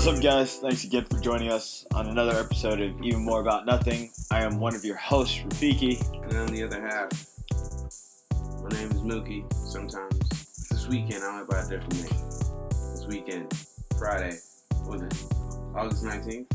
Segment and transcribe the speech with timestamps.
[0.00, 0.56] What's up, guys?
[0.56, 4.10] Thanks again for joining us on another episode of Even More About Nothing.
[4.30, 6.00] I am one of your hosts, Rafiki.
[6.22, 7.10] And on the other half,
[8.62, 9.44] my name is Mookie.
[9.52, 10.18] Sometimes
[10.70, 12.30] this weekend I went by a different name.
[12.70, 13.52] This weekend,
[13.98, 14.38] Friday,
[14.86, 15.12] was it?
[15.76, 16.46] August 19th?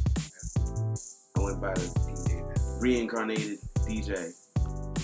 [1.38, 4.34] I went by the reincarnated DJ.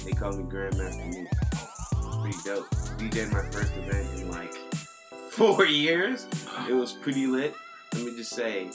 [0.03, 1.27] They call me Grandmaster.
[2.23, 2.67] Pretty dope.
[2.97, 4.55] DJ my first event in like
[5.29, 6.25] four years.
[6.67, 7.53] It was pretty lit.
[7.93, 8.69] Let me just say,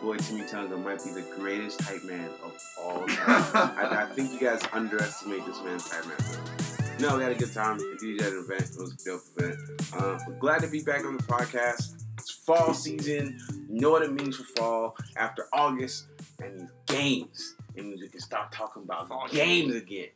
[0.00, 3.44] boy Timmy Tonga might be the greatest hype man of all time.
[3.54, 6.98] I, I think you guys underestimate this man's hype man.
[7.00, 7.78] No, we had a good time.
[7.78, 8.62] DJ at an event.
[8.62, 9.58] It was a dope event.
[9.92, 12.04] Uh, glad to be back on the podcast.
[12.16, 13.38] It's fall season.
[13.70, 14.96] You know what it means for fall.
[15.16, 16.06] After August,
[16.42, 17.54] and these games.
[17.76, 20.08] And we can start talking about Fall games again.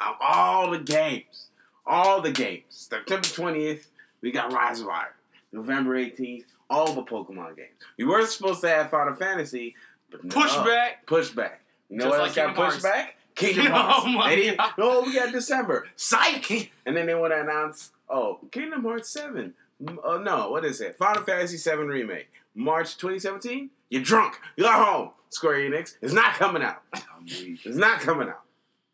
[0.00, 1.50] Um, all the games.
[1.86, 2.64] All the games.
[2.70, 3.86] September 20th,
[4.20, 5.06] we got Rise of Iron.
[5.52, 7.70] November 18th, all the Pokemon games.
[7.96, 9.74] We were supposed to have Final Fantasy,
[10.10, 10.34] but no.
[10.34, 10.90] Pushback.
[11.06, 11.52] Pushback.
[11.88, 12.74] You know Just what like else got Kingdom Hearts.
[12.76, 13.14] pushed back?
[13.34, 14.02] Kingdom Hearts.
[14.04, 14.72] Oh my They God.
[14.78, 15.86] No, we got December.
[15.96, 16.70] Psych!
[16.86, 19.54] And then they want to announce, oh, Kingdom Hearts 7.
[19.88, 20.96] M- Uh, no, what is it?
[20.96, 22.28] Final Fantasy 7 Remake.
[22.54, 23.70] March 2017?
[23.90, 24.38] You're drunk.
[24.56, 25.10] You're home.
[25.30, 26.82] Square Enix is not coming out.
[27.26, 28.40] It's not coming out.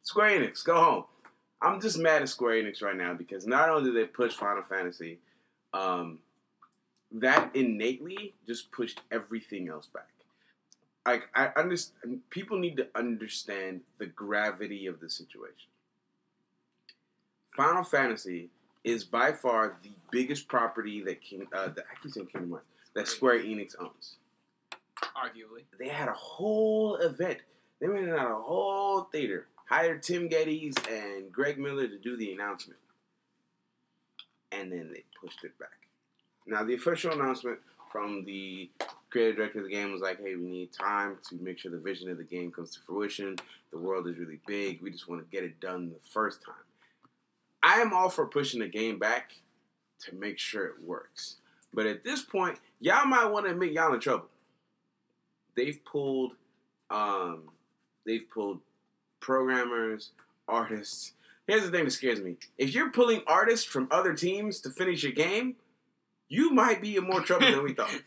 [0.03, 1.05] Square Enix, go home.
[1.63, 4.63] I'm just mad at Square Enix right now because not only did they push Final
[4.65, 5.19] Fantasy,
[5.73, 6.19] um,
[7.15, 10.09] that innately just pushed everything else back.
[11.07, 15.71] Like I understand, people need to understand the gravity of the situation.
[17.57, 18.51] Final Fantasy
[18.83, 22.67] is by far the biggest property that King, uh, that I keep saying Kingdom Hearts,
[22.95, 24.17] that Square Enix owns
[25.17, 25.63] Arguably.
[25.79, 27.39] they had a whole event.
[27.81, 32.33] They rented out a whole theater, hired Tim Gettys and Greg Miller to do the
[32.33, 32.79] announcement,
[34.53, 35.84] and then they pushed it back.
[36.47, 37.59] Now, the official announcement
[37.91, 38.71] from the
[39.11, 41.79] creative director of the game was like, "Hey, we need time to make sure the
[41.79, 43.37] vision of the game comes to fruition.
[43.71, 44.83] The world is really big.
[44.83, 46.55] We just want to get it done the first time."
[47.63, 49.33] I am all for pushing the game back
[50.01, 51.37] to make sure it works,
[51.73, 54.29] but at this point, y'all might want to admit y'all in trouble
[55.55, 56.33] they've pulled
[56.91, 57.43] um
[58.07, 58.61] they've pulled
[59.21, 60.11] programmers,
[60.47, 61.13] artists.
[61.47, 62.37] Here's the thing that scares me.
[62.59, 65.57] If you're pulling artists from other teams to finish your game,
[66.29, 67.91] you might be in more trouble than we thought.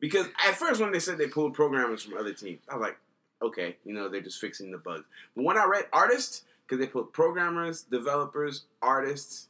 [0.00, 2.98] Because at first when they said they pulled programmers from other teams, I was like,
[3.42, 5.02] okay, you know, they're just fixing the bugs.
[5.34, 9.48] But when I read artists, because they put programmers, developers, artists,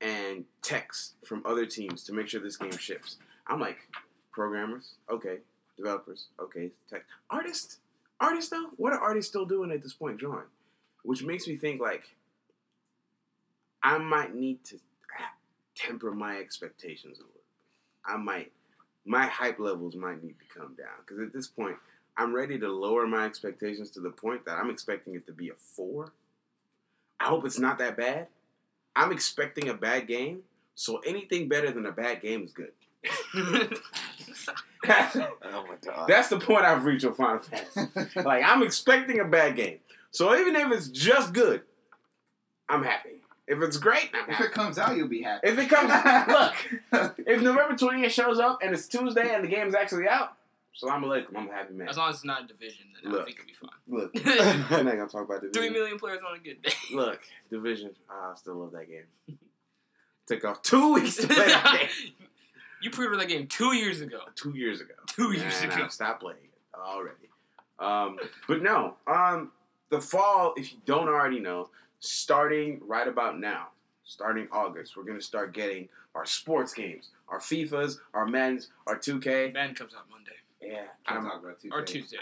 [0.00, 3.16] and techs from other teams to make sure this game ships.
[3.46, 3.78] I'm like,
[4.32, 5.38] programmers, okay,
[5.76, 7.78] developers, okay, tech, artists,
[8.20, 8.70] artists though.
[8.76, 10.46] What are artists still doing at this point, drawing?
[11.02, 12.04] Which makes me think like
[13.82, 14.78] I might need to
[15.86, 17.40] temper my expectations a little.
[18.04, 18.52] I might,
[19.04, 21.76] my hype levels might need to come down because at this point,
[22.16, 25.48] I'm ready to lower my expectations to the point that I'm expecting it to be
[25.48, 26.12] a four.
[27.18, 28.28] I hope it's not that bad.
[28.96, 30.40] I'm expecting a bad game,
[30.74, 32.72] so anything better than a bad game is good.
[34.82, 36.08] Oh my god.
[36.08, 38.20] That's the point I've reached with Final Fantasy.
[38.24, 39.78] like I'm expecting a bad game.
[40.10, 41.62] So even if it's just good,
[42.68, 43.19] I'm happy.
[43.50, 44.44] If it's great, I'm If happy.
[44.44, 45.48] it comes out, you'll be happy.
[45.48, 45.90] If it comes,
[46.92, 50.34] look, if November 20th shows up and it's Tuesday and the game's actually out,
[50.72, 51.88] so I'm like, I'm a happy man.
[51.88, 53.22] As long as it's not a division, then Look.
[53.22, 53.70] I think it'll be fine.
[53.88, 54.12] Look,
[54.78, 55.72] I'm not gonna talk about Three division.
[55.72, 56.72] million players on a good day.
[56.94, 57.90] Look, division.
[58.08, 59.38] I still love that game.
[60.26, 62.12] Took off two weeks to play that game.
[62.82, 64.20] you pre-ordered that game two years ago.
[64.36, 64.94] Two years ago.
[65.08, 65.88] Two years and ago.
[65.88, 67.16] Stop playing it already.
[67.80, 69.50] Um, but no, um,
[69.90, 71.68] the fall, if you don't already know,
[72.00, 73.68] starting right about now,
[74.04, 79.52] starting August, we're gonna start getting our sports games, our FIFAs, our men's, our 2K.
[79.54, 81.82] Man comes out Monday Yeah, I'm I'm, talking about two or.
[81.82, 82.16] Tuesday.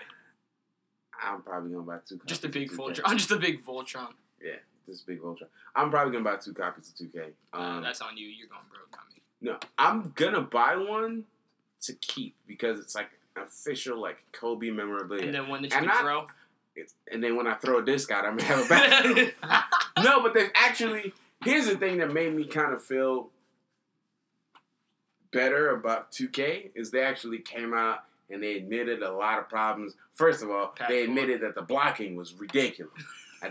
[1.20, 2.20] I'm probably gonna buy two.
[2.26, 2.80] Just a big of 2K.
[2.96, 3.00] Voltron.
[3.06, 4.12] I'm just a big Voltron.
[4.44, 4.52] Yeah,
[4.86, 5.46] this big Voltron.
[5.74, 7.30] I'm probably gonna buy two copies of 2K.
[7.52, 8.28] Uh, Um, that's on you.
[8.28, 9.22] You're going broke, not me.
[9.40, 11.24] No, I'm gonna buy one
[11.82, 15.24] to keep because it's like official like Kobe memorabilia.
[15.26, 16.26] And then one that you And can not- throw.
[17.10, 19.34] And then when I throw a disc out, I'm gonna have a back.
[20.04, 21.12] no, but they've actually.
[21.44, 23.28] Here's the thing that made me kind of feel
[25.30, 29.94] better about 2K is they actually came out and they admitted a lot of problems.
[30.12, 32.92] First of all, they admitted that the blocking was ridiculous.
[33.42, 33.46] I,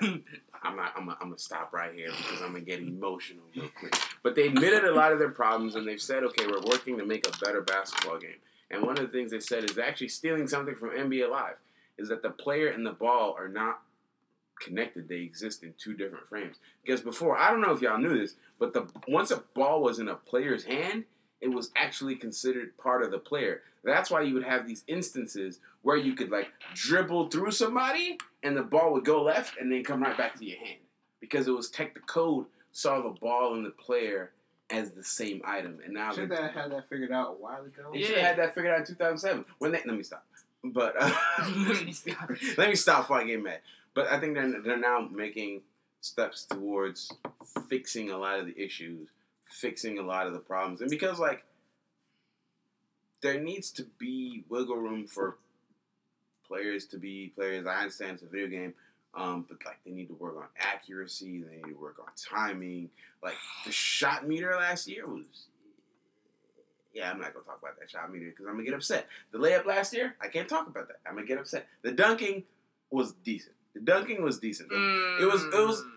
[0.64, 0.94] I'm not.
[0.98, 1.06] I'm.
[1.06, 3.96] gonna- I'm gonna stop right here because I'm gonna get emotional real quick.
[4.22, 7.06] But they admitted a lot of their problems, and they've said, okay, we're working to
[7.06, 8.36] make a better basketball game.
[8.70, 11.56] And one of the things they said is actually stealing something from NBA Live
[11.98, 13.82] is that the player and the ball are not
[14.62, 15.08] connected.
[15.08, 16.58] They exist in two different frames.
[16.84, 20.00] Because before, I don't know if y'all knew this, but the once a ball was
[20.00, 21.06] in a player's hand,
[21.42, 23.62] it was actually considered part of the player.
[23.84, 28.58] That's why you would have these instances where you could like dribble through somebody and
[28.58, 30.80] the ball would go left and then come right back to your hand
[31.22, 34.32] because it was tech the code saw the ball and the player
[34.70, 37.90] as the same item and now Should that had that figured out a while ago?
[37.94, 38.06] they Yeah.
[38.08, 40.26] should have had that figured out in 2007 when they let me stop
[40.64, 41.12] but uh,
[42.58, 43.60] let me stop before I get mad
[43.94, 45.62] but I think they're, they're now making
[46.02, 47.12] steps towards
[47.68, 49.10] fixing a lot of the issues
[49.50, 51.44] fixing a lot of the problems and because like
[53.22, 55.38] there needs to be wiggle room for
[56.48, 57.66] players to be players.
[57.66, 58.74] I understand it's a video game,
[59.16, 61.44] um, but like they need to work on accuracy.
[61.44, 62.90] They need to work on timing.
[63.24, 65.26] Like the shot meter last year was.
[66.98, 69.08] Yeah, I'm not gonna talk about that shot meter because I'm gonna get upset.
[69.32, 70.98] The layup last year, I can't talk about that.
[71.06, 71.68] I'm gonna get upset.
[71.84, 72.44] The dunking
[72.90, 73.54] was decent.
[73.76, 74.72] The dunking was decent.
[74.72, 75.92] It was- it was- Mm.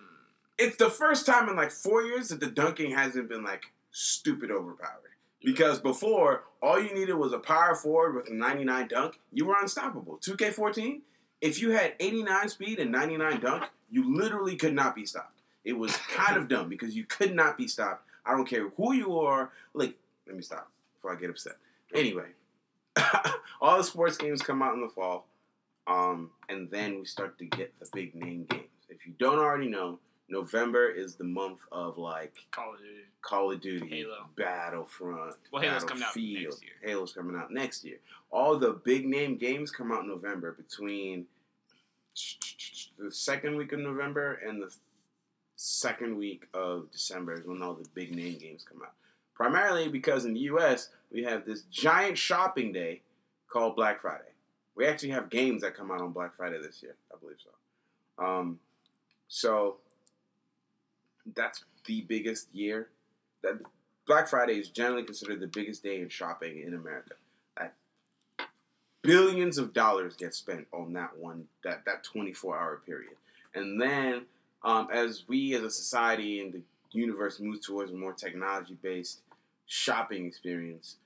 [0.58, 4.50] It's the first time in like four years that the dunking hasn't been like stupid
[4.50, 4.96] overpowered.
[5.42, 9.18] Because before, all you needed was a power forward with a 99 dunk.
[9.32, 10.18] You were unstoppable.
[10.18, 11.00] 2K14,
[11.40, 15.40] if you had 89 speed and 99 dunk, you literally could not be stopped.
[15.64, 18.04] It was kind of dumb because you could not be stopped.
[18.26, 19.50] I don't care who you are.
[19.72, 19.94] Like,
[20.26, 20.70] let me stop
[21.00, 21.54] before I get upset.
[21.94, 22.26] Anyway,
[23.60, 25.26] all the sports games come out in the fall,
[25.86, 28.64] um, and then we start to get the big name games.
[28.88, 29.98] If you don't already know,
[30.28, 33.00] November is the month of like Call of Duty.
[33.22, 34.26] Call of Duty, Halo.
[34.36, 36.50] Battlefront, Well, Halo's coming out next year.
[36.84, 37.98] Halo's coming out next year.
[38.30, 41.26] All the big name games come out in November between
[42.98, 44.72] the second week of November and the
[45.56, 48.92] second week of December is when all the big name games come out.
[49.40, 50.90] Primarily because in the U.S.
[51.10, 53.00] we have this giant shopping day
[53.50, 54.34] called Black Friday.
[54.74, 58.22] We actually have games that come out on Black Friday this year, I believe so.
[58.22, 58.58] Um,
[59.28, 59.76] so
[61.34, 62.88] that's the biggest year.
[63.42, 63.60] That
[64.06, 67.14] Black Friday is generally considered the biggest day in shopping in America.
[69.00, 73.14] Billions of dollars get spent on that one that that 24 hour period,
[73.54, 74.26] and then
[74.62, 76.60] um, as we as a society and the
[76.92, 79.22] universe moves towards a more technology based
[79.70, 80.96] shopping experience,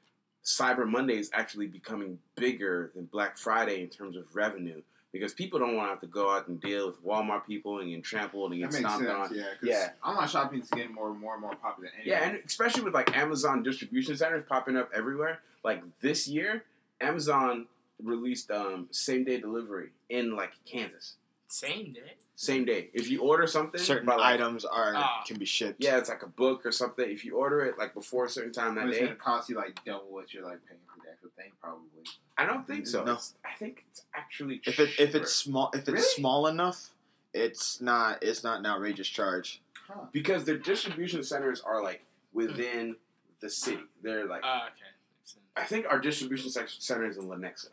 [0.43, 4.81] Cyber Monday is actually becoming bigger than Black Friday in terms of revenue
[5.13, 7.91] because people don't want to have to go out and deal with Walmart people and
[7.91, 9.37] get trampled and get stomped sense, on.
[9.37, 9.45] yeah.
[9.63, 9.89] Yeah.
[10.03, 11.91] Online shopping is getting more and more and more popular.
[11.95, 12.19] Anyway.
[12.19, 15.41] Yeah, and especially with like Amazon distribution centers popping up everywhere.
[15.63, 16.65] Like this year,
[17.03, 17.67] Amazon
[18.03, 21.17] released um, same day delivery in like Kansas.
[21.55, 22.15] Same day.
[22.35, 22.91] Same day.
[22.93, 25.23] If you order something, Certain like, items are Ah.
[25.25, 25.81] can be shipped.
[25.81, 27.09] Yeah, it's like a book or something.
[27.09, 29.49] If you order it like before a certain time But that it's day, gonna cost
[29.49, 32.03] you like double what you're like paying for the actual thing, probably.
[32.37, 33.05] I don't think so.
[33.05, 33.13] No.
[33.13, 36.03] It's- I think it's actually If it if it's small if it's Really?
[36.03, 36.91] small enough,
[37.33, 39.61] it's not it's not an outrageous charge.
[39.87, 40.07] Huh.
[40.11, 42.97] because their distribution centers are like within
[43.39, 43.85] the city.
[44.03, 45.37] They're like Uh, okay.
[45.57, 47.69] I think our distribution sec- center is in Lenexa.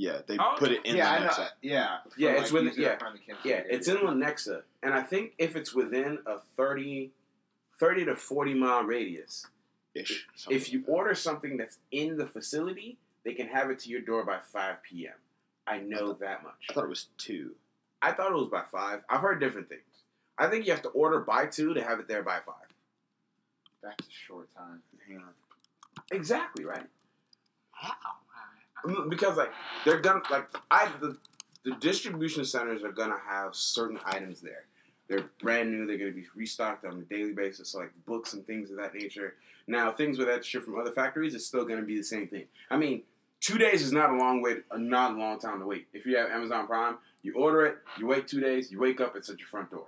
[0.00, 1.48] Yeah, they Oh, put it in yeah, the I know.
[1.60, 2.96] Yeah, for, Yeah, it's with- usually yeah.
[2.96, 7.10] the Yeah, it's in Lenexa, and I think if it's within a 30,
[7.78, 9.46] 30 to forty mile radius,
[9.94, 10.26] ish.
[10.48, 14.24] if you order something that's in the facility, they can have it to your door
[14.24, 15.12] by five p.m.
[15.66, 16.68] I know that much.
[16.70, 17.54] I thought it was two.
[18.00, 19.02] I thought it was by five.
[19.10, 19.82] I've heard different things.
[20.38, 22.68] I think you have to order by two to have it there by five.
[23.82, 24.80] That's a short time.
[25.06, 25.34] Hang on.
[26.10, 26.86] Exactly right.
[27.82, 27.92] Wow.
[29.08, 29.52] Because like
[29.84, 31.16] they're gonna like I the
[31.64, 34.64] the distribution centers are gonna have certain items there.
[35.08, 35.86] They're brand new.
[35.86, 38.94] They're gonna be restocked on a daily basis, so like books and things of that
[38.94, 39.34] nature.
[39.66, 42.44] Now things with that ship from other factories, it's still gonna be the same thing.
[42.70, 43.02] I mean,
[43.40, 45.88] two days is not a long wait, uh, not a long time to wait.
[45.92, 49.16] If you have Amazon Prime, you order it, you wait two days, you wake up,
[49.16, 49.86] it's at your front door.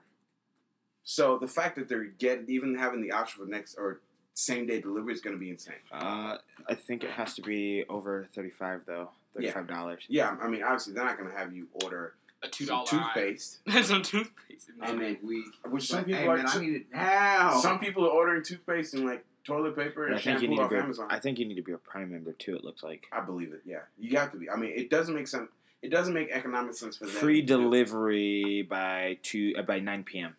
[1.04, 4.00] So the fact that they're get even having the option for next or
[4.34, 5.74] same day delivery is gonna be insane.
[5.92, 9.10] Uh, I think it has to be over thirty five though.
[9.34, 10.02] Thirty five dollars.
[10.08, 13.60] Yeah, I mean obviously they're not gonna have you order A two some dollar toothpaste.
[13.84, 14.68] some toothpaste.
[14.82, 15.46] And then- Big week.
[15.70, 16.36] Which some Like, people hey, are.
[16.36, 17.58] man, I some, need it now.
[17.60, 20.56] some people are ordering toothpaste and like toilet paper and I think you shampoo need
[20.56, 20.76] to off be.
[20.76, 21.06] Amazon.
[21.10, 22.54] I think you need to be a Prime member too.
[22.56, 23.62] It looks like I believe it.
[23.64, 24.48] Yeah, you have to be.
[24.50, 25.50] I mean, it doesn't make sense.
[25.82, 27.14] It doesn't make economic sense for them.
[27.14, 30.36] free to do- delivery by two uh, by nine p.m.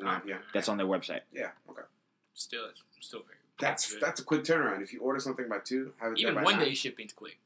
[0.00, 0.38] Nine p.m.
[0.54, 1.20] That's on their website.
[1.32, 1.50] Yeah.
[1.68, 1.82] Okay.
[2.34, 3.34] still, it's still very.
[3.60, 4.00] That's good.
[4.02, 4.82] that's a quick turnaround.
[4.82, 6.66] If you order something by two, have it even there by one nine.
[6.68, 7.38] day shipping's quick.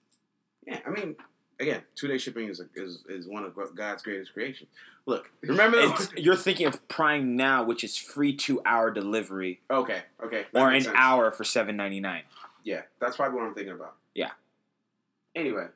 [0.66, 1.16] Yeah, I mean,
[1.58, 4.68] again, two day shipping is, a, is is one of God's greatest creations.
[5.06, 5.78] Look, remember?
[5.80, 10.70] It's, you're thinking of Prime now, which is free two hour delivery okay, okay, or
[10.70, 10.94] an sense.
[10.96, 12.22] hour for seven ninety nine.
[12.62, 13.94] Yeah, that's probably what I'm thinking about.
[14.14, 14.30] Yeah.
[15.34, 15.66] Anyway,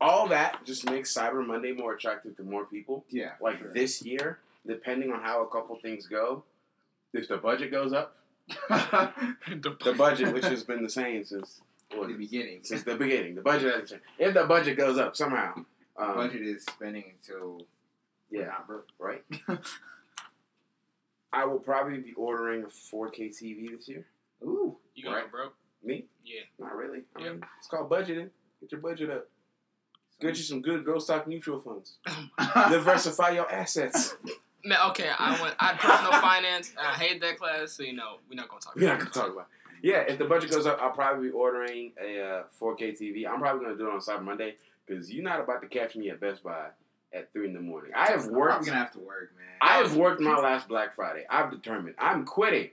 [0.00, 3.04] all that just makes Cyber Monday more attractive to more people.
[3.10, 3.72] yeah, Like sure.
[3.72, 6.44] this year, depending on how a couple things go,
[7.12, 8.16] if the budget goes up,
[8.68, 11.60] the, the budget, which has been the same since
[11.94, 12.60] what, In the beginning.
[12.62, 13.34] since the beginning.
[13.34, 14.04] The budget hasn't changed.
[14.18, 15.54] If the budget goes up somehow,
[15.96, 17.62] um, budget is spending until
[18.30, 18.86] yeah, not broke.
[18.98, 19.24] right.
[21.32, 24.06] I will probably be ordering a 4K TV this year.
[24.42, 24.76] Ooh.
[24.94, 25.24] You gonna Right.
[25.26, 25.54] go broke?
[25.82, 26.06] Me?
[26.24, 26.40] Yeah.
[26.58, 27.02] Not really.
[27.16, 27.32] I Yeah.
[27.32, 28.30] mean, it's called budgeting.
[28.60, 29.28] Get your budget up.
[30.20, 31.98] Get you some good growth stock mutual funds.
[32.70, 34.16] Diversify your assets.
[34.64, 35.54] Man, okay, I went.
[35.58, 36.70] I had personal finance.
[36.70, 38.76] And I hate that class, so you know we're not gonna talk.
[38.76, 39.46] We're not about gonna talk about.
[39.50, 39.60] It.
[39.82, 43.26] Yeah, if the budget goes up, I'll probably be ordering a uh, 4K TV.
[43.26, 46.10] I'm probably gonna do it on Cyber Monday because you're not about to catch me
[46.10, 46.66] at Best Buy
[47.12, 47.92] at three in the morning.
[47.94, 48.58] I have worked.
[48.58, 49.46] I'm gonna have to work, man.
[49.60, 51.24] I have worked my last Black Friday.
[51.28, 52.70] I've determined I'm quitting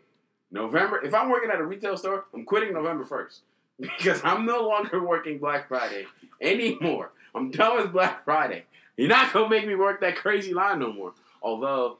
[0.51, 1.03] November.
[1.03, 3.41] If I'm working at a retail store, I'm quitting November first
[3.79, 6.05] because I'm no longer working Black Friday
[6.41, 7.11] anymore.
[7.33, 8.65] I'm done with Black Friday.
[8.97, 11.13] You're not gonna make me work that crazy line no more.
[11.47, 11.99] Although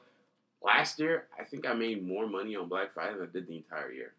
[0.62, 3.56] last year, I think I made more money on Black Friday than I did the
[3.56, 4.12] entire year.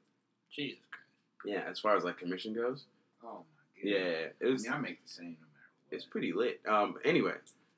[0.51, 1.05] Jesus Christ.
[1.45, 2.85] Yeah, as far as like commission goes.
[3.23, 3.43] Oh
[3.83, 4.65] my Yeah, it was.
[4.65, 5.95] I, mean, I make the same no matter what.
[5.95, 6.61] It's pretty lit.
[6.67, 6.95] Um.
[7.05, 7.35] Anyway,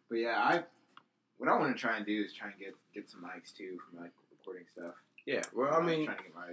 [0.10, 0.64] But yeah, I
[1.38, 3.78] what I want to try and do is try and get get some mics too
[3.90, 4.96] from like recording stuff.
[5.26, 5.42] yeah.
[5.54, 6.48] Well, I I'm mean, trying to get my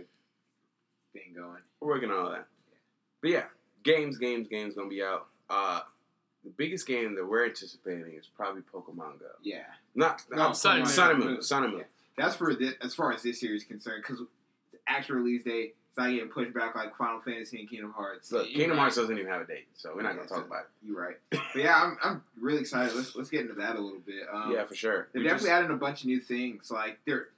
[1.13, 1.63] thing going.
[1.81, 2.47] We're working on all that.
[3.23, 3.45] But yeah,
[3.85, 5.27] games, games, games gonna be out.
[5.49, 5.81] Uh
[6.49, 9.27] the biggest game that we're anticipating is probably Pokemon Go.
[9.43, 9.65] Yeah,
[9.95, 11.43] Not No, Sun and Sun and Moon.
[11.43, 11.85] Sun and Moon.
[12.17, 14.21] that's for this, as far as this series is concerned because
[14.73, 18.33] the actual release date is not getting pushed back like Final Fantasy and Kingdom Hearts.
[18.33, 18.79] Look, Kingdom right.
[18.79, 20.87] Hearts doesn't even have a date, so we're not Yeah, gonna talk about it.
[20.87, 21.17] You're right.
[21.31, 22.95] But yeah, I'm, I'm really excited.
[22.97, 24.23] Let's let's get into that a little bit.
[24.33, 25.09] Um, yeah, for sure.
[25.13, 26.71] They're We definitely just- adding a bunch of new things.
[26.71, 27.29] Like they're,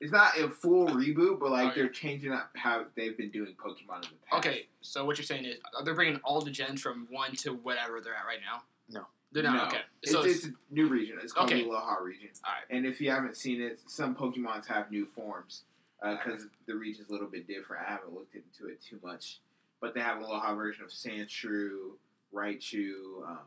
[0.00, 1.72] it's not a full reboot, but like Oh, yeah.
[1.74, 4.46] they're changing up how they've been doing Pokemon in the past.
[4.46, 7.50] Okay, so what you're saying is uh, they're bringing all the gens from one to
[7.54, 8.62] whatever they're at right now.
[8.90, 9.06] No.
[9.32, 9.56] they're not.
[9.56, 9.64] No.
[9.68, 11.18] Okay, It's, so it's a new region.
[11.22, 11.62] It's called Okay.
[11.62, 12.28] the Alola region.
[12.46, 12.64] Alright.
[12.70, 15.62] And if you haven't seen it, some Pokemons have new forms
[16.02, 17.84] because the region's a little bit different.
[17.86, 19.40] I haven't looked into it too much,
[19.80, 21.92] but they have an Alola version of Sandshrew,
[22.34, 23.26] Raichu.
[23.26, 23.38] Um,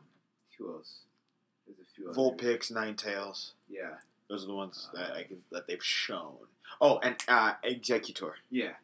[0.58, 0.98] who else?
[1.66, 2.10] There's a few.
[2.10, 2.16] others.
[2.16, 3.52] Vulpix, Ninetales.
[3.68, 3.94] Yeah.
[4.30, 6.36] Those are the ones that I can, that they've shown.
[6.80, 8.32] Oh, and uh, Exeggutor.
[8.48, 8.74] Yeah.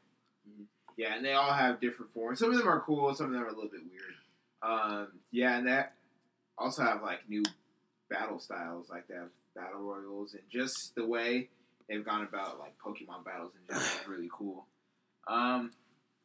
[0.97, 2.41] Yeah, and they all have different forms.
[2.41, 4.15] Some of them are cool, some of them are a little bit weird.
[4.63, 5.93] Um, yeah, and that
[6.59, 7.45] also have like new
[8.11, 11.49] battle styles, like they have battle royals, and just the way
[11.89, 14.67] they've gone about like Pokemon battles in general is really cool.
[15.29, 15.71] Um,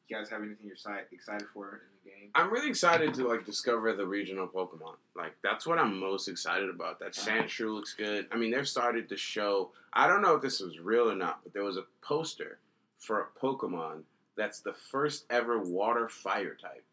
[0.08, 2.32] you guys have anything you're excited for in game?
[2.36, 4.96] I'm really excited to like discover the regional Pokemon.
[5.16, 7.00] Like that's what I'm most excited about.
[7.00, 7.44] That uh-huh.
[7.44, 8.28] Sandshrew looks good.
[8.32, 9.72] I mean, they've started to show.
[9.94, 12.60] I don't know if this was real or not, but there was a poster
[13.00, 14.04] for a Pokemon
[14.38, 16.84] that's the first ever water fire type.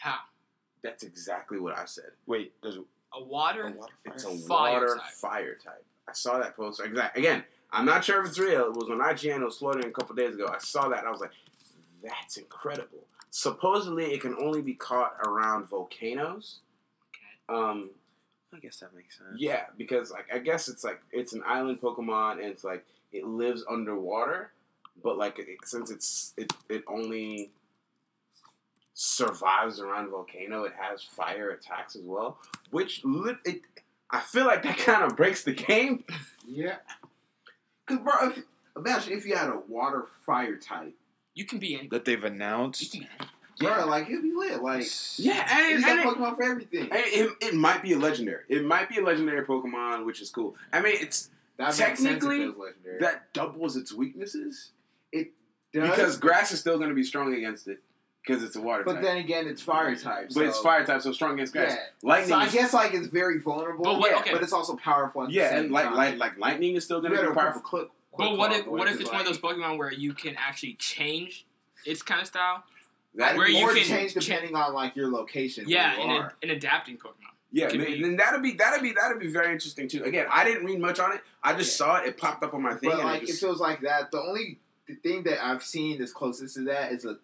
[0.00, 0.16] how
[0.82, 2.10] That's exactly what I said.
[2.26, 2.82] Wait, there's a,
[3.16, 3.68] a water.
[3.68, 4.34] a water It's fire?
[4.34, 5.12] a Fire water type.
[5.14, 5.84] fire type.
[6.08, 6.84] I saw that poster.
[6.84, 7.16] Exact.
[7.16, 8.66] Again, I'm not sure if it's real.
[8.66, 9.40] It was on IGN.
[9.40, 10.48] It was floating a couple days ago.
[10.52, 11.00] I saw that.
[11.00, 11.32] and I was like,
[12.02, 13.04] that's incredible.
[13.30, 16.60] Supposedly, it can only be caught around volcanoes.
[17.10, 17.60] Okay.
[17.60, 17.90] Um,
[18.54, 19.30] I guess that makes sense.
[19.36, 23.26] yeah, because like I guess it's like it's an island Pokemon, and it's like it
[23.26, 24.52] lives underwater,
[25.02, 27.50] but like it, since it's it it only
[28.94, 32.38] survives around volcano, it has fire attacks as well,
[32.70, 33.60] which lit it.
[34.10, 36.04] I feel like that kind of breaks the game.
[36.46, 36.76] Yeah.
[37.86, 38.42] Cause bro, if,
[38.76, 40.94] imagine if you had a water fire type.
[41.36, 41.86] You can be any.
[41.88, 42.90] That they've You announced.
[42.90, 43.28] can be any.
[43.60, 44.62] Bro, like it'll be lit.
[44.62, 44.84] Like
[45.16, 46.80] Yeah, and, you and got it, Pokemon for everything.
[46.82, 48.42] and it, it might be a legendary.
[48.48, 50.56] It might be a legendary Pokemon, which is cool.
[50.72, 52.42] I mean, it's That makes sense if technically,
[52.84, 54.72] it that doubles its weaknesses
[55.12, 55.30] It
[55.72, 57.78] Does- because grass is still going to be strong against it
[58.26, 58.86] because it's a water type.
[58.86, 59.02] but type.
[59.04, 60.30] then again, it's fire type.
[60.34, 61.70] but it's fire type, so strong against grass.
[61.72, 61.78] Yeah.
[62.02, 63.84] Lightning, So I guess like it's very vulnerable.
[63.84, 64.32] But what- yeah, okay.
[64.32, 65.22] but it's also powerful.
[65.22, 65.94] At the yeah, same and like, time.
[65.96, 67.62] like like lightning is still going to better be powerful.
[67.62, 70.12] quick, quick But what if what if 'cause, it's one of those Pokemon where you
[70.14, 71.46] can actually change
[71.84, 72.64] its kind of style?
[73.14, 75.64] That, Where you can change cha- depending on like your location.
[75.66, 76.34] Yeah, in you a, are.
[76.42, 77.32] an adapting Pokemon.
[77.50, 80.04] yeah, can man, be- then that'd be that'd be that'd be very interesting too.
[80.04, 81.22] Again, I didn't read much on it.
[81.42, 81.86] I just Yeah.
[81.86, 82.08] saw it.
[82.08, 82.90] It popped up on my thing.
[82.90, 84.10] But and like I it just, feels like that.
[84.10, 87.18] The only the thing that I've seen that's closest to that is a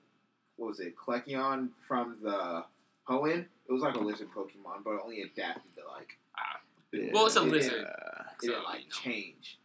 [0.57, 2.65] what was it, Kecleon from the
[3.09, 3.47] Hoenn.
[3.69, 6.61] It was like a lizard Pokemon, but only adapted to like Ah.
[6.93, 7.85] it- Well, it's a it didn't- lizard.
[7.85, 8.95] Uh, It didn't like you know.
[9.03, 9.59] change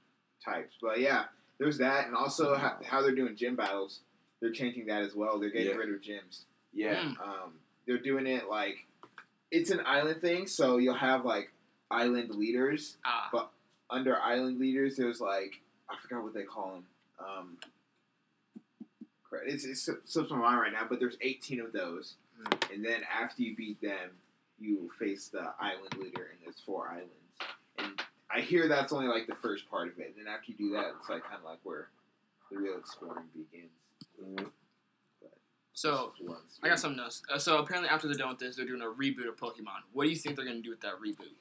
[0.43, 0.75] types.
[0.81, 1.25] But yeah,
[1.59, 3.99] there's that, and also how, how they're doing gym battles.
[4.39, 5.39] They're changing that as well.
[5.39, 5.75] They're getting Yeah.
[5.77, 6.43] rid of gyms.
[6.73, 7.19] yeah, Mm.
[7.21, 7.53] Um,
[7.85, 8.85] they're doing it like
[9.49, 11.51] it's an island thing, so you'll have like
[11.89, 12.97] island leaders.
[13.05, 13.49] Ah, but
[13.89, 16.85] Under island leaders, there's like I forgot what they call them.
[17.19, 17.57] Um,
[19.45, 22.15] it's it's slips my mind right now, but there's 18 of those,
[22.73, 24.11] and then after you beat them,
[24.59, 27.11] you face the island leader, and there's four islands.
[27.77, 30.57] And I hear that's only like the first part of it, and then after you
[30.57, 31.89] do that, it's like kind of like where
[32.51, 33.71] the real exploring begins.
[34.21, 34.51] Mhm.
[35.73, 36.13] So
[36.63, 37.21] I got something else.
[37.31, 39.83] Uh, so apparently after they're done with this, they're doing a reboot of Pokemon.
[39.93, 41.35] What do you think they're gonna do with that reboot?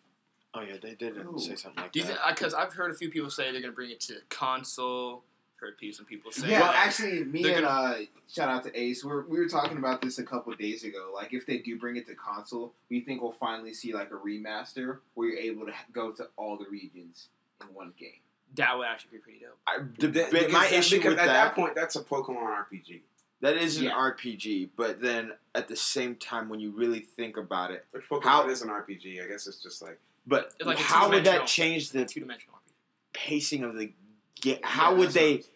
[0.55, 1.39] Oh yeah, they did Ooh.
[1.39, 2.23] say something like Do you that.
[2.25, 2.37] think?
[2.37, 5.25] Because I've heard a few people say they're gonna bring it to console.
[5.59, 6.51] Heard people some people say.
[6.51, 6.87] Yeah, that.
[6.87, 7.99] actually, me and gonna- uh,
[8.31, 9.03] shout out to Ace.
[9.03, 11.11] We're, we were talking about this a couple days ago.
[11.15, 14.17] Like, if they do bring it to console, we think we'll finally see like a
[14.17, 17.29] remaster where you're able to go to all the regions
[17.63, 18.21] in one game.
[18.57, 19.57] that would actually be pretty dope.
[19.67, 22.37] I, the, That- but my issue because with at that, that point, that's a Pokemon
[22.71, 23.01] RPG.
[23.41, 23.93] that is an Yeah.
[23.93, 28.23] RPG, but then at the same time, when you really think about it, Which Pokemon
[28.25, 29.23] How- is an RPG?
[29.25, 32.73] I guess it's just like but like how would that change the Two dimensional RPG.
[33.15, 33.93] pacing of the
[34.41, 34.59] game?
[34.63, 35.47] How Yeah, would they what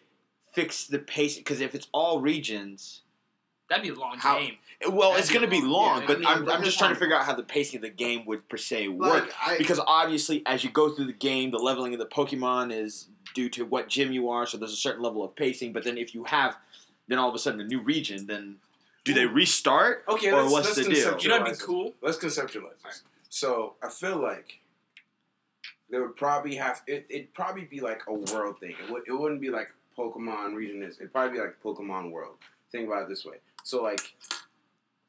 [0.53, 1.41] fix the pacing?
[1.41, 3.01] Because if it's all regions,
[3.69, 4.57] That'd be a long How- game.
[4.89, 5.69] well, That'd it's going to be long.
[5.71, 6.01] long.
[6.01, 7.77] Yeah, but I mean, I'm, I'm just this trying to figure out how the pacing
[7.77, 9.33] of the game would per se Like, work.
[9.41, 13.07] I, because obviously, as you go through the game, the leveling of the Pokemon is
[13.33, 14.45] due to what gym you are.
[14.45, 15.71] So there's a certain level of pacing.
[15.71, 16.57] But then if you have,
[17.07, 18.57] then all of a sudden a new region, then
[19.05, 20.03] do they restart?
[20.09, 20.31] okay.
[20.31, 21.13] Or let's, what's let's the deal?
[21.13, 21.93] conceptualize You know, it'd be cool.
[22.01, 23.03] Let's conceptualize this.
[23.29, 24.59] So I feel like
[25.91, 27.05] there would probably have it.
[27.09, 28.71] It'd probably be like a world thing.
[28.83, 29.03] It would.
[29.07, 30.97] It wouldn't be like Pokemon region is.
[30.97, 32.35] It'd probably be like Pokemon World.
[32.71, 33.35] Think about it this way.
[33.63, 33.99] So like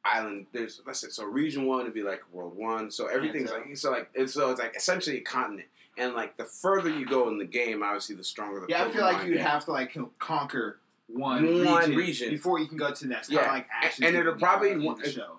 [0.05, 0.47] island.
[0.53, 2.91] There's let's say so region one would be like world one.
[2.91, 5.69] So everything's so- like so like it's so it's like essentially a continent.
[5.99, 8.67] And like the further you go in the game, obviously the stronger the.
[8.69, 9.47] yeah, I feel like you'd get.
[9.47, 12.31] have to like conquer one, One region, region.
[12.31, 13.31] before you can go to the next.
[13.31, 14.75] Yeah, like and, and it'll probably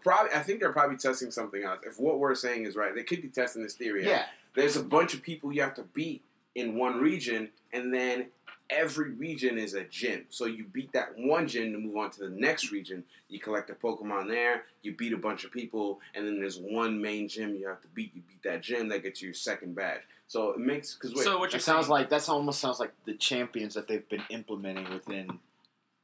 [0.04, 0.32] probably.
[0.32, 1.80] I think they're probably testing something else.
[1.84, 4.04] If what we're saying is right, they could be testing this theory.
[4.04, 4.26] out.
[4.56, 6.22] Yeah, There's a bunch of people you have to beat
[6.56, 8.28] in one region, and then
[8.70, 10.26] every region is a gym.
[10.30, 13.04] So you beat that one gym to move on to the next region.
[13.30, 14.64] You collect a Pokemon there.
[14.84, 17.88] You beat a bunch of people, and then there's one main gym you have to
[17.90, 18.12] beat.
[18.16, 20.02] You beat that gym, that gets you your second badge.
[20.28, 21.92] So it makes because So what you're It sounds saying?
[21.92, 25.40] like that almost sounds like the champions that they've been implementing within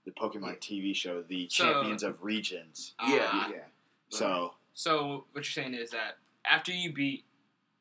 [0.06, 2.94] the Pokemon TV show, the So- champions of regions.
[3.08, 3.30] Yeah.
[3.32, 3.50] Ah.
[3.52, 3.64] yeah.
[4.10, 7.24] So So what you're saying is that after you beat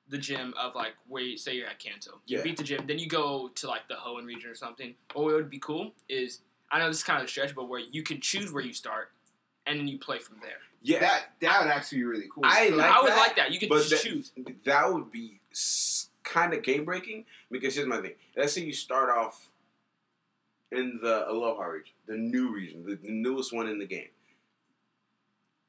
[0.09, 2.42] the gym of like where you say you're at Kanto, you Yeah.
[2.42, 4.94] beat the gym, then you go to like the Hoenn region or something.
[5.14, 6.40] Or what would be cool is
[6.71, 8.73] I know this is kind of a stretch, but where you can choose where you
[8.75, 9.11] start,
[9.66, 10.59] and then you play from there.
[10.83, 12.44] yeah, That that would actually be really cool.
[12.47, 13.53] I like I would that, like that.
[13.53, 14.33] You could just that- choose.
[14.64, 15.40] that would be
[16.25, 18.14] kind of game breaking because here's my thing.
[18.37, 19.49] Let's say you start off
[20.71, 24.09] in the Alola region, the new region, the, the newest one in the game.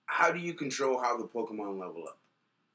[0.05, 2.18] How do you control how the Pokemon level up?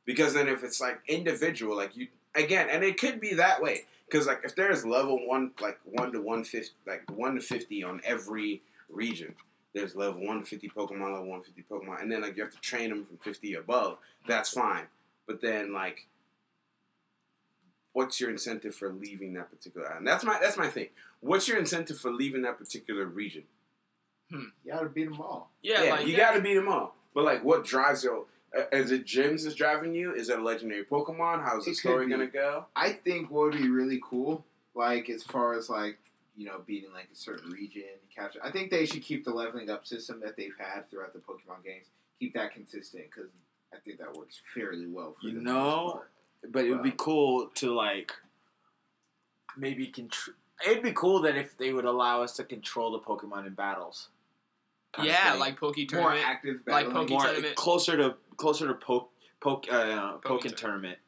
[0.04, 3.82] Because then if it's like individual, like you again, and it could be that way.
[4.06, 7.82] Because like if there's level one, like one to one fifty, like one to fifty
[7.82, 9.34] on every region,
[9.74, 12.42] there's level one to fifty Pokemon, level one to fifty Pokemon, and then like you
[12.42, 13.98] have to train them from fifty above.
[14.26, 14.84] That's fine.
[15.26, 16.06] But then like
[17.94, 20.06] what's your incentive for leaving that particular island?
[20.06, 20.88] That's my that's my thing.
[21.20, 23.44] What's your incentive for leaving that particular region?
[24.30, 24.44] Hmm.
[24.64, 25.50] you gotta beat them all.
[25.62, 26.94] Yeah, like you got to beat them all.
[27.14, 28.26] But like, what drives you?
[28.72, 30.14] Is it gyms that's driving you?
[30.14, 31.42] Is it a legendary Pokemon?
[31.42, 32.66] How's the It could story gonna go?
[32.76, 35.98] I think what would be really cool, like as far as like
[36.36, 37.82] you know beating like a certain region,
[38.14, 38.40] capture.
[38.42, 41.64] I think they should keep the leveling up system that they've had throughout the Pokemon
[41.64, 41.86] games.
[42.20, 43.30] Keep that consistent because
[43.72, 45.16] I think that works fairly well.
[45.20, 46.02] For You the know,
[46.48, 48.12] but it would be cool to like
[49.56, 50.36] maybe control.
[50.64, 54.08] It'd be cool that if they would allow us to control the Pokemon in battles.
[54.96, 55.40] Kind of yeah, thing.
[55.40, 56.26] like Poke more Tournament.
[56.26, 56.94] active, like battling.
[56.94, 57.56] Poke- more tournament.
[57.56, 60.98] closer to closer to poke poke uh, Poke Pokken tournament.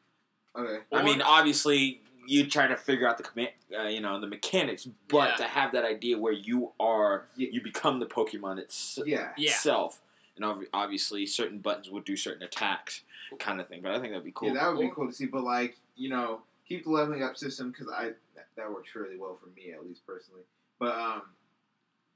[0.55, 4.19] Okay, I Or- mean, obviously, you try to figure out the command, uh, you know,
[4.19, 5.35] the mechanics, but Yeah.
[5.35, 7.49] to have that idea where you are, Yeah.
[7.51, 9.33] you become the Pokemon it's, yeah.
[9.37, 9.51] Yeah.
[9.51, 10.01] itself,
[10.35, 13.01] and ob- obviously, certain buttons would do certain attacks,
[13.39, 13.81] kind of thing.
[13.81, 14.49] But I think that'd be cool.
[14.49, 15.25] Yeah, that would be cool to see.
[15.25, 19.17] But like, you know, keep the leveling up system because I that, that works really
[19.17, 20.43] well for me at least personally.
[20.79, 21.21] But um,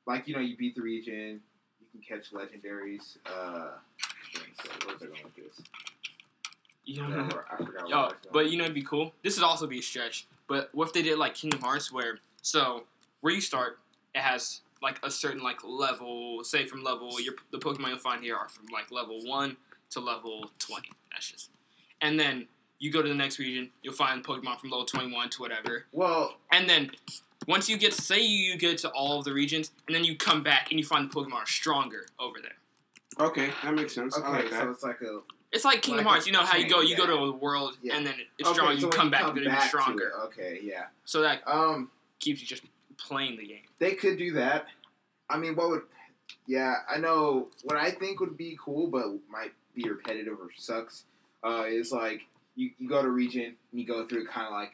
[0.07, 1.39] like you know, you beat the region, you
[1.91, 3.17] can catch legendaries.
[3.25, 3.71] Uh,
[4.33, 5.61] so what was I going with this?
[6.85, 7.03] Yeah.
[7.03, 7.83] I forgot where- I forgot.
[7.85, 9.13] I Yo, but you know it'd be cool.
[9.23, 10.25] This would also be a stretch.
[10.47, 12.83] But what if they did like Kingdom Hearts, where so
[13.21, 13.79] where you start,
[14.15, 16.43] it has like a certain like level.
[16.43, 19.57] Say from level, your the Pokemon you'll find here are from like level one
[19.91, 20.89] to level twenty.
[21.11, 21.49] That's just,
[22.01, 22.47] and then
[22.79, 25.85] you go to the next region, you'll find Pokemon from level twenty one to whatever,
[25.91, 26.91] well, and then.
[27.47, 30.43] Once you get, say you get to all of the regions, and then you come
[30.43, 33.25] back and you find the Pokemon are stronger over there.
[33.27, 34.15] Okay, that makes sense.
[34.17, 34.61] okay, I like that.
[34.63, 35.19] so it's like a
[35.51, 36.27] It's like Kingdom Like Hearts.
[36.27, 37.97] You know how you go, you go to a world, Yeah.
[37.97, 38.73] and then it's okay, strong.
[38.75, 40.07] so you when come back, come and they're even back to stronger.
[40.09, 40.85] it, Okay, yeah.
[41.05, 42.63] So that Um, keeps you just
[42.97, 43.63] playing the game.
[43.79, 44.67] They could do that.
[45.29, 45.81] I mean, what would?
[46.47, 47.49] Yeah, I know.
[47.63, 51.05] What I think would be cool, but might be repetitive or sucks,
[51.43, 52.21] uh, is like
[52.55, 54.71] you, you go to region and you go through kind of like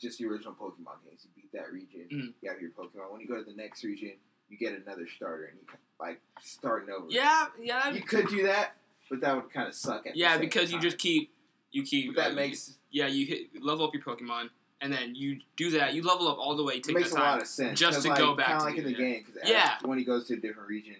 [0.00, 1.26] just the original Pokemon games.
[1.52, 2.34] That region, Mhm.
[2.42, 3.10] you have your Pokemon.
[3.10, 4.12] When you go to the next region,
[4.48, 5.66] you get another starter and you
[5.98, 7.06] like starting over.
[7.08, 8.76] Yeah, yeah, you could do that,
[9.08, 10.06] but that would kind of suck.
[10.06, 10.38] At yeah.
[10.38, 11.32] because you just keep
[11.72, 12.14] you keep.
[12.14, 15.70] But that uh, makes yeah, you hit level up your Pokemon, and then you do
[15.72, 15.92] that.
[15.94, 16.74] You level up all the way.
[16.76, 17.78] it Take makes that a lot of sense.
[17.78, 19.24] just 'cause, to like, go back kinda like the in the game.
[19.26, 19.76] Because Yeah.
[19.82, 20.96] when he goes to a different region,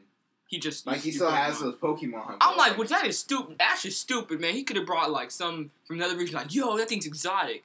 [0.48, 2.38] He just like he still has those Pokemon.
[2.40, 3.54] I'm like, well, that is stupid.
[3.60, 4.52] Ash is stupid, man.
[4.54, 6.34] He could have brought like some from another region.
[6.34, 7.62] Like, yo, that thing's exotic.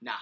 [0.00, 0.12] Nah,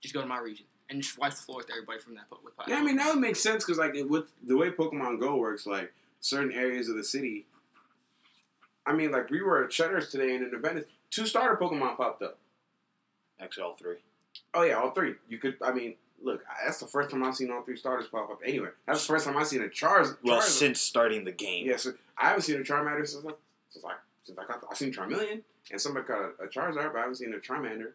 [0.00, 2.40] just go to my region and just wipe the floor with everybody from that po-
[2.44, 5.36] with Yeah, I mean that would make sense because like with the way Pokemon Go
[5.36, 7.46] works, like certain areas of the city.
[8.86, 10.86] I mean, like we were at Shutters today in Independence.
[11.10, 12.38] Two starter Pokemon popped up.
[13.40, 13.96] XL three.
[14.52, 15.14] Oh yeah, all three.
[15.28, 15.56] You could.
[15.62, 18.40] I mean, look, that's the first time I've seen all three starters pop up.
[18.44, 20.16] Anyway, that's the first time I've seen a Charz.
[20.22, 20.42] Well, Charizard.
[20.42, 21.66] since starting the game.
[21.66, 21.86] yes,
[22.18, 23.38] I haven't seen a Charmander since like
[23.70, 24.64] since like since I got.
[24.70, 27.92] I've seen Charmeleon and somebody got a, a Charizard, but I haven't seen a Charmander.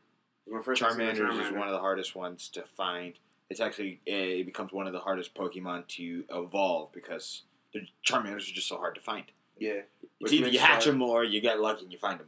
[0.48, 3.14] It's first time seeing a Charmander is one of the hardest ones to find.
[3.50, 8.50] It's actually eh, it becomes one of the hardest Pokemon to evolve because the Charmanders
[8.50, 9.26] are just so hard to find.
[9.58, 9.82] Yeah,
[10.20, 12.28] It's either you hatch Char- them or you get lucky and you find them.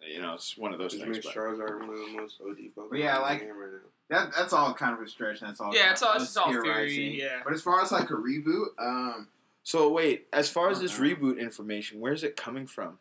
[0.00, 1.16] You know, it's one of those which things.
[1.16, 3.78] makes But Charizard one of the most OD Pokemon But yeah, like- game right now.
[4.24, 4.32] that.
[4.36, 5.40] That's all kind of a stretch.
[5.40, 5.74] That's all.
[5.74, 7.40] Yeah, it's all- it's all theory, yeah.
[7.44, 9.28] But as far as like a reboot, um,
[9.62, 11.06] so wait, as far as this Uh-uh.
[11.08, 12.98] reboot information, where's it coming from?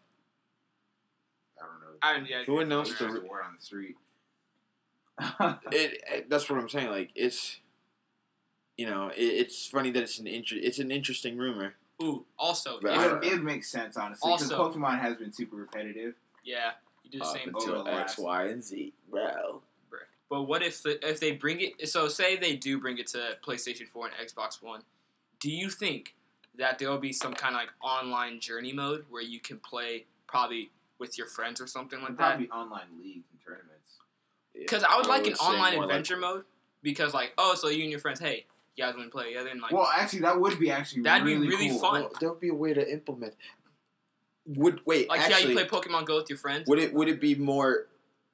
[1.60, 2.26] I don't know.
[2.26, 2.44] I yeah.
[2.46, 3.22] Who announced There's the?
[3.22, 3.98] a word on the street.
[5.72, 6.90] It, it that's what I'm saying.
[6.90, 7.60] Like it's,
[8.78, 11.74] you know, it, it's funny that it's an inter- it's an interesting rumor.
[12.02, 15.18] Ooh, also, But it, I if- would, it would make sense honestly because Pokemon has
[15.18, 16.16] been super repetitive.
[16.44, 16.72] yeah,
[17.04, 17.56] you do the Up same.
[17.56, 19.62] over until the X, last- Y, and Z, bro.
[20.30, 21.90] But what if the, if they bring it?
[21.90, 24.82] So say they do bring it to PlayStation Four and Xbox One.
[25.42, 26.16] Do you think
[26.58, 30.06] that there will be some kind of like online journey mode where you can play
[30.28, 32.38] probably with your friends or something like that?
[32.38, 33.31] Probably online leagues and tournaments.
[34.54, 36.44] Because I would like an online more like- adventure mode.
[36.84, 39.50] Because like, oh, so you and your friends, hey, you guys want to play together?
[39.50, 41.80] And like, well, actually, that would be actually That'd be really, really cool.
[41.80, 42.02] fun.
[42.02, 43.36] Well, there would be a way to implement.
[44.48, 45.54] Would wait like actually?
[45.54, 46.68] yeah, you play Pokemon Go with your friends.
[46.68, 47.86] would it would it be more?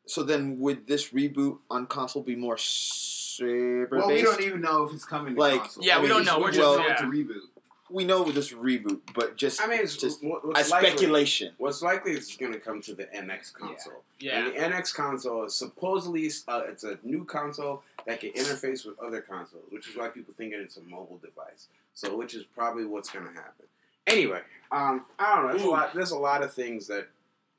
[0.06, 4.84] So then, would this reboot on console be more server Well, we don't even know
[4.84, 5.36] if it's coming.
[5.36, 5.84] To Like, console.
[5.84, 6.40] Yeah, I we mean, don't know.
[6.40, 6.94] We're just well, know yeah.
[6.94, 7.42] it's a reboot.
[7.90, 10.90] We know with this reboot, but just I mean, it's just what- a what's likely,
[10.90, 11.54] speculation.
[11.58, 14.04] what's likely is going to come to the NX console.
[14.20, 18.86] yeah, And the NX console is supposedly uh, it's a new console that can interface
[18.86, 21.68] with other consoles, which is why people think it's a mobile device.
[21.94, 23.66] So, which is probably what's going to happen.
[24.06, 25.52] Anyway, um, I don't know.
[25.54, 25.94] There's a lot.
[25.94, 27.08] There's a lot of things that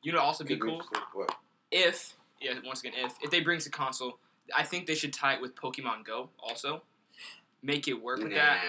[0.03, 1.35] you know, also be cool What?
[1.71, 4.19] if yeah, once again, if if they bring a console,
[4.57, 6.83] I think they should tie it with Pokemon Go also.
[7.63, 8.63] Make it work with that.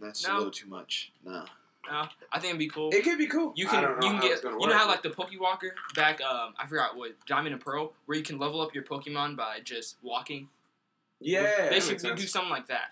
[0.00, 0.34] That's No.
[0.34, 1.12] a little too much.
[1.24, 1.44] No.
[1.88, 2.90] No, I think it'd be cool.
[2.92, 3.52] It could be cool.
[3.54, 5.70] You I can don't know you can how get you know how like the Pokewalker
[5.94, 9.36] back um I forgot what Diamond and Pearl where you can level up your Pokemon
[9.36, 10.48] by just walking.
[11.20, 11.68] yeah.
[11.68, 12.30] they should do sense.
[12.32, 12.90] something like that.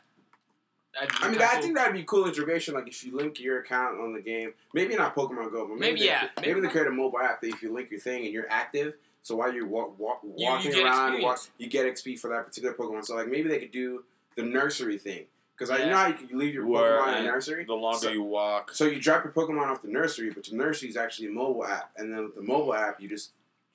[0.96, 1.62] I mean, kinda I cool.
[1.62, 2.74] think that'd be cool integration.
[2.74, 5.94] Like if you link your account on the game, maybe not Pokemon Go, but maybe,
[5.94, 7.98] Maybe, they, yeah, maybe, maybe they create a mobile app that if you link your
[7.98, 11.84] thing and you're active, so while you're walk, walk, you walking around, walk, you get
[11.86, 13.04] XP for that particular Pokemon.
[13.04, 14.04] So like maybe they could do
[14.36, 15.24] the nursery thing
[15.56, 17.64] because I you know how you, can, leave your Where, Pokemon in the nursery.
[17.64, 20.56] The longer So- you walk, So you drop your Pokemon off the nursery, but the
[20.56, 23.30] nursery is actually a mobile app, and then with the mobile app, you just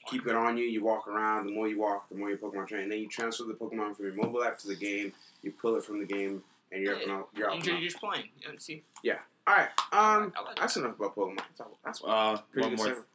[0.07, 0.65] keep it on you.
[0.65, 1.45] You walk around.
[1.47, 2.83] The more you walk, the more your Pokemon train.
[2.83, 5.13] And then you transfer the Pokemon from your mobile app to the game.
[5.43, 7.29] You pull it from the game, and you're up and out.
[7.35, 8.29] You're and You're just playing.
[8.39, 9.19] You see, Yeah.
[9.47, 9.69] All right.
[9.91, 11.39] Um, I like that's enough about Pokemon.
[11.83, 13.05] That's, uh, one more, segment.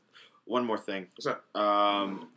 [0.46, 1.06] one more thing.
[1.16, 1.44] What's up?
[1.56, 2.28] Um,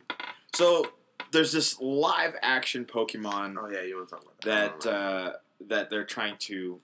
[0.54, 0.86] so
[1.32, 4.80] there's this live action Pokemon Oh yeah, you want to talk about that?
[4.82, 5.32] that uh,
[5.66, 6.80] that they're trying to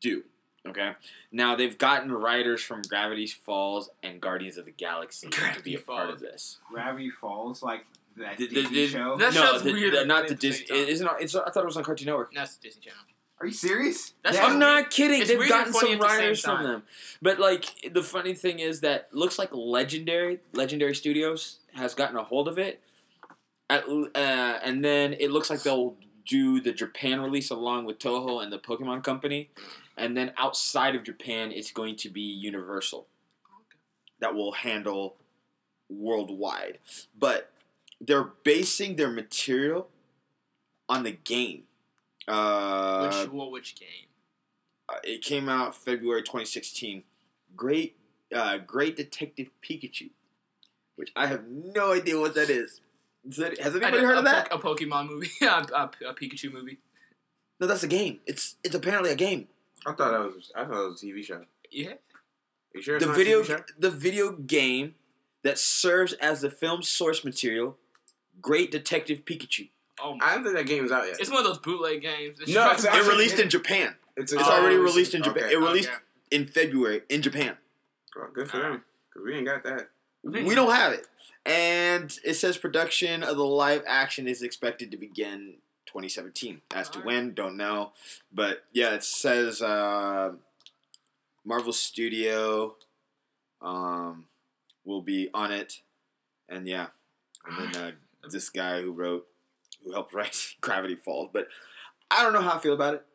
[0.00, 0.24] do.
[0.66, 0.92] Okay,
[1.32, 5.78] now they've gotten writers from Gravity Falls and Guardians of the Galaxy to be a
[5.78, 6.58] part of this.
[6.70, 9.16] Gravity Falls, like that Did- Disney did- show.
[9.16, 10.66] That no, sounds the, weird the- not the the Disney.
[10.66, 10.76] time.
[10.78, 11.10] It isn't.
[11.20, 11.34] It's.
[11.34, 12.34] I thought it was on Cartoon Network.
[12.34, 12.98] that's the Disney Channel.
[13.40, 14.14] Are you serious?
[14.24, 14.46] That's Yeah.
[14.46, 15.20] I'm not kidding.
[15.20, 16.82] It's They've gotten some at the writers from them.
[17.22, 22.24] But like the funny thing is that looks like Legendary Legendary Studios has gotten a
[22.24, 22.82] hold of it.
[23.70, 25.94] At, uh, and then it looks like they'll
[26.28, 29.50] do the Japan release along with Toho and the Pokemon Company.
[29.96, 33.08] And then outside of Japan, it's going to be Universal
[34.20, 35.16] that will handle
[35.88, 36.78] worldwide.
[37.18, 37.50] But
[38.00, 39.88] they're basing their material
[40.88, 41.64] on the game.
[42.28, 44.08] Uh, which well, which game?
[44.88, 47.02] uh, it came out February 2016.
[47.56, 47.96] Great,
[48.34, 50.10] uh, Great Detective Pikachu,
[50.96, 52.80] which I have no idea what that is.
[53.28, 54.48] Is that- has I anybody heard a of that?
[54.52, 56.78] A Pokemon movie, a, a, a Pikachu movie.
[57.60, 58.20] No, that's a game.
[58.26, 59.48] It's it's apparently a game.
[59.86, 60.50] I thought that was.
[60.56, 61.44] I thought it was a TV show.
[61.70, 61.94] Yeah,
[62.74, 63.62] you sure it's The not video a TV show?
[63.78, 64.94] the video game
[65.42, 67.76] that serves as the film's source material.
[68.40, 69.68] Great Detective Pikachu.
[70.00, 70.26] Oh my!
[70.26, 71.16] I don't think that game is out yet.
[71.20, 72.38] It's one of those bootleg games.
[72.40, 73.96] It's No, just- it's It actually- released in Japan.
[74.16, 75.44] It's, It's Oh, already it's- released in Japan.
[75.44, 75.54] okay.
[75.54, 75.98] It released Okay.
[76.30, 77.56] in February in Japan.
[78.16, 78.84] Well, good for them.
[79.10, 79.90] Because we ain't got that.
[80.22, 81.06] We don't have it.
[81.48, 85.54] And it says production of the live action is expected to begin
[85.86, 86.60] 2017.
[86.74, 87.92] As to when, don't know.
[88.30, 90.32] But yeah, it says uh,
[91.46, 92.76] Marvel Studio
[93.62, 94.26] um,
[94.84, 95.80] will be on it.
[96.50, 96.88] And yeah.
[97.46, 97.90] And then uh,
[98.30, 99.26] this guy who wrote,
[99.82, 101.30] who helped write Gravity Falls.
[101.32, 101.48] But
[102.10, 103.06] I don't know how I feel about it.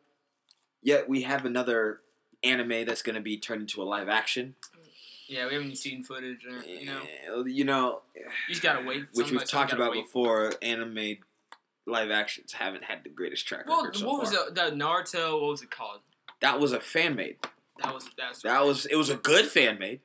[0.82, 2.00] Yet we have another
[2.42, 4.56] anime that's going to be turned into a live action.
[5.26, 6.44] Yeah, we haven't seen footage.
[6.44, 9.06] Or, you know, you know, you just gotta wait.
[9.14, 10.04] which we've talked about wait.
[10.04, 11.16] before, anime
[11.86, 14.50] live actions haven't had the greatest track Well, record so what was far.
[14.50, 15.40] the, the Naruto?
[15.40, 16.00] What was it called?
[16.40, 17.36] That was a fan made.
[17.82, 20.00] That was that's That was it was a good fan made,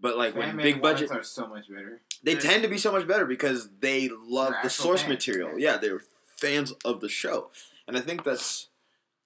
[0.00, 2.00] but like when Fan-made big budget, are so much better.
[2.22, 2.38] they Yeah.
[2.40, 5.10] tend to be so much better because they love They're the source fans.
[5.10, 5.58] material.
[5.58, 6.02] Yeah, they're
[6.36, 7.50] fans of the show,
[7.86, 8.68] and I think that's,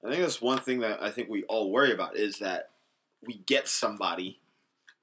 [0.04, 2.70] I think that's one thing that I think we all worry about is that
[3.26, 4.39] we get somebody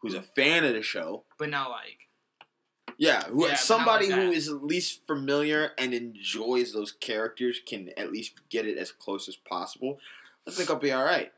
[0.08, 2.08] who's a fan of the show, but not like
[2.98, 4.34] Yeah, who, Yeah, somebody like who that.
[4.36, 9.28] is at least familiar and enjoys those characters can at least get it as close
[9.28, 10.00] as possible.
[10.48, 11.32] I think I'll be all right.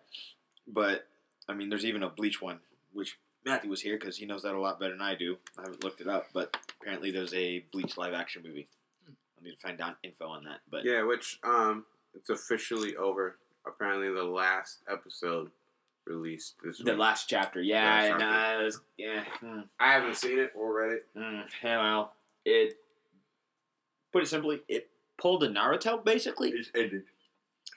[0.67, 1.07] But
[1.47, 2.59] I mean, there's even a Bleach one,
[2.93, 5.37] which Matthew was here because he knows that a lot better than I do.
[5.57, 8.67] I haven't looked it up, but apparently there's a Bleach live action movie.
[9.07, 10.59] I need to find out info on that.
[10.69, 13.37] But Yeah, which um, it's officially over.
[13.67, 15.49] Apparently, the last episode
[16.09, 16.99] released this the week.
[16.99, 18.25] last chapter, Last yeah, chapter.
[18.25, 19.23] nah, it's- yeah.
[19.39, 19.59] hmm.
[19.79, 21.05] I haven't seen it or read it.
[21.15, 22.13] Mm, yeah, well,
[22.45, 22.77] it.
[24.11, 26.51] Put it simply, it pulled a Naruto basically.
[26.51, 27.03] just ended.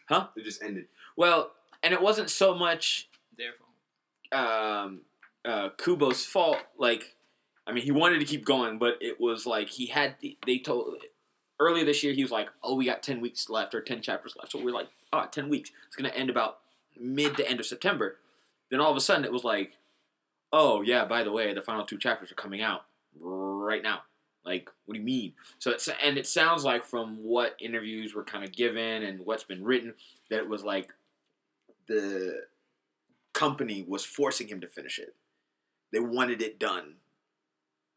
[0.09, 0.29] Huh?
[0.37, 0.87] It just ended.
[1.17, 3.67] Well, and it wasn't so much therefore.
[4.33, 5.01] um,
[5.45, 6.59] uh, Kubo's fault.
[6.79, 7.15] Like,
[7.67, 10.17] I mean, he wanted to keep going, but it was like he had.
[10.47, 10.97] They told
[11.61, 14.35] earlier this year he was like, "Oh, we got ten weeks left or ten chapters
[14.39, 15.71] left." So we are like, "Oh, 10 weeks.
[15.87, 16.61] It's gonna end about
[16.99, 18.17] mid to end of September."
[18.73, 19.75] Then all of a sudden it was like,
[20.51, 22.87] "Oh yeah, by the way, the final two chapters are coming out
[23.21, 24.01] right now."
[24.47, 25.35] Like, what do you mean?
[25.59, 29.45] So it's and it sounds like from what interviews were kind of given and what's
[29.45, 29.93] been written
[30.31, 30.95] that it was like
[31.87, 32.47] the
[33.35, 35.15] company was forcing him to finish it.
[35.93, 36.95] They wanted it done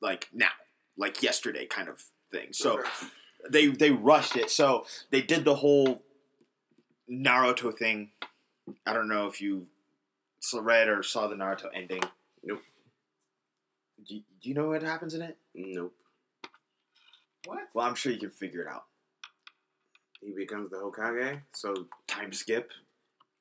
[0.01, 0.51] like now,
[0.97, 2.49] like yesterday kind of thing.
[2.51, 2.83] So
[3.49, 4.51] they they rushed it.
[4.51, 6.03] So they did the whole
[7.09, 8.11] Naruto thing.
[8.85, 9.67] I don't know if you
[10.53, 12.01] read or saw the Naruto ending.
[12.43, 12.61] Nope.
[14.07, 15.37] Do you, do you know what happens in it?
[15.55, 15.93] nope.
[17.45, 17.59] What?
[17.73, 18.85] Well, I'm sure you can figure it out.
[20.21, 21.41] He becomes the Hokage.
[21.53, 21.73] So
[22.07, 22.71] Time skip,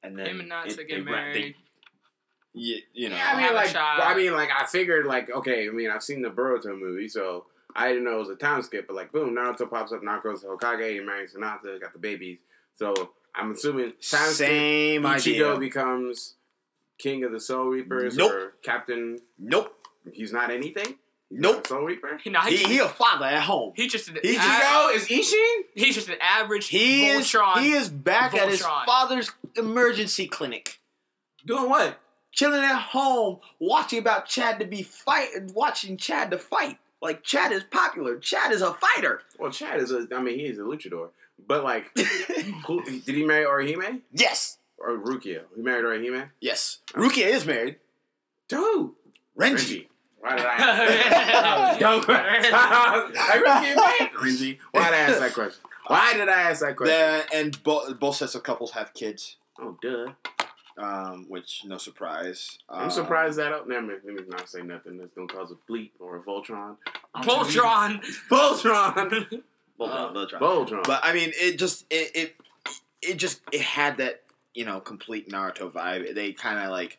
[0.03, 1.55] and then Him and Natsu it- they get ra- they- married.
[2.53, 3.75] you, you know, yeah, I mean, like.
[3.75, 7.47] I mean, like, I figured, like, okay, I mean, I've seen the Boruto movie, so
[7.75, 8.87] I didn't know it was a time skip.
[8.87, 12.39] But like, boom, Naruto pops up, Naruto's the Hokage, he marries Hinata, got the babies.
[12.75, 14.33] So I'm assuming time skip.
[14.47, 15.59] same Ichigo idea.
[15.59, 16.35] becomes
[16.99, 18.33] king of the Soul Reapers Nope.
[18.33, 19.19] or captain.
[19.39, 19.75] Nope.
[20.13, 20.97] He's not anything.
[21.31, 21.57] He's Nope.
[21.57, 22.19] not a Soul Reaper.
[22.23, 23.73] He, nah, He, he, he a father at home.
[23.77, 25.63] He just an He's just- Ichigo oh, is Ishin.
[25.75, 27.61] he's just an average He is, Voltron.
[27.63, 30.81] he is back at his father's emergency clinic,
[31.47, 31.99] Doing what?
[32.33, 36.79] chilling at home, watching about Chad to be fight, watching Chad to fight.
[37.01, 38.19] Like Chad is popular.
[38.19, 39.21] Chad is a fighter.
[39.39, 40.07] Well, Chad is a.
[40.15, 41.11] I mean, he is a luchador.
[41.47, 41.97] But like,
[42.67, 45.43] who, did he marry Orihime yes, or Rukia?
[45.57, 46.31] He married Orihime.
[46.41, 46.79] yes.
[46.93, 47.77] Rukia is married.
[48.49, 48.91] Dude,
[49.39, 49.57] Renji.
[49.57, 49.87] Renji.
[50.21, 51.79] Why did I?
[51.81, 52.05] Don't.
[52.09, 54.59] I Renji.
[54.73, 55.61] Why did I ask that question?
[55.87, 56.97] Why did I ask that question?
[56.97, 60.07] The, and bo- both sets of couples have kids, Oh, duh.
[60.83, 62.59] um, which no surprise.
[62.71, 63.53] I'm Um, surprised that.
[63.53, 63.69] Up.
[63.69, 64.01] Never mind.
[64.05, 66.77] Let me not say nothing that's gonna cause a bleep or a Voltron.
[67.17, 68.03] Voltron.
[68.31, 68.95] Voltron.
[69.79, 70.39] Voltron, Uh, Voltron.
[70.41, 70.85] Voltron.
[70.85, 72.37] But I mean, it just it it
[73.03, 74.23] it just it had that
[74.55, 76.15] you know complete Naruto vibe.
[76.15, 76.99] They kind of like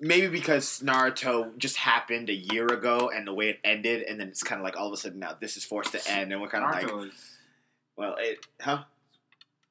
[0.00, 4.28] maybe because Naruto just happened a year ago and the way it ended, and then
[4.28, 6.40] it's kind of like all of a sudden now this is forced to end, and
[6.40, 7.14] we're kind of like, is.
[7.96, 8.84] well, it huh?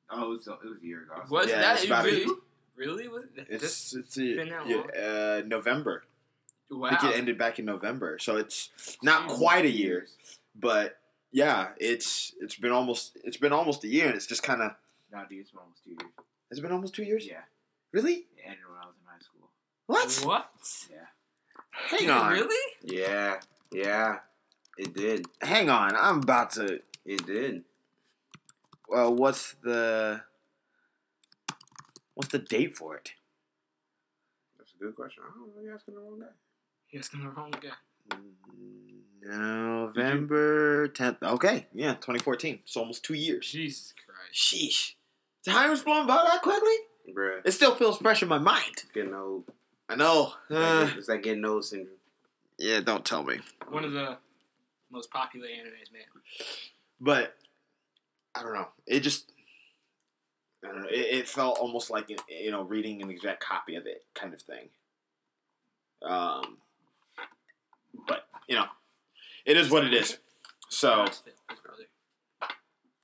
[0.10, 1.22] Oh, it was, it was a year ago.
[1.30, 2.36] Was Yeah, it's that about a- really?
[2.76, 3.08] Really?
[3.08, 4.90] Was it, this, It's it's a, been that long?
[4.92, 6.04] uh, November.
[6.70, 6.90] wow.
[6.90, 8.70] I think it ended back in November, so it's
[9.04, 9.38] not Jeez.
[9.38, 10.08] quite a year,
[10.60, 10.98] but
[11.32, 14.72] yeah, it's it's been almost it's been almost a year, and it's just kind of
[15.12, 16.12] No, dude, it's been almost two years.
[16.50, 17.26] has it been almost two years?
[17.28, 17.42] Yeah,
[17.92, 18.14] Really?
[18.14, 19.50] it ended when I was in high school.
[19.88, 20.22] What?
[20.26, 20.50] What?
[20.90, 21.08] Yeah.
[21.72, 22.32] Hang Dude, on.
[22.34, 22.74] Really?
[22.84, 23.40] yeah,
[23.72, 24.20] yeah.
[24.78, 25.26] It did.
[25.42, 25.96] Hang on.
[25.96, 26.80] I'm about to.
[27.06, 27.64] It did.
[28.88, 30.22] Well, what's the
[32.14, 33.12] what's the date for it?
[34.58, 35.24] That's a good question.
[35.28, 35.62] I don't know.
[35.62, 36.26] You're asking the wrong guy.
[36.90, 37.70] You're asking the wrong guy.
[39.24, 41.22] November 10th.
[41.22, 42.60] Okay, yeah, 2014.
[42.64, 43.50] It's almost two years.
[43.52, 44.34] Jesus Christ.
[44.34, 44.94] Sheesh.
[45.46, 46.76] Time's blown by that quickly?
[47.10, 48.84] Bruh, It still feels fresh in my mind.
[48.94, 49.46] getting old.
[49.90, 50.34] I know.
[50.50, 51.98] Uh, it's like getting old syndrome.
[52.58, 53.40] yeah, don't tell me.
[53.70, 54.18] One of the
[54.92, 56.04] most popular animes, man.
[57.00, 57.36] But
[58.36, 58.68] I don't know.
[58.86, 59.32] It just
[60.64, 60.88] I don't know.
[60.90, 64.42] It, it felt almost like you know reading an exact copy of it, kind of
[64.42, 64.70] thing.
[66.04, 66.58] Um,
[68.08, 68.66] but you know,
[69.46, 70.18] it is what it is.
[70.70, 71.32] So, His brother.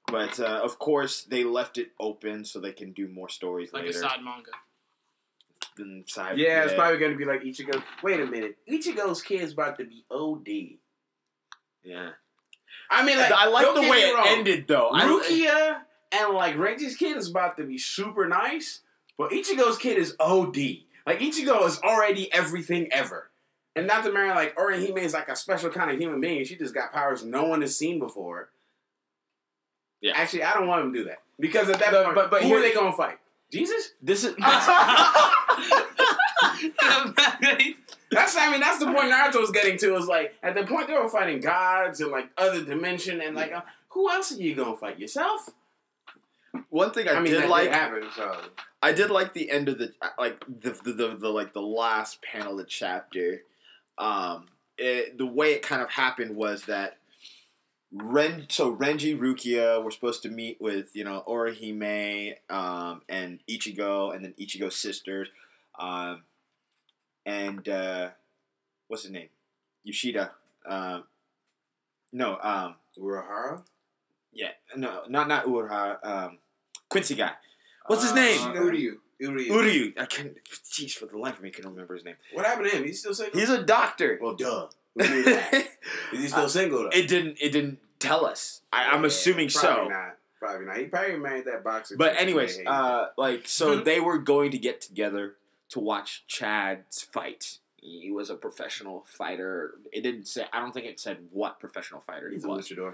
[0.08, 3.84] But uh, of course they left it open so they can do more stories Like
[3.84, 4.00] a later.
[4.00, 4.52] side manga.
[5.78, 7.82] Than side- Yeah, it's probably gonna be like Ichigo.
[8.04, 10.78] Wait a minute, Ichigo's kid's about to be OD.
[11.84, 12.12] yeah.
[12.90, 14.26] I mean, like I like the way it wrong.
[14.30, 14.92] ended though.
[14.94, 15.82] Rukia
[16.14, 18.80] and like Renji's kid is about to be super nice,
[19.18, 20.58] but Ichigo's kid is OD.
[21.06, 23.30] Like Ichigo is already everything ever.
[23.76, 26.44] And not to marry like Orihime is like a special kind of human being.
[26.46, 28.50] She just got powers no one has seen before.
[30.02, 30.14] Yeah.
[30.16, 32.44] Actually, I don't want him to do that because at that But- point, but- but
[32.44, 33.18] who are they gonna fight?
[33.52, 33.92] Jesus?
[34.02, 34.36] this is
[38.10, 40.88] That's I mean that's the point Naruto Naruto's getting to is like at the point
[40.88, 44.56] they were fighting gods and like other dimension and like uh, who else are you
[44.56, 45.50] gonna fight yourself?
[46.70, 47.66] one thing I, I mean did like.
[47.66, 48.40] did happen so
[48.82, 52.22] I did like the end of the like the the, the, the like the last
[52.22, 53.42] panel of the chapter.
[53.98, 54.46] Um,
[54.78, 56.98] it, the way it kind of happened was that
[57.94, 63.40] Ren so Renji Rukia we were supposed to meet with you know Orihime um, and
[63.50, 65.30] Ichigo and then Ichigo's sisters,
[65.80, 66.24] um,
[67.26, 68.10] and uh,
[68.88, 69.30] what's his name
[69.84, 70.32] Yoshida.
[70.68, 71.06] Um,
[72.12, 73.64] no, um, Urahara?
[74.34, 75.98] yeah, no, not not Urahara.
[76.06, 76.38] Um,
[76.90, 77.32] Quincy guy.
[77.88, 78.40] What's his Uh, name?
[78.40, 78.92] Uryu.
[79.20, 79.50] Uri.
[79.50, 80.00] Uryu.
[80.00, 80.34] I can't.
[80.72, 82.16] Jeez, for the life of me, I can't remember his name.
[82.34, 82.84] What happened to him?
[82.84, 83.40] He's still single?
[83.40, 84.20] He's a doctor.
[84.22, 84.68] well duh.
[85.00, 85.54] Who knew that?
[86.14, 86.90] Is he still single though?
[86.90, 87.38] it didn't.
[87.42, 88.62] It didn't tell us.
[88.72, 89.88] I, I'm Yeah, assuming probably so.
[89.90, 90.18] Not.
[90.40, 90.78] Probably not.
[90.78, 91.98] He probably married that boxer.
[91.98, 95.36] But anyways, uh, like so they were going to get together
[95.70, 97.58] to watch Chad's fight.
[97.78, 99.76] He was a professional fighter.
[99.92, 100.46] It didn't say.
[100.54, 102.68] I don't think it said what professional fighter he he's a was.
[102.70, 102.94] luchador.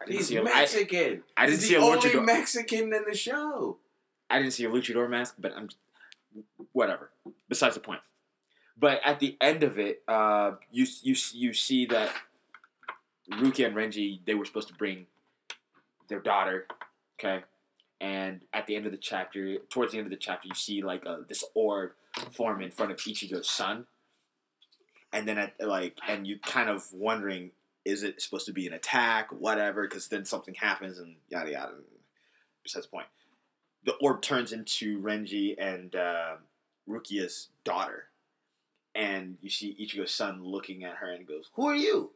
[0.00, 0.36] I didn't He's see.
[0.36, 1.22] A, I, Mexican.
[1.36, 2.24] I didn't he's see the a only luchador.
[2.24, 3.78] Mexican in the show.
[4.30, 5.68] I didn't see a luchador mask, but I'm
[6.72, 7.10] whatever.
[7.48, 8.00] Besides the point.
[8.80, 12.10] But at the end of it, uh, you you you see that
[13.30, 15.06] Rukia and Renji they were supposed to bring
[16.08, 16.66] their daughter,
[17.18, 17.44] okay,
[18.00, 20.82] and at the end of the chapter, towards the end of the chapter, you see
[20.82, 21.92] like uh, this orb
[22.32, 23.86] form in front of Ichigo's son,
[25.12, 27.50] and then at like, and you kind of wondering,
[27.84, 29.82] is it supposed to be an attack, whatever?
[29.82, 31.74] Because then something happens and yada yada.
[32.62, 33.06] Besides the point
[33.84, 36.36] the orb turns into Renji and uh,
[36.88, 38.04] Rukia's daughter,
[38.94, 42.10] and you see Ichigo's son looking at her and goes, "Who are you?"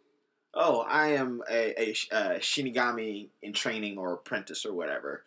[0.54, 5.24] Oh, I am a, a, sh- uh Shinigami in training or apprentice or whatever.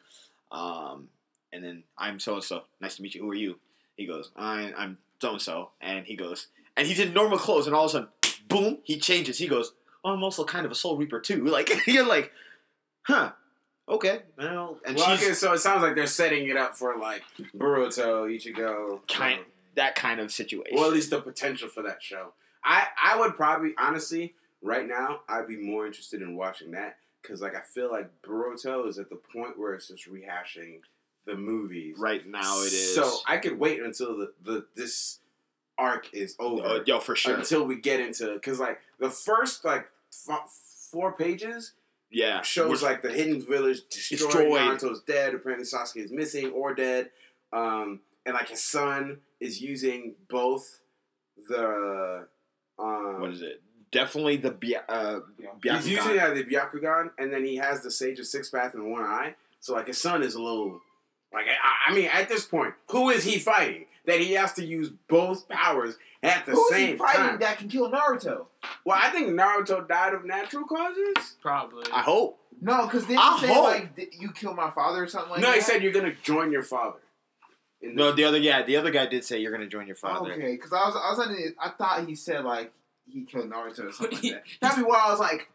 [0.51, 1.09] Um,
[1.51, 2.63] and then I'm so and so.
[2.79, 3.21] Nice to meet you.
[3.23, 3.59] Who are you?
[3.97, 5.69] He goes, I, I'm so and so.
[5.81, 8.07] And he goes, and he's in normal clothes, and all of a sudden,
[8.47, 9.37] boom, he changes.
[9.37, 9.73] He goes,
[10.05, 11.43] oh, I'm also kind of a Soul Reaper too.
[11.57, 12.31] Like you're like,
[13.03, 13.31] huh?
[13.89, 17.23] Okay, well, and well, okay, so it sounds like they're setting it up for like
[17.55, 19.45] Boruto, Ichigo, Kind- um,
[19.77, 20.75] that kind of situation.
[20.75, 22.33] well, at least the potential for that show.
[22.63, 27.41] I I would probably honestly right now I'd be more interested in watching that because
[27.41, 30.79] like I feel like Boruto is at the point where it's just rehashing
[31.25, 31.97] the movies.
[31.99, 32.95] right now it is.
[32.95, 35.19] So I could wait until the, the this
[35.77, 36.65] arc is over.
[36.65, 37.35] Uh, yo, for sure.
[37.37, 39.87] Until we get into because like the first like
[40.29, 40.49] f-
[40.91, 41.73] four pages
[42.09, 44.61] yeah, shows like the hidden village destroyed, Destroyed.
[44.61, 45.33] Naruto's dead.
[45.35, 47.09] Apparently Sasuke is missing or dead,
[47.51, 50.81] um, and like his son is using both
[51.49, 52.27] the
[52.79, 53.61] um, what is it?
[53.91, 55.85] Definitely the Bya- uh, He's Byakugan.
[55.87, 59.03] using uh, the Byakugan, and then he has the Sage of Six Path in one
[59.03, 59.35] eye.
[59.59, 60.81] So like his son is a little
[61.33, 64.63] like I, I mean at this point, who is he fighting that he has to
[64.65, 67.39] use both powers at the Who's same he fighting time?
[67.39, 68.45] that can kill Naruto?
[68.85, 71.35] Well, I think Naruto died of natural causes.
[71.41, 71.85] Probably.
[71.93, 72.39] I hope.
[72.61, 73.63] No, because they I say hope.
[73.65, 75.51] like "Did you kill my father or something like no, that.
[75.51, 76.99] No, he said you're gonna join your father.
[77.81, 80.33] In No, the other yeah, the other guy did say you're gonna join your father.
[80.33, 82.71] Okay, because I was I was under I thought he said like
[83.09, 84.43] he killed Naruto or something like that.
[84.61, 85.47] That'd be why I was like,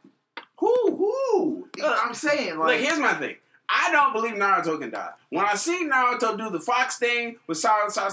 [0.58, 1.68] who who?
[1.82, 3.36] Uh, I'm saying Like, like, here's my thing.
[3.68, 5.10] I don't believe Naruto can die.
[5.30, 8.08] When I see Naruto do the fox thing with Sa- Sa-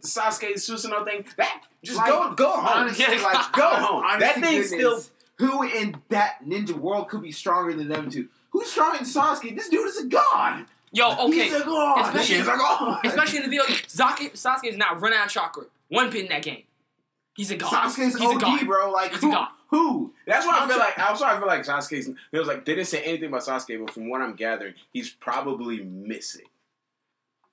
[0.00, 2.66] Sasuke's Susanoo thing, that just Like, go go home.
[2.66, 4.04] honestly, Yeah, like go home.
[4.04, 5.00] honest That to still.
[5.38, 8.28] Who in that ninja world could be stronger than them two?
[8.50, 9.54] Who's stronger than Sasuke?
[9.54, 10.66] This dude is a god.
[10.92, 11.44] Yo, okay.
[11.44, 12.06] He's a god.
[12.06, 13.00] Especially- He's a god.
[13.04, 15.64] Especially in the video, Sasuke, Sasuke is now run out of chakra.
[15.88, 16.62] One pin in that game.
[17.36, 17.70] He's a god.
[17.70, 18.66] Sasuke's He's a god.
[18.66, 18.90] bro.
[18.90, 19.32] Like He's a who?
[19.32, 19.48] god.
[19.68, 20.12] Who?
[20.26, 21.36] That's why I feel like I'm sorry.
[21.36, 22.08] I feel like Sasuke's.
[22.32, 25.10] It was like they didn't say anything about Sasuke, but from what I'm gathering, he's
[25.10, 26.46] probably missing.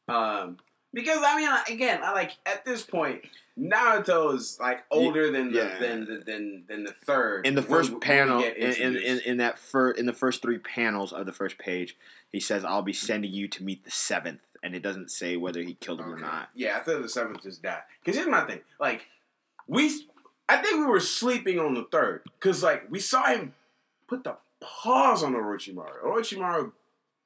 [0.08, 0.58] Um,
[0.94, 3.24] because I mean, again, I like at this point,
[3.60, 5.80] Naruto is like older than the yeah.
[5.80, 7.46] than the than than the third.
[7.46, 10.42] in the first when panel get in, in, in, in that fir- in the first
[10.42, 11.98] three panels of the first page
[12.36, 15.62] he says i'll be sending you to meet the seventh and it doesn't say whether
[15.62, 17.84] he killed him or not Yeah, I thought the seventh just died.
[18.02, 18.62] Because here's my thing.
[18.80, 19.06] Like,
[19.68, 19.92] we,
[20.50, 22.24] I think we were sleeping on the third.
[22.40, 23.54] Because, like, we saw him
[24.08, 26.04] put the pause on Orochimaru.
[26.04, 26.72] Orochimaru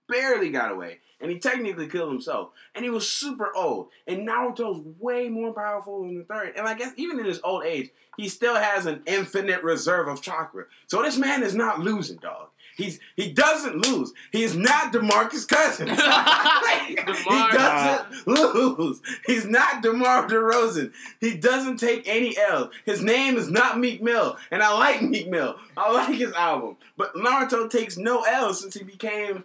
[0.10, 1.00] barely got away.
[1.22, 2.50] And he technically killed himself.
[2.74, 3.90] And he was super old.
[4.08, 6.54] And Naruto's way more powerful than the third.
[6.56, 10.22] And I guess even in his old age, he still has an infinite reserve of
[10.22, 10.66] chakra.
[10.88, 12.50] So this man is not losing, dog.
[12.80, 14.14] He's he doesn't lose.
[14.32, 15.90] He is not DeMarcus Cousins.
[16.88, 19.02] he DeMar- doesn't lose.
[19.26, 20.94] He's not DeMar DeRozan.
[21.20, 22.72] He doesn't take any L.
[22.86, 25.58] His name is not Meek Mill, and I like Meek Mill.
[25.76, 29.44] I like his album, but Naruto takes no L since he became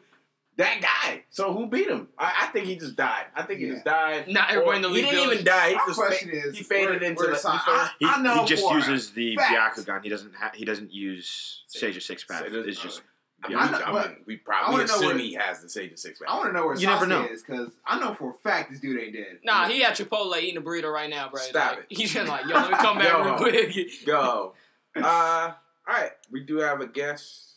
[0.56, 1.24] that guy.
[1.30, 2.08] So who beat him?
[2.18, 3.26] I, I think he just died.
[3.34, 4.28] I think he just died.
[4.28, 5.32] Not everybody in the Or he didn't village.
[5.34, 5.68] even die.
[5.70, 7.36] He My just question fa- is, he faded where- into where the.
[7.38, 10.02] Sa- he I- he, I know he just uses the fact- Byakugan.
[10.04, 12.42] He doesn't ha- he doesn't use Sage of Six Path.
[12.44, 13.02] Sage of- It's just
[13.42, 13.56] I Yeah.
[13.56, 15.68] mean, I know- I mean, we I probably wanna know assume where- he has the
[15.68, 16.20] Sage of Six.
[16.26, 17.24] I want to know where You Sasuke never know.
[17.26, 19.40] is because I know for a fact this dude ain't dead.
[19.44, 21.40] Nah, he at Chipotle eating a burrito right now, bro.
[21.42, 21.96] Stop Like, it.
[21.98, 23.90] He's just like, yo, let me come back real quick.
[24.06, 24.54] Go.
[24.96, 25.52] Uh,
[25.88, 27.56] all right, we do have a guest.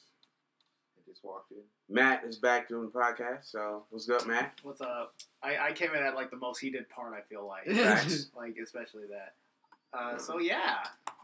[0.96, 1.60] He just walked in.
[1.90, 3.46] Matt is back doing the podcast.
[3.46, 4.54] So what's up, Matt?
[4.64, 5.14] What's up?
[5.42, 7.14] I, I came in at like the most heated part.
[7.14, 8.28] I feel like, Facts.
[8.36, 9.34] like especially that.
[9.98, 10.80] Uh, so yeah,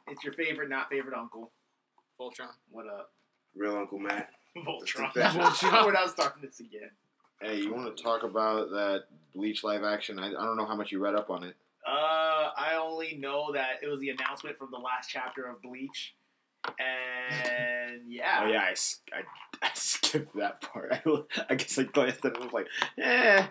[0.08, 1.52] it's your favorite, not favorite uncle.
[2.20, 2.48] Voltron.
[2.72, 3.12] What up,
[3.56, 4.30] Real Uncle Matt.
[4.58, 5.12] Voltron?
[5.16, 5.34] that.
[5.36, 5.86] Voltron.
[5.86, 6.92] We're not starting this again.
[7.42, 9.06] hey you want to talk about that
[9.36, 11.56] Bleach live action I, I don't know how much you read up on it
[11.86, 16.14] Uh, I only know that it was the announcement from the last chapter of Bleach,
[16.80, 18.76] and yeah, oh yeah I
[19.62, 21.02] I skipped that part I,
[21.50, 23.46] I guess I glanced at it and was like eh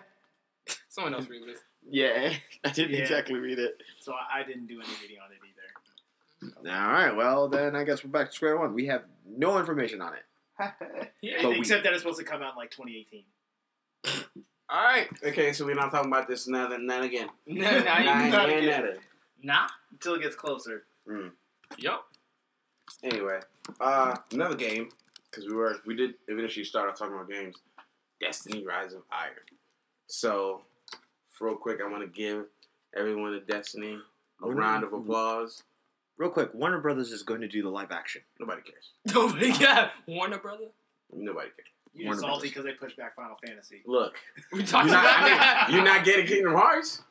[0.89, 1.59] Someone else read this.
[1.89, 2.33] yeah
[2.63, 2.99] I didn't Yeah.
[3.01, 5.39] exactly read it So I, I didn't do any reading on it
[6.63, 6.69] either.
[6.69, 10.01] all right well then I guess we're back to square one we have no information
[10.01, 10.23] on it
[11.21, 11.39] Yeah.
[11.41, 13.23] But we- Except that it's supposed to come out in like 2018.
[14.69, 15.07] All right.
[15.23, 17.27] Okay, so we're not talking about this now and then again.
[17.47, 18.97] Nah, nah, Nah, you- not again.
[19.41, 19.67] nah.
[19.91, 20.83] Until it gets closer.
[21.77, 22.05] Yup.
[23.03, 23.39] Anyway,
[23.79, 24.89] uh, another game
[25.29, 27.55] because we were we did eventually start off talking about games.
[28.21, 29.33] Destiny: Rise of Iron.
[30.07, 30.61] So,
[31.41, 32.45] real quick, I want to give
[32.95, 33.97] everyone at Destiny
[34.41, 35.63] a We're round of applause.
[36.17, 38.91] real quick Warner Brothers is going to do the live action Nobody cares.
[39.13, 40.65] Nobody got Warner Brother.
[41.11, 41.67] Nobody cares.
[41.95, 43.81] You're Warner salty because they pushed back Final Fantasy.
[43.85, 44.17] Look,
[44.51, 45.65] We you're talked not, about I that.
[45.67, 47.01] mean, you're not getting Kingdom Hearts.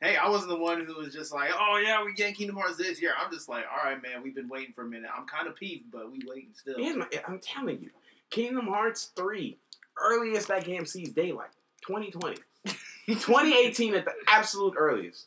[0.00, 2.76] Hey, I wasn't the one who was just like, "Oh yeah, we getting Kingdom Hearts
[2.78, 5.10] this year." I'm just like, "All right, man, we've been waiting for a minute.
[5.14, 7.90] I'm kind of peeved, but we waiting still." Here's my, I'm telling you,
[8.30, 9.58] Kingdom Hearts 3,
[10.02, 11.50] earliest that game sees daylight,
[11.86, 12.36] 2020.
[13.08, 15.26] 2018 at the absolute earliest.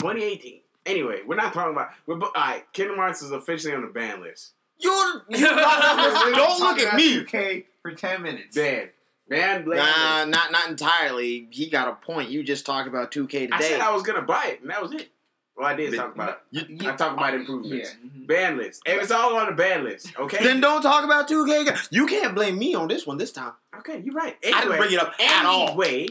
[0.00, 0.60] 2018.
[0.86, 1.90] Anyway, we're not talking about.
[2.06, 4.52] We're, all right, Kingdom Hearts is officially on the ban list.
[4.78, 7.20] you're Don't look at me.
[7.22, 8.54] Okay, for ten minutes.
[8.56, 8.90] Banned.
[9.28, 9.64] Banned.
[9.64, 9.76] banned.
[9.78, 11.48] Nah, not not entirely.
[11.50, 12.30] He got a point.
[12.30, 13.48] You just talked about 2K today.
[13.52, 15.10] I said I was gonna buy it, and that was it.
[15.56, 16.82] Well, I did But- talk about You- it.
[16.86, 17.96] I talked about improvements.
[18.02, 18.10] Yeah.
[18.26, 18.82] Ban list.
[18.86, 20.42] And it's all on the ban list, okay?
[20.42, 21.64] Then don't talk about 2K.
[21.92, 23.52] You can't blame me on this one this time.
[23.78, 24.36] okay, you're right.
[24.42, 25.68] I didn't Anyway, bring it up at all.
[25.68, 26.08] Anyway,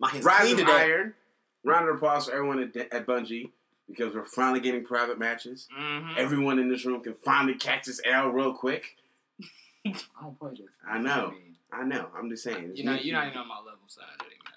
[0.00, 0.68] My hands Rise of.
[0.68, 1.14] Iron.
[1.62, 3.50] Round of applause for everyone at, at Bungie
[3.86, 5.68] because we're finally getting private matches.
[5.78, 6.16] Mhm.
[6.16, 8.96] Everyone in this room can finally catch this L real quick.
[9.86, 9.92] I
[10.22, 10.68] don't play this.
[10.88, 11.34] I know.
[11.72, 12.08] I know.
[12.16, 12.72] I'm just saying.
[12.74, 14.04] You know, you're not even on my level side.
[14.20, 14.56] It didn't matter.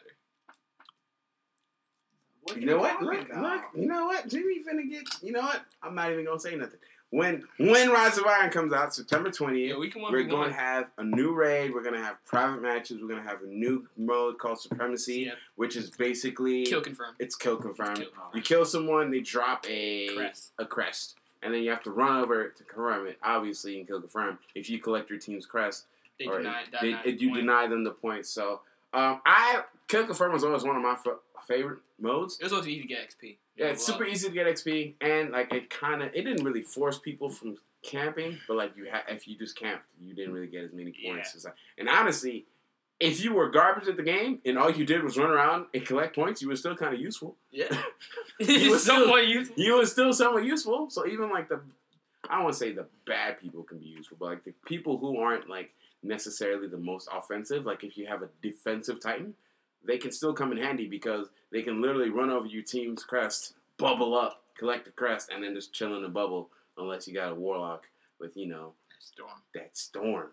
[2.43, 3.01] What You know what?
[3.01, 3.41] Look, about?
[3.41, 3.61] look.
[3.75, 4.27] You know what?
[4.27, 5.03] Jimmy finna get.
[5.21, 5.61] You know what?
[5.81, 6.79] I'm not even gonna say nothing.
[7.11, 10.39] When when Rise of Iron comes out, September 20th, Yeah, we can we're v going
[10.39, 10.49] one.
[10.49, 11.71] to have a new raid.
[11.73, 12.99] We're gonna have private matches.
[13.01, 15.37] We're gonna have a new mode called Supremacy, Yep.
[15.55, 17.15] which is basically Kill confirmed.
[17.19, 17.97] it's kill confirmed.
[17.99, 18.09] Kill.
[18.33, 20.53] You kill someone, they drop a Crest.
[20.57, 23.19] a crest, and then you have to run over to confirm it.
[23.21, 24.39] Obviously, and kill confirm.
[24.55, 25.85] If you collect your team's crest,
[26.19, 26.81] They or denied that.
[26.81, 27.41] they, you point.
[27.41, 28.29] deny them the points.
[28.29, 28.61] So
[28.93, 32.37] um, I kill confirm was always one of my f- favorite modes.
[32.39, 33.37] It was also easy to get XP.
[33.55, 36.63] Yeah, it's super easy to get XP, and like it kind of it didn't really
[36.63, 40.47] force people from camping, but like you had if you just camped, you didn't really
[40.47, 41.35] get as many points.
[41.35, 42.45] As I, and honestly,
[42.99, 45.85] if you were garbage at the game and all you did was run around and
[45.85, 47.35] collect points, you were still kind of useful.
[47.51, 47.65] Yeah.
[48.39, 49.55] You it's somewhat useful.
[49.61, 50.89] You were still somewhat useful.
[50.89, 51.59] So even like the,
[52.29, 54.97] I don't want to say the bad people can be useful, but like the people
[54.97, 55.73] who aren't like
[56.03, 59.33] necessarily the most offensive, like if you have a defensive Titan,
[59.85, 63.53] they can still come in handy because they can literally run over your team's crest
[63.77, 67.31] bubble up, collect the crest, and then just chill in the bubble unless you got
[67.31, 67.87] a warlock
[68.19, 69.29] with you know that Storm.
[69.53, 70.27] that storm,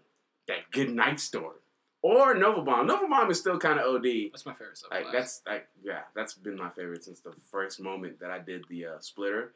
[0.48, 1.54] that good night storm,
[2.02, 2.86] or Nova Bomb.
[2.86, 4.30] Nova Bomb is still kind of OD.
[4.32, 4.80] That's my favorite.
[4.90, 8.64] Like that's like yeah, that's been my favorite since the first moment that I did
[8.68, 9.52] the uh, splitter,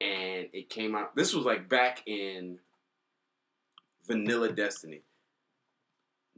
[0.00, 1.16] and it came out.
[1.16, 2.58] This was like back in
[4.06, 5.02] Vanilla Destiny.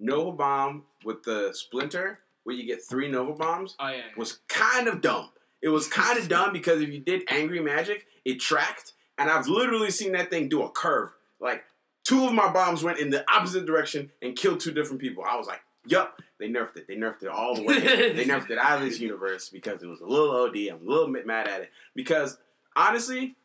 [0.03, 3.97] Nova Bomb with the splinter, where you get three Nova Bombs, oh yeah.
[3.97, 4.03] yeah.
[4.17, 5.31] was kind of dumb.
[5.63, 9.47] It was kind of dumb because if you did Angry Magic, it tracked, and I've
[9.47, 11.11] literally seen that thing do a curve.
[11.41, 11.65] Like
[12.05, 15.25] two of my bombs went in the opposite direction and killed two different people.
[15.25, 16.89] I was like, "Yup, they nerfed it.
[16.89, 17.79] They nerfed it all the way.
[18.13, 20.57] they nerfed it out of this universe because it was a little OD.
[20.69, 22.39] I'm a little bit mad at it because
[22.75, 23.37] honestly,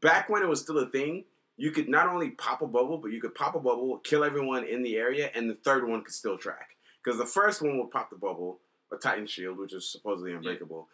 [0.00, 1.24] back when it was still a thing."
[1.56, 4.64] You could not only pop a bubble, but you could pop a bubble, kill everyone
[4.64, 6.76] in the area, and the third one could still track.
[7.02, 8.58] Because the first one would pop the bubble,
[8.92, 10.88] a Titan Shield, which is supposedly unbreakable.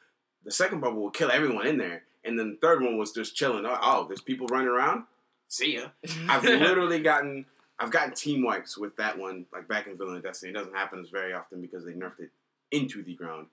[0.45, 3.35] The second bubble would kill everyone in there, and then the third one was just
[3.35, 3.65] chilling.
[3.65, 5.05] Oh, oh there's people running around.
[5.49, 5.89] See ya.
[6.29, 7.47] I've literally gotten
[7.79, 10.51] I've gotten team wipes with that one, like back in Vanilla Destiny.
[10.51, 12.31] It doesn't happen as very often because they nerfed it
[12.71, 13.47] into the ground,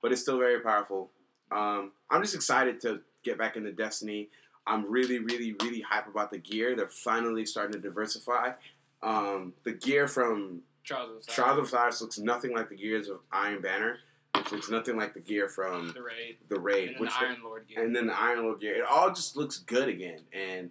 [0.00, 1.10] but it's still very powerful.
[1.50, 4.28] Um, I'm just excited to get back into Destiny.
[4.66, 6.74] I'm really, really, really hype about the gear.
[6.76, 8.52] They're finally starting to diversify.
[9.02, 11.34] Um, the gear from Trials of Osiris.
[11.34, 13.98] Trials of Osiris looks nothing like the gears of Iron Banner,
[14.36, 16.36] which looks nothing like the gear from the raid.
[16.48, 17.84] the Raid, And which the Iron Lord gear.
[17.84, 18.74] and then the Iron Lord gear.
[18.76, 20.20] It all just looks good again.
[20.32, 20.70] And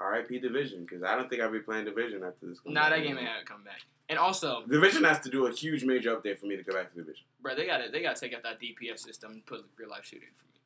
[0.00, 0.40] R.I.P.
[0.40, 2.58] Division, because I don't think I'll be playing Division after this.
[2.66, 3.80] Nah, that game ain't had to come back.
[4.08, 6.90] And also, Division has to do a huge major update for me to go back
[6.92, 7.24] to Division.
[7.40, 10.28] bro, they gotta they gotta take out that DPS system and put real life shooting
[10.36, 10.60] for me to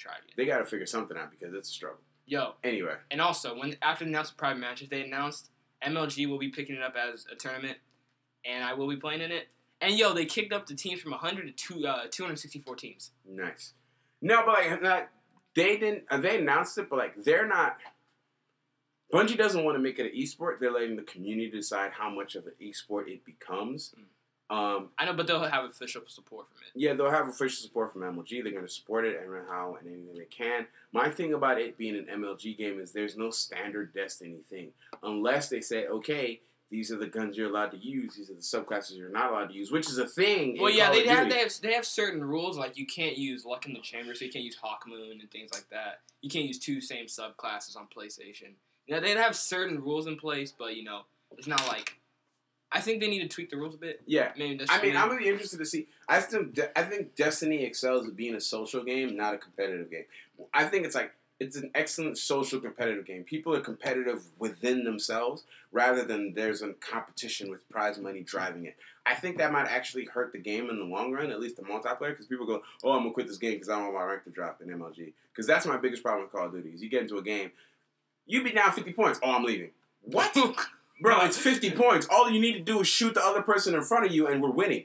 [0.00, 0.32] try again.
[0.36, 2.00] They got to figure something out because it's a struggle.
[2.26, 5.50] Yo, Anyway, and also when after the announced private matches, they announced
[5.86, 7.78] MLG will be picking it up as a tournament,
[8.44, 9.48] and I will be playing in it.
[9.80, 13.10] And yo, they kicked up the teams from 100 to two, uh, 264 teams.
[13.28, 13.72] nice.
[14.22, 15.08] No, but like not,
[15.56, 16.04] they didn't.
[16.10, 17.78] uh, They announced it, but like they're not.
[19.12, 20.60] Bungie doesn't want to make it an esport.
[20.60, 23.92] They're letting the community decide how much of an esport it becomes.
[24.50, 26.72] Um, I know, but they'll have official support from it.
[26.74, 28.42] Yeah, they'll have official support from MLG.
[28.42, 30.66] They're going to support it and how and anything they can.
[30.92, 34.70] My thing about it being an MLG game is there's no standard Destiny thing
[35.04, 38.16] unless they say, okay, these are the guns you're allowed to use.
[38.16, 40.56] These are the subclasses you're not allowed to use, which is a thing.
[40.56, 43.44] in Well, yeah, they have they have they have certain rules like you can't use
[43.44, 46.00] Luck in the Chamber, so you can't use Hawkmoon and things like that.
[46.22, 48.54] You can't use two same subclasses on PlayStation.
[48.86, 51.02] You know, they have certain rules in place, but you know,
[51.36, 51.99] it's not like.
[52.72, 54.00] I think they need to tweak the rules a bit.
[54.06, 54.32] Yeah.
[54.36, 54.64] Maybe.
[54.68, 54.96] I mean, me.
[54.96, 55.88] I'm really interested to see.
[56.08, 60.04] I think I think Destiny excels at being a social game, not a competitive game.
[60.54, 63.24] I think it's like it's an excellent social competitive game.
[63.24, 68.76] People are competitive within themselves rather than there's a competition with prize money driving it.
[69.06, 71.62] I think that might actually hurt the game in the long run, at least the
[71.62, 74.04] multiplayer, because people go, "Oh, I'm gonna quit this game because I don't want my
[74.04, 76.70] rank to drop in MLG." Because that's my biggest problem with Call of Duty.
[76.70, 77.50] Is you get into a game,
[78.26, 79.18] you be down 50 points.
[79.22, 79.70] Oh, I'm leaving.
[80.02, 80.36] What?
[81.00, 82.06] Bro, it's 50 points.
[82.10, 84.42] All you need to do is shoot the other person in front of you and
[84.42, 84.84] we're winning.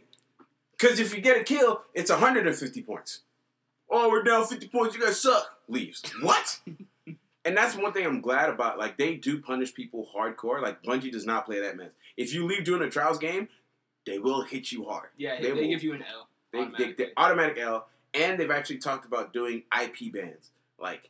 [0.78, 3.22] Because if you get a kill, it's 150 points.
[3.90, 4.96] Oh, we're down 50 points.
[4.96, 5.46] You guys suck.
[5.68, 6.04] Leaves.
[6.22, 6.60] What?
[7.46, 8.78] and that's one thing I'm glad about.
[8.78, 10.62] Like, they do punish people hardcore.
[10.62, 11.92] Like, Bungie does not play that mess.
[12.18, 13.50] If you leave during a trials game,
[14.06, 15.10] they will hit you hard.
[15.18, 16.28] yeah, they they, will- give you an L.
[16.52, 20.52] They, they, they automatic L, and they've actually talked about doing IP bans.
[20.80, 21.10] Like,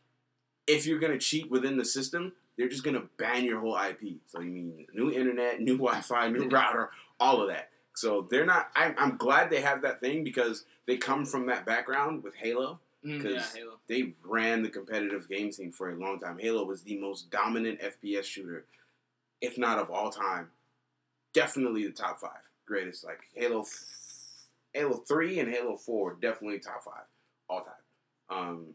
[0.66, 4.20] if you're gonna cheat within the system, they're just gonna ban your whole IP.
[4.28, 6.90] So you mean new internet, new Wi-Fi, new router,
[7.20, 7.70] all of that.
[7.96, 8.70] So they're not.
[8.76, 12.80] I'm, I'm glad they have that thing because they come from that background with Halo.
[13.06, 13.80] Mm, 'cause- yeah, Halo.
[13.88, 16.40] They ran the competitive game scene for a long time.
[16.40, 18.66] Halo was the most dominant FPS shooter,
[19.42, 20.50] if not of all time.
[21.34, 22.32] Definitely the top five
[22.66, 23.04] greatest.
[23.06, 23.64] Like Halo,
[24.74, 27.06] Halo three and Halo four definitely top five
[27.50, 27.74] all time.
[28.30, 28.66] Um,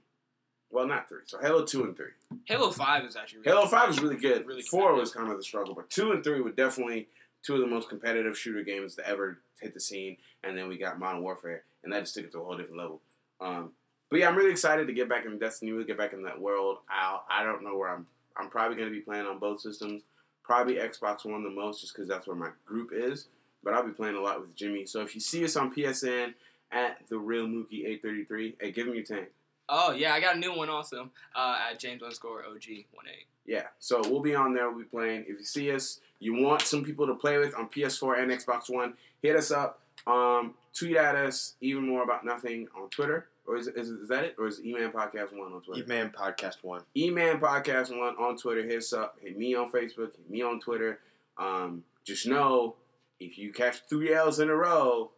[0.70, 1.20] well, not three.
[1.26, 2.12] So Halo two and three.
[2.44, 4.46] Halo Five is actually really Halo five was really good.
[4.46, 7.08] Really four was kind of the struggle, but two and three were definitely
[7.42, 10.16] two of the most competitive shooter games to ever hit the scene.
[10.44, 12.78] And then we got Modern Warfare, and that just took it to a whole different
[12.78, 13.00] level.
[13.40, 13.72] Um,
[14.10, 15.72] but yeah, I'm really excited to get back in Destiny.
[15.72, 16.78] Really get back in that world.
[16.88, 18.06] I I don't know where I'm.
[18.36, 20.02] I'm probably going to be playing on both systems.
[20.44, 23.26] Probably Xbox One the most, just because that's where my group is.
[23.62, 24.86] But I'll be playing a lot with Jimmy.
[24.86, 26.34] So if you see us on PSN
[26.72, 29.28] at the Real Mookie 833, hey, give him your tank.
[29.70, 33.26] Oh yeah, I got a new one also uh, at James underscore OG one eight.
[33.46, 34.68] Yeah, so we'll be on there.
[34.70, 35.22] We'll be playing.
[35.22, 38.68] If you see us, you want some people to play with on PS4 and Xbox
[38.68, 39.80] One, hit us up.
[40.06, 43.26] Um, tweet at us even more about nothing on Twitter.
[43.46, 44.36] Or is, it, is, it- is that it?
[44.38, 45.84] Or is it E-Man Podcast 1 on Twitter?
[45.86, 46.82] Man Podcast One.
[46.96, 48.62] E-Man Podcast 1 on Twitter.
[48.62, 49.16] Hit us up.
[49.20, 50.12] Hit me on Facebook.
[50.16, 51.00] Hit me on Twitter.
[51.36, 52.76] Um, just know,
[53.18, 55.10] if you catch three L's in a row,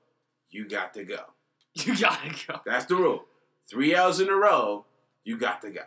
[0.50, 1.18] you got to go.
[1.74, 2.60] You gotta go.
[2.66, 3.24] That's the rule.
[3.68, 4.84] Three L's in a row,
[5.24, 5.82] you got the guy.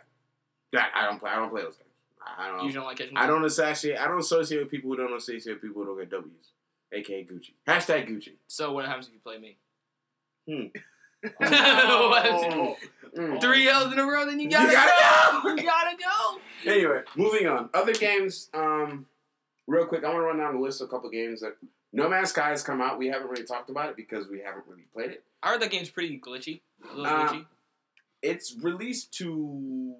[0.72, 1.30] That I don't play.
[1.30, 1.82] I don't play those games.
[2.38, 2.66] I don't.
[2.66, 3.16] You don't like catching.
[3.16, 3.98] I don't associate.
[3.98, 6.52] I don't associate with people who don't associate with people who don't get W's,
[6.92, 7.52] aka Gucci.
[7.66, 8.32] Hashtag Gucci.
[8.48, 9.56] So what happens if you play me?
[11.40, 12.76] Oh.
[13.16, 13.40] Mm.
[13.40, 14.92] Three L's in a row, then you gotta, You gotta
[15.42, 15.42] go.
[15.42, 15.56] go.
[15.56, 16.70] You gotta go.
[16.70, 17.70] Anyway, moving on.
[17.74, 18.50] Other games.
[18.54, 19.06] Um,
[19.66, 21.56] real quick, I want to run down the list of a couple games that
[21.92, 22.98] No Man's Sky has come out.
[22.98, 25.24] We haven't really talked about it because we haven't really played it.
[25.42, 26.60] I heard that game's pretty glitchy.
[26.84, 27.44] A little Uh, glitchy.
[28.22, 29.94] It's released to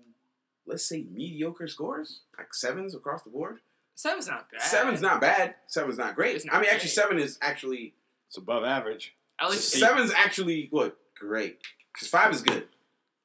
[0.66, 3.58] let's say mediocre scores, like sevens across the board.
[3.94, 4.62] Seven's not bad.
[4.62, 5.54] Seven's not bad.
[5.68, 6.44] Seven's not great.
[6.44, 6.90] Not I mean, actually, great.
[6.90, 7.94] seven is actually
[8.28, 9.14] It's above average.
[9.40, 11.60] At least seven's actually what great
[11.94, 12.66] because five is good.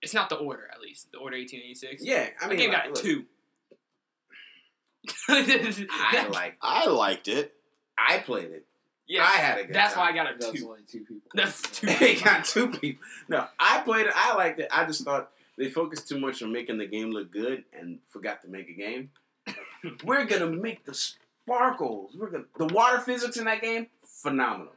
[0.02, 0.70] it's not the order.
[0.72, 2.04] At least the order eighteen eighty six.
[2.06, 3.26] Yeah, I I mean, game like, got look, two.
[5.30, 6.58] I like.
[6.62, 7.54] I liked it.
[7.98, 8.66] I played it.
[9.08, 10.04] yeah, I had a good that's time.
[10.04, 10.68] why I got a two.
[10.70, 11.21] only two people.
[11.34, 11.88] That's two.
[11.88, 13.04] they got two people.
[13.30, 14.14] No, I played it.
[14.16, 14.68] I liked it.
[14.72, 18.42] I just thought they focused too much on making the game look good and forgot
[18.44, 19.12] to make a game.
[20.04, 22.16] We're gonna make the sparkles.
[22.18, 24.74] We're gonna the water physics in that game phenomenal.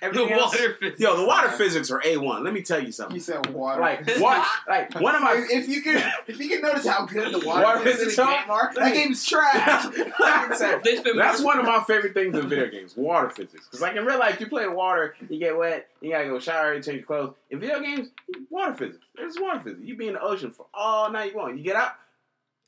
[0.00, 1.00] The Everything else- water physics.
[1.00, 2.44] yo, the water physics are a one.
[2.44, 3.14] Let me tell you something.
[3.14, 3.80] You said water.
[3.80, 4.46] Like what?
[4.68, 5.32] Like one of my.
[5.48, 7.92] if, if you can, if you can notice how good the water, Water is in
[8.10, 9.84] physics the are- game are, that game's trash.
[9.96, 13.30] Like I said, They spend That's one of my favorite things in video games, water
[13.30, 13.64] physics.
[13.66, 16.38] Because like in real life, you play in water, you get wet, you gotta go
[16.40, 17.34] shower, you change your clothes.
[17.50, 18.08] In video games,
[18.50, 18.98] water physics.
[19.14, 19.80] There's water physics.
[19.82, 21.56] You be in the ocean for all night long.
[21.56, 21.92] You get out,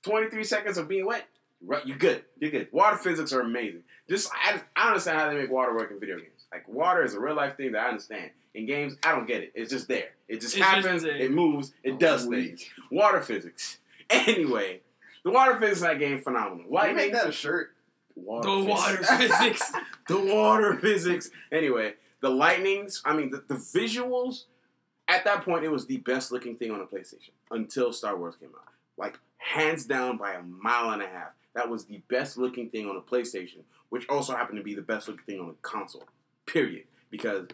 [0.04, 1.26] 23 seconds of being wet,
[1.62, 1.84] right?
[1.86, 2.22] You're good.
[2.38, 2.68] You're good.
[2.72, 3.82] Water physics are amazing.
[4.08, 6.37] Just I, just- I understand how they make water work in video games.
[6.52, 8.30] Like water is a real life thing that I understand.
[8.54, 9.52] In games, I don't get it.
[9.54, 10.08] It's just there.
[10.28, 11.02] It just It's just happens.
[11.02, 11.16] there.
[11.16, 11.72] it moves.
[11.82, 12.64] It oh, does things.
[12.90, 13.78] Water physics.
[14.10, 14.80] Anyway,
[15.22, 16.64] the water physics in that game phenomenal.
[16.66, 17.74] Why Why you make that a shirt?
[18.14, 19.36] Water the water physics.
[19.38, 19.72] physics.
[20.08, 21.28] the water physics.
[21.52, 21.92] Anyway,
[22.22, 23.02] the lightnings.
[23.04, 24.44] I mean, the, the visuals.
[25.08, 28.36] At that point, it was the best looking thing on the PlayStation until Star Wars
[28.36, 28.72] came out.
[28.96, 31.32] Like hands down by a mile and a half.
[31.54, 34.80] That was the best looking thing on the PlayStation, which also happened to be the
[34.82, 36.04] best looking thing on the console.
[36.52, 36.84] Period.
[37.10, 37.46] Because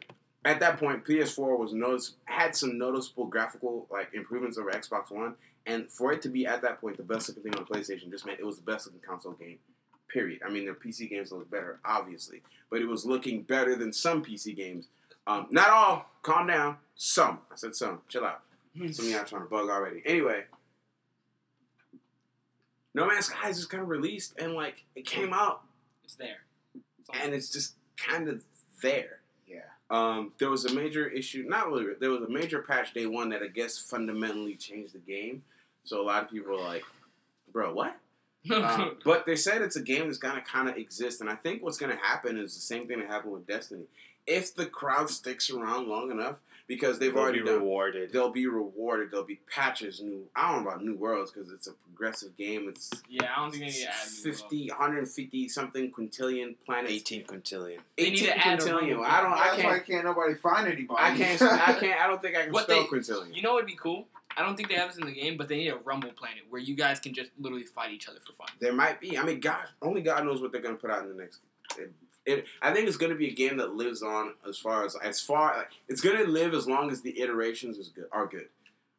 [0.44, 5.34] at that point, PS4 was notice had some noticeable graphical like improvements over Xbox One,
[5.66, 8.26] and for it to be at that point the best looking thing on PlayStation just
[8.26, 9.58] meant it was the best looking console game.
[10.08, 10.40] Period.
[10.46, 14.22] I mean, their PC games look better, obviously, but it was looking better than some
[14.24, 14.88] PC games.
[15.26, 16.06] Um, not all.
[16.22, 16.76] Calm down.
[16.94, 17.40] Some.
[17.50, 18.00] I said some.
[18.08, 18.42] Chill out.
[18.92, 20.02] Some of y'all trying to bug already.
[20.04, 20.44] Anyway,
[22.92, 25.62] No Man's Sky is just kind of released, and like it came out,
[26.04, 26.44] It's there.
[26.98, 28.44] It's and it's just kind of
[28.84, 29.20] there.
[29.46, 29.60] Yeah.
[29.90, 31.44] Um, there was a major issue.
[31.48, 31.86] Not really.
[31.98, 35.42] There was a major patch day one that I guess fundamentally changed the game.
[35.84, 36.84] So a lot of people are like,
[37.52, 37.96] "Bro, what?"
[38.50, 41.62] Um, but they said it's a game that's gonna kind of exist, and I think
[41.62, 43.84] what's gonna happen is the same thing that happened with Destiny.
[44.26, 48.12] If the crowd sticks around long enough, because they've They'll already be done, rewarded.
[48.12, 49.10] they'll be rewarded.
[49.10, 50.24] There'll be patches, new.
[50.34, 52.68] I don't know about new worlds because it's a progressive game.
[52.68, 56.92] It's yeah, I don't think they need to add new 50, 150 something quintillion planets.
[56.92, 57.78] 18 quintillion.
[57.98, 58.72] They need to 18 add a quintillion.
[58.96, 59.04] rumble.
[59.04, 59.32] I don't.
[59.32, 59.86] I That's why can't.
[59.86, 61.00] can't nobody find anybody.
[61.02, 61.42] I can't.
[61.42, 62.00] I can't.
[62.00, 63.34] I don't think I can What spell they- quintillion.
[63.34, 64.06] You know what would be cool?
[64.36, 66.42] I don't think they have this in the game, but they need a Rumble Planet
[66.50, 68.48] where you guys can just literally fight each other for fun.
[68.58, 69.16] There might be.
[69.16, 71.38] I mean, God, only God knows what they're gonna put out in the next.
[72.26, 75.20] It, I think it's gonna be a game that lives on as far as as
[75.20, 75.56] far.
[75.58, 78.48] Like, it's gonna live as long as the iterations is good are good.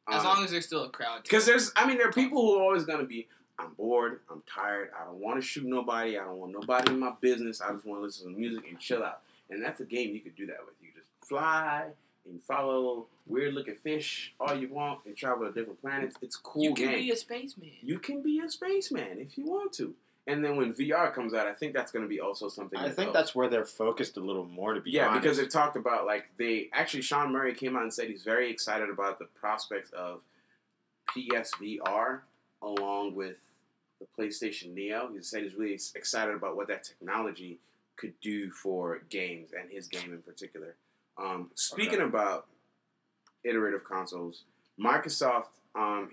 [0.07, 1.23] As Um, long as there's still a crowd.
[1.23, 3.28] Because there's, I mean, there are people who are always gonna be.
[3.57, 4.19] I'm bored.
[4.30, 4.91] I'm tired.
[4.99, 6.17] I don't want to shoot nobody.
[6.19, 7.61] I don't want nobody in my business.
[7.61, 9.21] I just want to listen to music and chill out.
[9.49, 10.76] And that's a game you could do that with.
[10.82, 11.86] You just fly
[12.30, 16.17] and follow weird looking fish all you want and travel to different planets.
[16.21, 16.63] It's cool.
[16.63, 16.95] you can game.
[16.99, 17.71] be a spaceman.
[17.82, 19.95] You can be a spaceman if you want to.
[20.28, 22.80] And then when VR comes out, I think that's going to be also something.
[22.80, 25.21] I think that's where they're focused a little more, to be yeah, honest.
[25.21, 28.49] because they've talked about like they actually Sean Murray came out and said he's very
[28.49, 30.21] excited about the prospects of
[31.15, 32.21] PSVR
[32.63, 33.38] along with
[33.99, 35.11] the PlayStation Neo.
[35.13, 37.59] He said he's really excited about what that technology
[37.95, 40.76] could do for games and his game in particular.
[41.17, 42.47] Um, speaking about
[43.43, 44.43] iterative consoles,
[44.80, 45.45] Microsoft
[45.76, 46.11] um,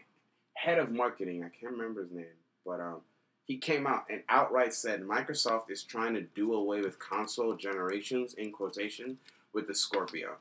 [0.54, 2.26] head of marketing, I can't remember his name,
[2.64, 3.00] but um,
[3.44, 8.34] he came out and outright said Microsoft is trying to do away with console generations
[8.34, 9.18] in quotation
[9.52, 10.36] with the Scorpio.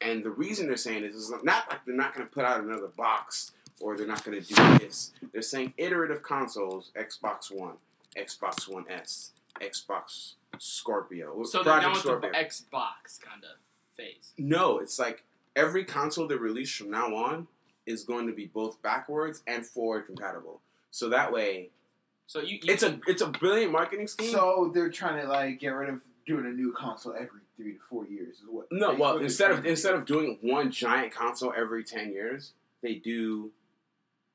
[0.00, 2.62] And the reason they're saying this is not like they're not going to put out
[2.62, 5.12] another box or they're not going to do this.
[5.32, 7.74] They're saying iterative consoles, Xbox One,
[8.16, 9.30] Xbox One S,
[9.60, 13.58] Xbox Scorpio, So they're done with the Xbox kind of
[13.94, 14.32] phase.
[14.38, 15.24] No, it's like
[15.56, 17.46] every console they release from now on
[17.86, 20.60] is going to be both backwards and forward compatible.
[20.90, 21.70] So that way,
[22.32, 24.30] So you, you it's a it's a brilliant marketing scheme.
[24.30, 27.78] So they're trying to like get rid of doing a new console every three to
[27.90, 28.36] four years.
[28.36, 28.68] Is what?
[28.72, 33.50] no, well instead of instead of doing one giant console every ten years, they do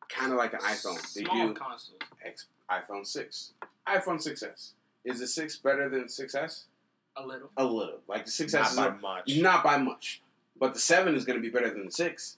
[0.10, 1.02] kind of like an iPhone.
[1.16, 1.98] They Small do consoles.
[2.24, 3.54] X, iPhone six,
[3.88, 4.74] iPhone 6s.
[5.04, 6.64] Is the six better than 6s?
[7.16, 7.50] A little.
[7.58, 8.02] A little.
[8.08, 9.38] Like the 6s Not is by a- much.
[9.38, 10.22] not by much,
[10.60, 12.38] but the seven is going to be better than the six.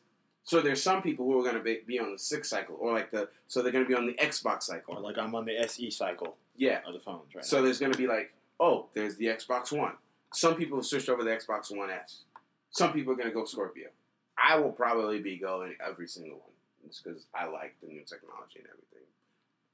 [0.49, 2.91] So there's some people who are going to be, be on the six cycle, or
[2.91, 4.95] like the so they're going to be on the Xbox cycle.
[4.95, 6.79] Or like I'm on the SE cycle Yeah.
[6.87, 7.65] of the phones right So now.
[7.65, 9.91] there's going to be like, oh, there's the Xbox One.
[10.33, 12.21] Some people have switched over to the Xbox One S.
[12.71, 13.89] Some people are going to go Scorpio.
[14.43, 18.57] I will probably be going every single one just because I like the new technology
[18.57, 19.05] and everything.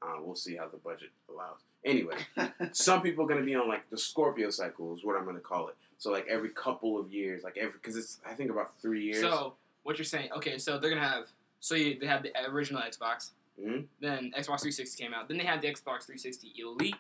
[0.02, 1.60] Uh, we'll see how the budget allows.
[1.86, 2.18] Anyway,
[2.74, 5.38] some people are going to be on like the Scorpio cycle is what I'm going
[5.38, 5.76] to call it.
[6.00, 9.22] So like every couple of years, like every because it's I think about three years.
[9.22, 9.54] So
[9.86, 10.30] what you're saying?
[10.36, 11.28] Okay, so they're gonna have.
[11.60, 13.32] So you, they have the original Xbox.
[13.62, 13.86] Mhm.
[14.02, 15.28] Then Xbox 360 came out.
[15.30, 16.96] Then they had the Xbox 360 Elite.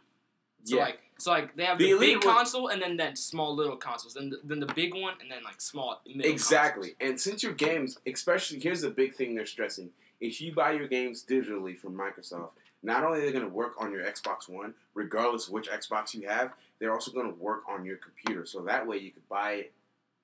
[0.64, 0.84] So Yeah.
[0.84, 4.14] like, so like they have The the, big console and then that small little consoles.
[4.14, 6.90] Then the, then the big one and then like small Exactly.
[6.92, 6.96] consoles.
[7.02, 10.88] And since your games, especially here's the big thing they're stressing: if you buy your
[10.88, 12.52] games digitally from Microsoft,
[12.84, 16.14] not only are they going to work on your Xbox One, regardless of which Xbox
[16.14, 18.46] you have, they're also going to work on your computer.
[18.46, 19.74] So that way you could buy it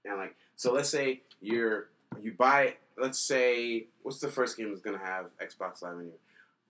[0.05, 0.35] and like.
[0.55, 1.89] So let's say you're
[2.21, 2.75] you buy.
[2.97, 6.11] Let's say what's the first game that's going to have Xbox Live in here?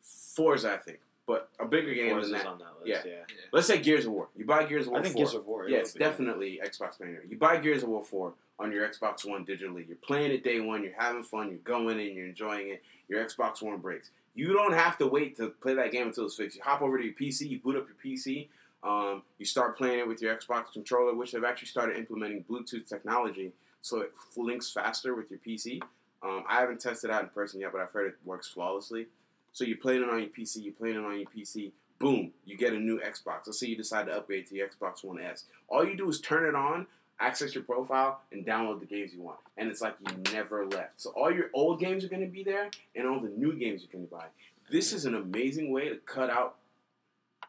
[0.02, 2.48] Forza, I think, but a bigger game Forza's than that.
[2.48, 3.12] on that list, yeah.
[3.52, 4.30] Let's say Gears of War.
[4.36, 5.00] You buy Gears of War.
[5.00, 5.24] I think 4.
[5.24, 5.70] Gears of War.
[5.70, 6.06] Yeah, it's will be.
[6.06, 7.22] definitely Xbox Banner.
[7.28, 9.88] You buy Gears of War 4 on your Xbox One digitally.
[9.88, 10.84] You're playing it day one.
[10.84, 11.50] You're having fun.
[11.50, 12.16] You're going in.
[12.16, 12.84] You're enjoying it.
[13.10, 14.10] Your Xbox One breaks.
[14.34, 16.56] You don't have to wait to play that game until it's fixed.
[16.56, 17.50] You hop over to your PC.
[17.50, 18.48] You boot up your PC.
[18.84, 22.88] Um, you start playing it with your Xbox controller, which they've actually started implementing Bluetooth
[22.88, 25.82] technology, so it links faster with your PC.
[26.24, 29.08] Um, I haven't tested it out in person yet, but I've heard it works flawlessly.
[29.54, 30.64] So you're playing it on your PC.
[30.64, 31.72] You're playing it on your PC.
[32.00, 33.46] Boom, you get a new Xbox.
[33.46, 35.46] Let's say you decide to upgrade to your Xbox One S.
[35.68, 36.88] All you do is turn it on,
[37.20, 39.38] access your profile, and download the games you want.
[39.58, 41.00] And it's like you never left.
[41.00, 43.84] So all your old games are going to be there, and all the new games
[43.84, 44.26] you can buy.
[44.72, 46.56] This is an amazing way to cut out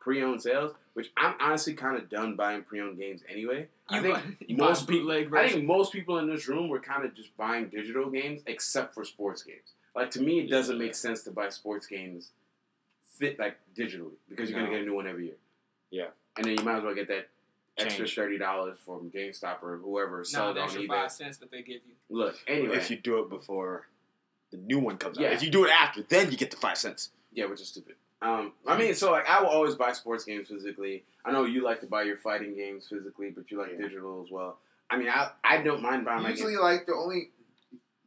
[0.00, 3.68] pre-owned sales, which I'm honestly kind of done buying pre-owned games anyway.
[3.88, 7.14] I think buy, most people, I think most people in this room were kind of
[7.14, 9.74] just buying digital games, except for sports games.
[9.94, 10.82] Like to me, it doesn't Yeah.
[10.86, 12.30] make sense to buy sports games
[13.04, 14.66] fit like digitally because you're No.
[14.66, 15.36] gonna get a new one every year.
[15.90, 16.08] Yeah.
[16.36, 17.28] and then you might as well get that
[17.76, 21.50] extra thirty dollars from GameStop or whoever no, sells it the extra five cents that
[21.50, 21.94] they give you.
[22.08, 23.88] Look, anyway, If you do it before
[24.50, 25.26] the new one comes Yeah.
[25.28, 25.32] out.
[25.34, 27.10] If you do it after, then you get the five cents.
[27.32, 27.96] yeah, which is stupid.
[28.22, 31.04] Um, I mean, so like I will always buy sports games physically.
[31.24, 33.86] I know you like to buy your fighting games physically, but you like Yeah.
[33.88, 34.58] digital as well.
[34.88, 37.30] I mean, I I don't mind buying my Usually, like the only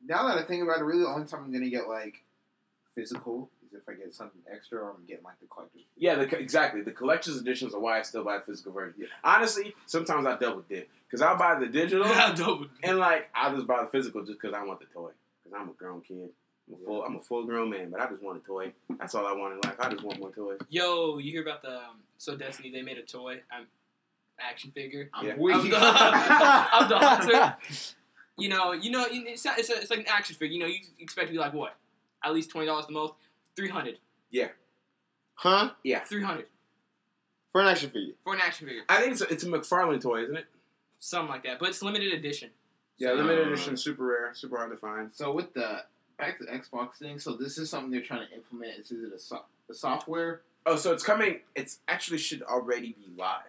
[0.06, 2.24] now that I think about it, really the only time I'm gonna get like
[2.94, 5.82] physical is if I get something extra or I'm getting like the collector's.
[5.98, 6.82] Yeah, the, exactly.
[6.82, 8.96] The collector's editions are why I still buy the physical version.
[9.00, 9.08] Yeah.
[9.24, 12.06] Honestly, sometimes I double dip because I'll buy the digital
[12.84, 15.12] and like I'll just buy the physical just because I want the toy.
[15.44, 16.30] Because I'm a grown kid.
[16.68, 18.74] I'm a full I'm a full grown man, but I just want a toy.
[18.98, 19.76] That's all I want in life.
[19.80, 20.60] I just want more toys.
[20.70, 22.72] Yo, you hear about the um, so Destiny?
[22.72, 23.66] They made a toy, um,
[24.40, 25.10] action figure.
[25.14, 25.36] I'm Yeah.
[25.38, 25.56] weak.
[25.56, 27.56] Of the, of the hunter.
[28.38, 30.54] You know, you know, it's not, it's, a, it's like an action figure.
[30.56, 31.76] You know, you expect to be like what?
[32.24, 33.14] At least twenty dollars the most.
[33.56, 33.98] 300
[34.32, 34.48] Yeah.
[35.36, 35.70] Huh?
[35.84, 36.00] Yeah.
[36.04, 36.46] 300
[37.54, 38.16] For an action figure.
[38.26, 40.46] for an action figure, I think it's a, it's a McFarlane toy, isn't it?
[41.00, 41.60] something like that.
[41.60, 42.50] But it's limited edition.
[42.98, 45.12] Yeah, So- limited edition, super rare, super hard to find.
[45.14, 45.84] So with the
[46.18, 48.80] back to the Xbox thing, so this is something they're trying to implement.
[48.80, 50.42] Is it a, so- a software?
[50.66, 51.40] Oh, so it's coming.
[51.54, 53.44] It's actually should already be live.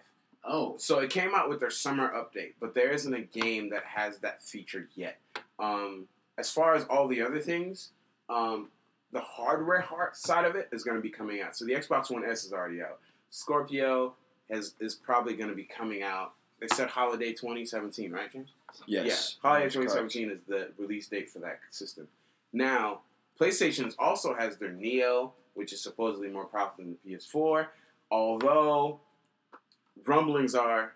[0.49, 3.83] Oh, So it came out with their summer update, but there isn't a game that
[3.83, 5.17] has that feature yet.
[5.59, 6.05] Um,
[6.37, 7.89] as far as all the other things,
[8.29, 8.69] um,
[9.11, 11.57] the hardware heart side of it is going to be coming out.
[11.57, 12.99] So the Xbox One S is already out.
[13.29, 14.13] Scorpio
[14.49, 16.33] has is probably going to be coming out.
[16.61, 18.49] They said holiday 2017, right, James?
[18.85, 19.05] Yes.
[19.43, 19.91] Yeah, holiday That's correct.
[19.91, 22.07] 2017 is the release date for that system.
[22.57, 23.01] Now,
[23.39, 27.67] PlayStation also has their Neo, which is supposedly more powerful than the PS4.
[28.09, 28.99] Although
[30.05, 30.93] rumblings are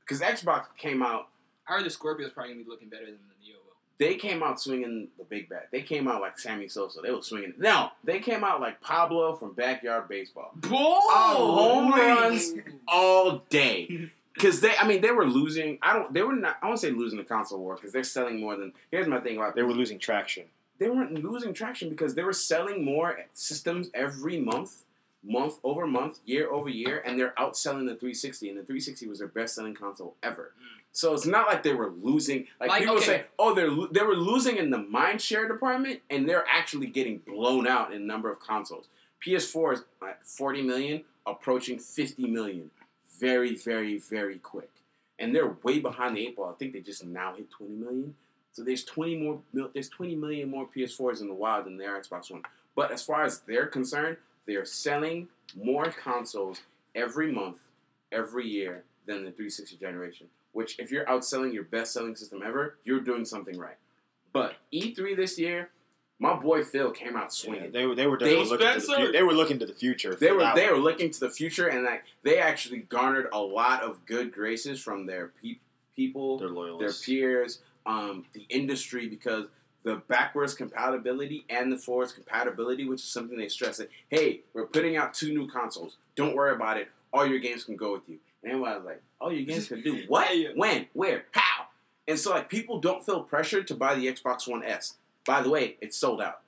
[0.00, 1.28] because Xbox came out,
[1.68, 3.74] I heard the Scorpio's probably gonna be looking better than the Neo will.
[3.98, 5.68] they came out swinging the big bat.
[5.72, 7.00] They came out like Sammy Sosa.
[7.00, 7.54] They were swinging.
[7.58, 10.52] No, they came out like Pablo from Backyard Baseball.
[10.64, 12.52] Uh, home runs
[12.88, 14.10] all day.
[14.34, 15.78] Because they, I mean, they were losing.
[15.82, 16.12] I don't.
[16.14, 16.56] They were not.
[16.62, 18.72] I won't say losing the console war because they're selling more than.
[18.90, 20.44] Here's my thing about They were losing traction.
[20.80, 24.84] They weren't losing traction because they were selling more systems every month,
[25.22, 28.48] month over month, year over year, and they're outselling the 360.
[28.48, 30.52] And the 360 was their best selling console ever.
[30.58, 30.80] Hmm.
[30.92, 32.46] So it's not like they were losing.
[32.58, 33.04] Like, Like, people okay.
[33.04, 36.86] say, oh, they're lo- they were losing in the mind share department, and they're actually
[36.86, 38.86] getting blown out in number of consoles.
[39.24, 42.70] PS4 is at 40 million, approaching 50 million,
[43.20, 44.70] very, very, very quick.
[45.18, 46.48] And they're way behind the eight ball.
[46.48, 48.14] I think they just now hit 20 million.
[48.52, 49.40] So there's 20 more.
[49.74, 52.42] There's 20 million more PS4s in the wild than there are Xbox One.
[52.74, 56.60] But as far as they're concerned, they are selling more consoles
[56.94, 57.58] every month,
[58.12, 60.26] every year than the 360 generation.
[60.52, 63.76] Which, if you're outselling your best-selling system ever, you're doing something right.
[64.32, 65.70] But E3 this year,
[66.18, 67.70] my boy Phil came out Yeah, swinging.
[67.72, 70.14] they were they were They- looking to the they were looking to the future.
[70.14, 70.74] They were they one.
[70.74, 74.80] were looking to the future, and like they actually garnered a lot of good graces
[74.82, 75.58] from their pe-
[75.96, 79.46] people, They're their peers, um, the industry, because
[79.82, 84.66] the backwards compatibility and the forwards compatibility, which is something they stress that hey, we're
[84.66, 85.96] putting out two new consoles.
[86.16, 86.88] Don't worry about it.
[87.12, 88.18] All your games can go with you.
[88.42, 90.28] And everyone was like, all your games can do what?
[90.54, 90.86] When?
[90.92, 91.24] Where?
[91.32, 91.66] How?
[92.06, 94.94] And so like people don't feel pressured to buy the Xbox One S.
[95.26, 96.40] By the way, it's sold out.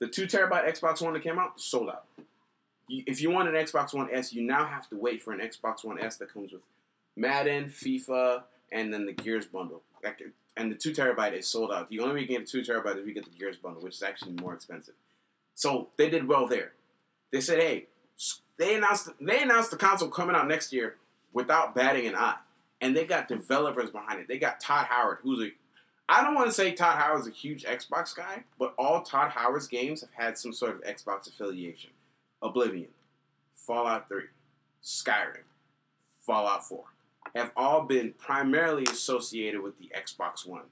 [0.00, 2.04] The two terabyte Xbox One that came out sold out.
[2.88, 5.40] You, if you want an Xbox One S, you now have to wait for an
[5.40, 6.62] Xbox One S that comes with
[7.16, 9.82] Madden, FIFA, and then the Gears bundle.
[10.02, 10.20] Like,
[10.56, 11.90] And the two terabyte is sold out.
[11.90, 13.56] The only way you can get the two terabyte is if you get the Gears
[13.56, 14.94] bundle, which is actually more expensive.
[15.54, 16.72] So they did well there.
[17.32, 17.86] They said, hey,
[18.56, 20.96] they announced they announced the console coming out next year
[21.32, 22.36] without batting an eye,
[22.80, 24.28] and they got developers behind it.
[24.28, 25.52] They got Todd Howard, who's a
[26.08, 29.66] I don't want to say Todd Howard's a huge Xbox guy, but all Todd Howard's
[29.66, 31.90] games have had some sort of Xbox affiliation.
[32.42, 32.88] Oblivion,
[33.54, 34.24] Fallout 3,
[34.82, 35.44] Skyrim,
[36.20, 36.84] Fallout 4
[37.34, 40.64] have all been primarily associated with the Xbox One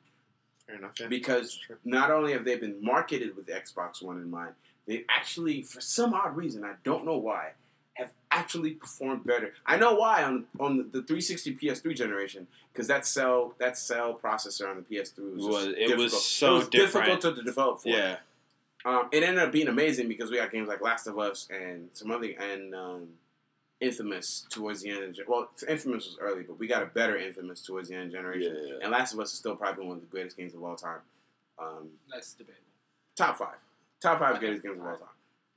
[0.66, 0.92] Fair enough.
[1.00, 1.09] yeah.
[1.09, 4.55] because not only have they been marketed with the Xbox One in mind,
[4.86, 7.50] they actually, for some odd reason, I don't know why,
[7.94, 9.53] have actually performed better.
[9.66, 14.18] I know why on on the, the 360 PS3 generation because that cell that cell
[14.22, 16.12] processor on the PS3 was, just Was- it was difficult.
[16.22, 17.07] so it was different.
[17.07, 17.88] difficult to develop for.
[17.88, 18.16] Yeah.
[18.84, 21.88] Um, it ended up being amazing because we got games like Last of Us and
[21.92, 23.09] some other and um,
[23.83, 27.16] Infamous towards the end of the well, Infamous was early, but we got a better
[27.16, 28.57] Infamous towards the end of generation.
[28.66, 28.74] Yeah.
[28.83, 31.01] And Last of Us is still probably one of the greatest games of all time.
[31.59, 32.62] Um, That's debatable.
[33.16, 33.57] top five,
[34.01, 35.09] top five greatest games of all time.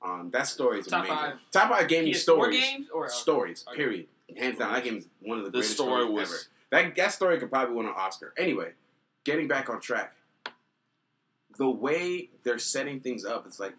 [0.03, 1.15] Um, that story is Top amazing.
[1.17, 2.59] five Top five gaming PS4 stories.
[2.59, 3.63] games or Stories.
[3.67, 3.77] Okay.
[3.77, 4.07] Period.
[4.37, 6.85] Hands down, that game is one of the The greatest story stories was- ever.
[6.87, 8.33] That that story could probably win an Oscar.
[8.37, 8.73] Anyway,
[9.23, 10.15] getting back on track.
[11.57, 13.73] The way they're setting things up, it's like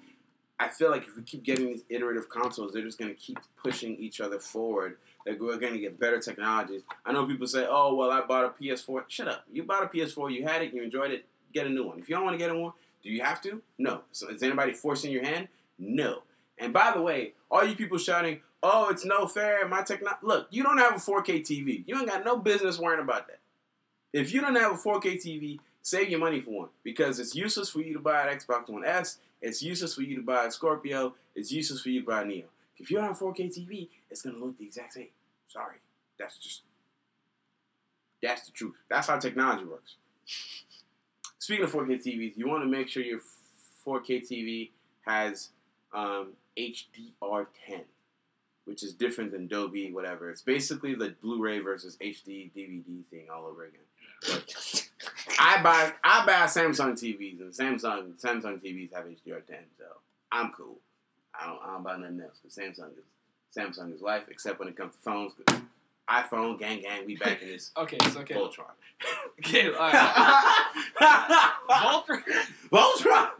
[0.58, 3.38] I feel like if we keep getting these iterative consoles, they're just going to keep
[3.62, 4.96] pushing each other forward.
[5.26, 6.82] Like we're going to get better technologies.
[7.04, 9.44] I know people say, "Oh, well, I bought a PS4." Shut up!
[9.52, 11.26] You bought a PS4, you had it, you enjoyed it.
[11.52, 11.98] Get a new one.
[11.98, 13.60] If you don't want to get a one, do you have to?
[13.78, 14.02] No.
[14.12, 15.48] So is anybody forcing your hand?
[15.78, 16.22] No.
[16.58, 20.12] And by the way, all you people shouting, "Oh, it's no fair!" My techno.
[20.22, 21.84] Look, you don't have a 4K TV.
[21.86, 23.40] You ain't got no business worrying about that.
[24.12, 27.68] If you don't have a 4K TV, save your money for one because it's useless
[27.68, 29.18] for you to buy an Xbox One S.
[29.40, 31.14] It's useless for you to buy a Scorpio.
[31.34, 32.46] It's useless for you to buy a Neo.
[32.78, 35.08] If you don't have a 4K TV, it's gonna look the exact same.
[35.48, 35.76] Sorry,
[36.18, 36.62] that's just
[38.22, 38.74] that's the truth.
[38.88, 39.96] That's how technology works.
[41.38, 43.20] Speaking of 4K TVs, you want to make sure your
[43.86, 44.70] 4K TV
[45.06, 45.50] has
[45.94, 47.84] um, HDR10,
[48.64, 50.30] which is different than Dolby, whatever.
[50.30, 54.82] It's basically the Blu-ray versus HD DVD thing all over again.
[55.38, 59.84] I buy I buy Samsung TVs, and Samsung Samsung TVs have HDR10, so
[60.32, 60.76] I'm cool.
[61.38, 63.04] I don't I don't buy nothing else because Samsung is
[63.56, 65.32] Samsung is life, except when it comes to phones.
[66.08, 68.34] iPhone, gang, gang, we back in this Okay, it's okay.
[68.34, 68.64] Voltron.
[69.40, 70.64] Okay, all right.
[71.70, 72.22] Voltron.
[72.72, 73.30] Voltron.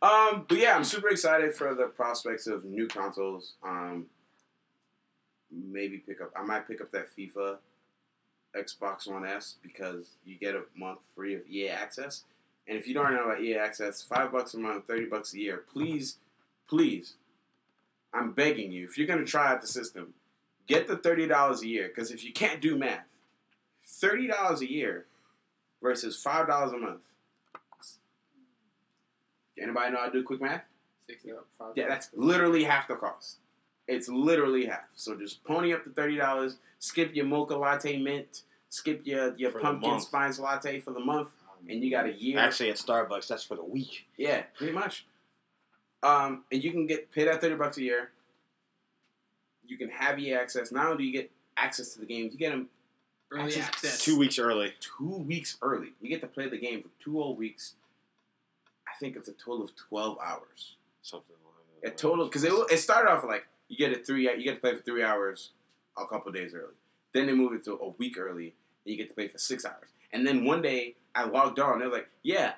[0.00, 3.54] Um, but yeah, I'm super excited for the prospects of new consoles.
[3.66, 4.06] Um,
[5.50, 6.30] maybe pick up.
[6.36, 7.56] I might pick up that FIFA
[8.56, 12.24] Xbox One S because you get a month free of EA access.
[12.66, 15.38] And if you don't know about EA access, five bucks a month, thirty bucks a
[15.38, 15.64] year.
[15.72, 16.16] Please,
[16.68, 17.14] please,
[18.12, 18.84] I'm begging you.
[18.84, 20.14] If you're gonna try out the system,
[20.66, 21.88] get the thirty dollars a year.
[21.88, 23.06] Because if you can't do math,
[23.84, 25.06] thirty dollars a year
[25.82, 27.00] versus five dollars a month.
[29.60, 30.64] Anybody know how to do quick math?
[31.76, 33.36] Yeah, that's literally half the cost.
[33.86, 34.84] It's literally half.
[34.94, 36.56] So just pony up the thirty dollars.
[36.78, 38.42] Skip your mocha latte mint.
[38.70, 40.02] Skip your your For pumpkin month.
[40.04, 41.28] spice latte for the month,
[41.68, 42.38] and you got a year.
[42.38, 44.06] Actually, at Starbucks, that's for the week.
[44.16, 45.06] Yeah, pretty much.
[46.02, 48.10] Um, and you can get pay that thirty bucks a year.
[49.66, 50.72] You can have EA access.
[50.72, 52.68] Not only do you get access to the games, you get them
[53.30, 54.04] Early Access- access.
[54.04, 54.74] Two weeks early.
[54.80, 55.88] two weeks early.
[56.00, 57.74] You get to play the game for two whole weeks.
[58.86, 60.76] I think it's a total of twelve hours.
[61.02, 61.36] Something.
[61.84, 64.60] A total because it, it started off like you get it three you get to
[64.60, 65.50] play for three hours
[65.98, 66.74] a couple days early.
[67.12, 68.54] Then they moved it to a week early
[68.84, 69.90] and you get to play for six hours.
[70.12, 71.80] And then one day I logged on.
[71.80, 72.52] They're like, yeah,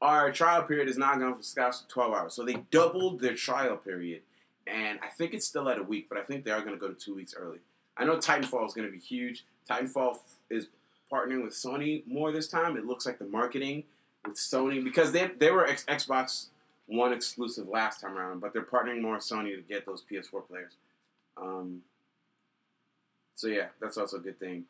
[0.00, 2.34] our trial period is now going for scouts to twelve hours.
[2.34, 4.22] So they doubled their trial period,
[4.66, 6.80] and I think it's still at a week, but I think they are going to
[6.80, 7.58] go to two weeks early.
[7.96, 9.44] I know Titanfall is going to be huge.
[9.68, 10.18] Titanfall
[10.50, 10.68] is
[11.12, 12.76] partnering with Sony more this time.
[12.76, 13.84] It looks like the marketing
[14.26, 16.46] with Sony because they they were Xbox
[16.92, 20.46] One exclusive last time around, but they're partnering more with Sony to get those PS4
[20.46, 20.72] players.
[21.38, 21.80] Um,
[23.34, 24.64] so yeah, that's also a good thing.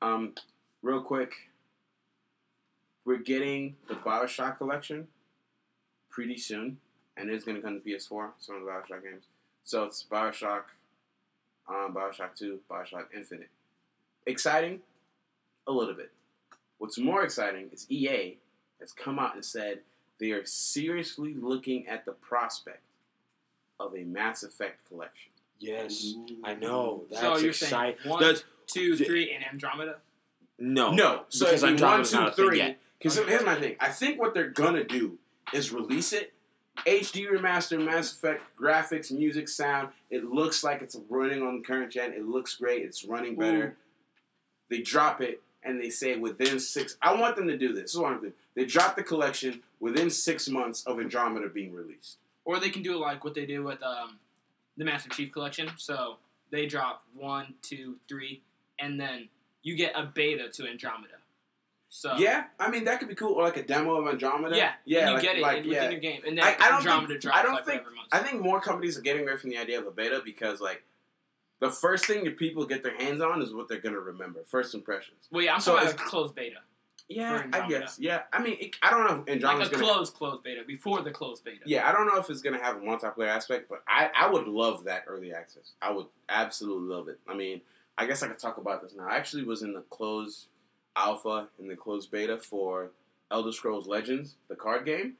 [0.00, 0.34] Um,
[0.82, 1.32] real quick,
[3.04, 5.08] we're getting the Bioshock collection
[6.10, 6.78] pretty soon,
[7.16, 8.30] and it's gonna come to PS4.
[8.38, 9.24] Some of the Bioshock games.
[9.64, 10.62] So it's Bioshock,
[11.68, 13.50] um, Bioshock Two, Bioshock Infinite.
[14.26, 14.80] Exciting,
[15.66, 16.12] a little bit.
[16.78, 18.36] What's more exciting is EA
[18.78, 19.80] has come out and said
[20.18, 22.82] they are seriously looking at the prospect
[23.80, 25.30] of a Mass Effect collection.
[25.58, 27.04] Yes, I know.
[27.10, 27.96] That's so you're exciting.
[28.00, 29.96] saying one, That's- two, three, and Andromeda?
[30.58, 32.58] no, No, so because it'd Andromeda's one, two, not a thing three.
[32.58, 32.78] yet.
[32.98, 33.76] Because here's my thing.
[33.80, 35.18] I think what they're gonna do
[35.52, 36.32] is release it.
[36.86, 39.90] HD remaster, Mass Effect graphics, music, sound.
[40.10, 42.12] It looks like it's running on the current gen.
[42.12, 42.82] It looks great.
[42.82, 43.76] It's running better.
[44.68, 46.96] They drop it and they say within six.
[47.02, 47.82] I want them to do this.
[47.84, 48.32] This is what I'm doing.
[48.54, 52.18] They drop the collection within six months of Andromeda being released.
[52.44, 54.18] Or they can do like what they did with um,
[54.76, 55.70] the Master Chief Collection.
[55.76, 56.16] So
[56.50, 58.42] they drop one, two, three,
[58.78, 59.28] and then
[59.62, 61.14] you get a beta to Andromeda.
[61.88, 64.56] So Yeah, I mean that could be cool, or like a demo of Andromeda.
[64.56, 65.70] yeah, yeah, you like, get it like, in- yeah.
[65.84, 67.82] within your game, and then I- I don't Andromeda think- drops I don't like think-
[68.12, 70.82] I think more companies are getting away from the idea of a beta because like
[71.64, 74.74] the first thing that people get their hands on is what they're gonna remember, first
[74.74, 75.28] impressions.
[75.30, 76.58] well, yeah, I'm so talking closed beta,
[77.08, 77.98] Yeah, I guess.
[77.98, 79.92] Yeah, I mean, it, I don't know if Andromeda's like a gonna.
[79.94, 81.60] closed closed beta before the closed beta.
[81.64, 84.46] Yeah, I don't know if it's gonna have a multiplayer aspect, but I, I would
[84.46, 85.72] love that early access.
[85.80, 87.18] I would absolutely love it.
[87.26, 87.62] I mean,
[87.96, 89.08] I guess I could talk about this now.
[89.08, 90.48] I actually was in the closed
[90.96, 92.90] alpha and the closed beta for
[93.30, 95.14] Elder Scrolls Legends, the card game.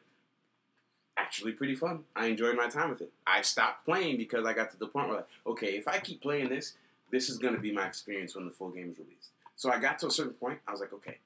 [1.17, 2.01] Actually, pretty fun.
[2.17, 3.12] I enjoyed my time with it.
[3.27, 6.21] I stopped playing because I got to the point where, like, okay, if I keep
[6.21, 6.75] playing this,
[7.11, 9.31] this is gonna be my experience when the full game is released.
[9.57, 10.59] So I got to a certain point.
[10.67, 11.19] I was like, okay,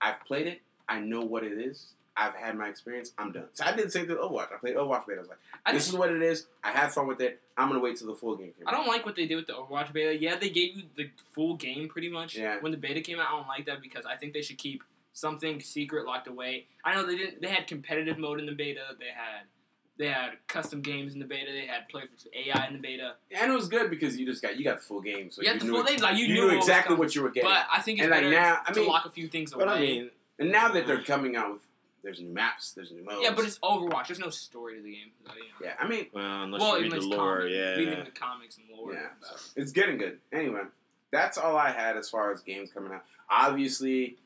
[0.00, 0.62] I've played it.
[0.88, 1.88] I know what it is.
[2.16, 3.12] I've had my experience.
[3.18, 3.48] I'm done.
[3.52, 4.52] So I didn't say with Overwatch.
[4.52, 5.18] I played Overwatch beta.
[5.18, 6.46] I was like, this is what it is.
[6.64, 7.40] I had fun with it.
[7.58, 9.46] I'm gonna wait till the full game came I don't like what they did with
[9.46, 10.16] the Overwatch beta.
[10.16, 12.36] Yeah, they gave you the full game pretty much.
[12.36, 12.56] Yeah.
[12.60, 14.82] When the beta came out, I don't like that because I think they should keep
[15.20, 16.66] something secret locked away.
[16.84, 17.40] I know they didn't.
[17.40, 18.80] They had competitive mode in the beta.
[18.98, 19.46] They had
[19.98, 21.50] they had custom games in the beta.
[21.50, 23.14] They had play with AI in the beta.
[23.32, 25.30] And it was good because you just got you got the full game.
[25.30, 26.00] So you you had the knew full it- game.
[26.00, 26.98] Like you, you knew knew what exactly coming.
[26.98, 27.48] what you were getting.
[27.48, 29.52] But I think it's And, like, better now- I to mean- lock a few things
[29.54, 29.64] away.
[29.64, 31.62] But I mean, and now that they're coming out with
[32.02, 33.18] there's new maps, there's new modes.
[33.22, 34.06] yeah, but it's Overwatch.
[34.08, 35.10] There's no story to the game.
[35.26, 35.46] So, you know.
[35.64, 35.74] yeah.
[35.80, 37.74] I mean, well, unless well, you read the lore, comic, yeah.
[37.76, 38.92] reading the comics and lore.
[38.92, 39.52] Yeah, about it.
[39.56, 40.20] it's getting good.
[40.30, 40.60] Anyway,
[41.10, 43.02] that's all I had as far as games coming out.
[43.28, 44.18] Obviously,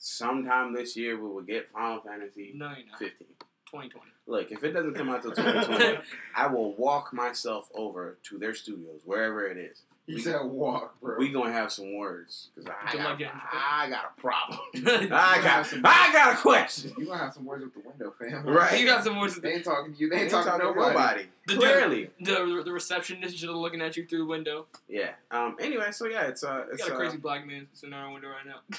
[0.00, 2.98] sometime this year we will get Final Fantasy No, you're not.
[2.98, 3.26] 15.
[3.66, 4.06] 2020.
[4.26, 5.98] Look, if it doesn't come out till 2020,
[6.34, 9.82] I will walk myself over to their studios, wherever it is.
[10.06, 11.16] He We- said walk, bro.
[11.18, 14.58] We gonna have some words because I, got- luck I got a problem.
[15.12, 16.92] I got some, I got a question.
[16.98, 18.44] you gonna have some words with the window, fam.
[18.46, 18.80] Right.
[18.80, 19.36] You got some words.
[19.40, 20.08] They ain't talking to you.
[20.08, 21.24] They ain't, Ain't talking, to nobody.
[21.46, 24.66] The Clearly, The the receptionist is just looking at you through the window.
[24.88, 25.10] yeah.
[25.30, 25.56] Um.
[25.60, 27.98] Anyway, so yeah, it's uh, You it's got a uh, crazy black man sitting in
[28.00, 28.60] our window right now.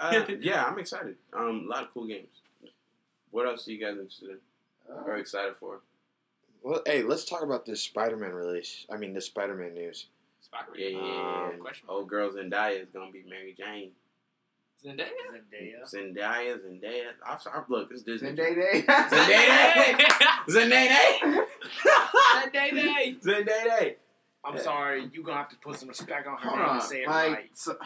[0.00, 1.16] uh, yeah, I'm excited.
[1.32, 2.28] Um, a lot of cool games.
[3.30, 4.38] What else are you guys interested in
[4.94, 5.80] or Uh, excited for?
[6.62, 8.86] Well, hey, let's talk about this Spider-Man release.
[8.92, 10.06] I mean, the Spider-Man news.
[10.42, 10.80] Spider-Man.
[10.80, 11.50] Yeah, yeah, yeah.
[11.54, 11.86] Um, Question.
[11.88, 13.92] Old girl Zendaya is gonna be Mary Jane.
[14.84, 15.08] Zendaya.
[15.32, 15.94] Zendaya.
[15.94, 17.06] Zendaya, Zendaya.
[17.26, 17.62] I'm sorry.
[17.68, 18.30] Look, it's Disney.
[18.30, 18.82] Zendaya Day.
[18.82, 19.98] Zendaya.
[20.48, 21.44] Zendaya.
[22.52, 23.20] Zendaya.
[23.22, 23.94] Zendaya.
[24.42, 26.74] I'm sorry, you gonna have to put some respect on her Hold name on.
[26.76, 27.50] and say it Like, right.
[27.52, 27.76] so,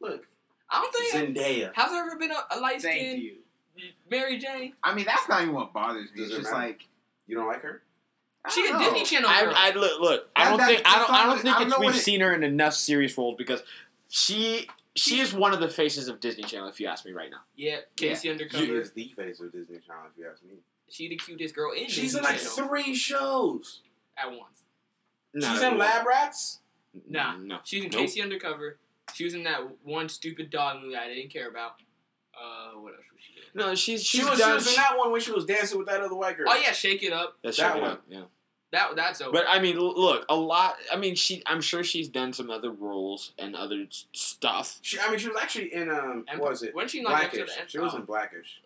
[0.00, 0.26] Look,
[0.70, 1.36] I don't think.
[1.36, 1.70] Zendaya.
[1.74, 3.34] Has there ever been a, a light Thank skinned you.
[4.10, 4.74] Mary Jane?
[4.82, 6.16] I mean, that's not even what bothers me.
[6.18, 6.66] Does It's just matter?
[6.66, 6.86] like
[7.26, 7.82] You don't like her?
[8.44, 8.78] I She a know.
[8.78, 9.52] Disney Channel girl.
[9.56, 10.28] I, I look, look.
[10.36, 11.10] I don't that- think I don't.
[11.10, 13.62] I don't think I don't it's we've it- seen her in enough serious roles because
[14.08, 16.68] she she is one of the faces of Disney Channel.
[16.68, 18.22] If you ask me right now, Yeah, K.C.
[18.28, 18.64] She Undercover.
[18.64, 20.54] She is the face of Disney Channel, if you ask me.
[20.88, 23.80] She the cutest girl in She's Disney in like Channel three shows.
[24.16, 24.62] at once.
[25.32, 25.78] Not She's in.
[25.78, 26.58] Lab Rats.
[27.08, 27.36] Nah.
[27.36, 27.58] no.
[27.62, 28.00] She's in Nope.
[28.00, 28.20] K.C.
[28.22, 28.78] Undercover.
[29.14, 31.72] She was in that one stupid dog movie I didn't care about.
[32.34, 33.42] Uh, what else was she in?
[33.54, 35.88] No, she's She she's was, she was in that one when she was dancing with
[35.88, 36.46] that other white girl.
[36.48, 37.36] Oh yeah, Shake It Up.
[37.42, 37.90] That's that It one.
[37.92, 38.22] Up, Yeah.
[38.72, 39.32] That that's over.
[39.32, 40.76] But I mean, look, a lot.
[40.92, 41.42] I mean, she.
[41.44, 44.78] I'm sure she's done some other roles and other stuff.
[44.80, 46.72] She, I mean, she was actually in um, And what was it?
[46.72, 47.40] Wasn't she in like Black-ish.
[47.40, 48.60] episode of- She was in Black-ish.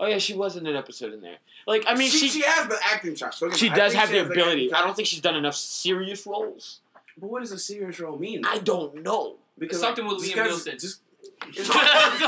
[0.00, 1.36] Oh yeah, she was in an episode in there.
[1.66, 3.38] Like, I mean, she, she she has the acting chops.
[3.38, 4.64] Don't she I does have she the ability.
[4.70, 6.80] acting I don't think she's done enough serious roles.
[7.18, 8.42] But what does a serious role mean?
[8.46, 9.36] I don't know.
[9.60, 10.80] Because Something like, with just Liam because- Neeson.
[10.80, 11.00] Just
[11.58, 12.22] As long as,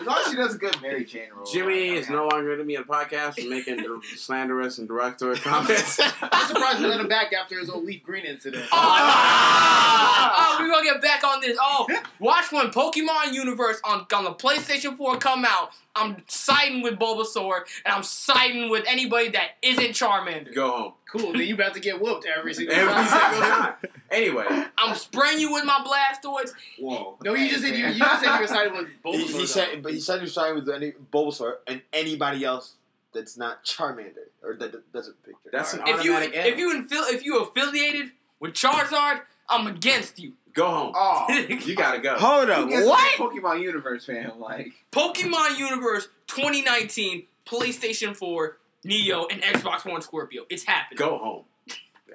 [0.00, 1.44] as long as she does a good Mary Jane role.
[1.44, 3.84] Jimmy I'm is no longer going to be on the podcast and making
[4.16, 5.98] slanderous and derogatory comments.
[6.00, 8.64] I'm surprised we let him back after his old LeafGreen incident.
[8.72, 11.58] Oh, oh, we're gonna get back on this.
[11.60, 11.86] Oh,
[12.18, 15.70] watch when Pokemon Universe on on the PlayStation 4 come out.
[15.94, 20.54] I'm siding with Bulbasaur, and I'm siding with anybody that isn't Charmander.
[20.54, 20.92] Go home.
[21.12, 21.32] Cool.
[21.32, 23.06] Then you about to get whooped every single Every time.
[23.32, 23.74] single time.
[24.10, 24.44] Anyway,
[24.76, 26.52] I'm spraying you with my Blastoise.
[26.78, 27.16] Whoa.
[27.24, 29.26] No, you just said you, you just said you were siding with He, Bulbasaur.
[29.26, 29.44] he though.
[29.46, 32.74] said, but he said he was siding with any Bulbasaur and anybody else
[33.14, 35.48] that's not Charmander or that, that doesn't picture.
[35.50, 38.10] that's an If you automatic if you infil- if you affiliated
[38.40, 40.32] with Charizard, I'm against you.
[40.52, 40.92] Go home.
[40.94, 41.26] Oh.
[41.48, 42.14] You got to go.
[42.18, 43.16] Hold Who up, what?
[43.16, 44.32] to be a Pokemon Universe fan?
[44.38, 50.44] Like, Pokemon Universe 2019, PlayStation 4, Neo, and Xbox One Scorpio.
[50.48, 50.96] It's happening.
[50.98, 51.44] Go home.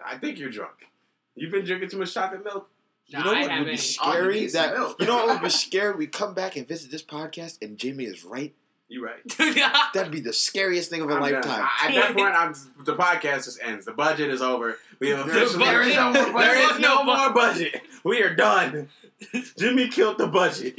[0.05, 0.87] I think you're drunk.
[1.35, 2.69] You've been drinking too much chocolate milk.
[3.07, 4.47] You know what have would be scary?
[4.47, 4.97] that milk.
[4.99, 5.95] you know what would be scary?
[5.95, 8.53] We come back and visit this podcast, and Jamie is right.
[8.89, 9.21] You're right.
[9.93, 11.61] That'd be the scariest thing of a I'm lifetime.
[11.81, 12.53] I- At that point, I'm,
[12.85, 13.85] the podcast just ends.
[13.85, 14.77] The budget is over.
[14.99, 15.65] We have There is officially.
[15.65, 16.35] There is no more budget.
[16.39, 17.81] There is no No more budget.
[18.03, 18.89] We are done.
[19.57, 20.75] Jimmy killed the budget.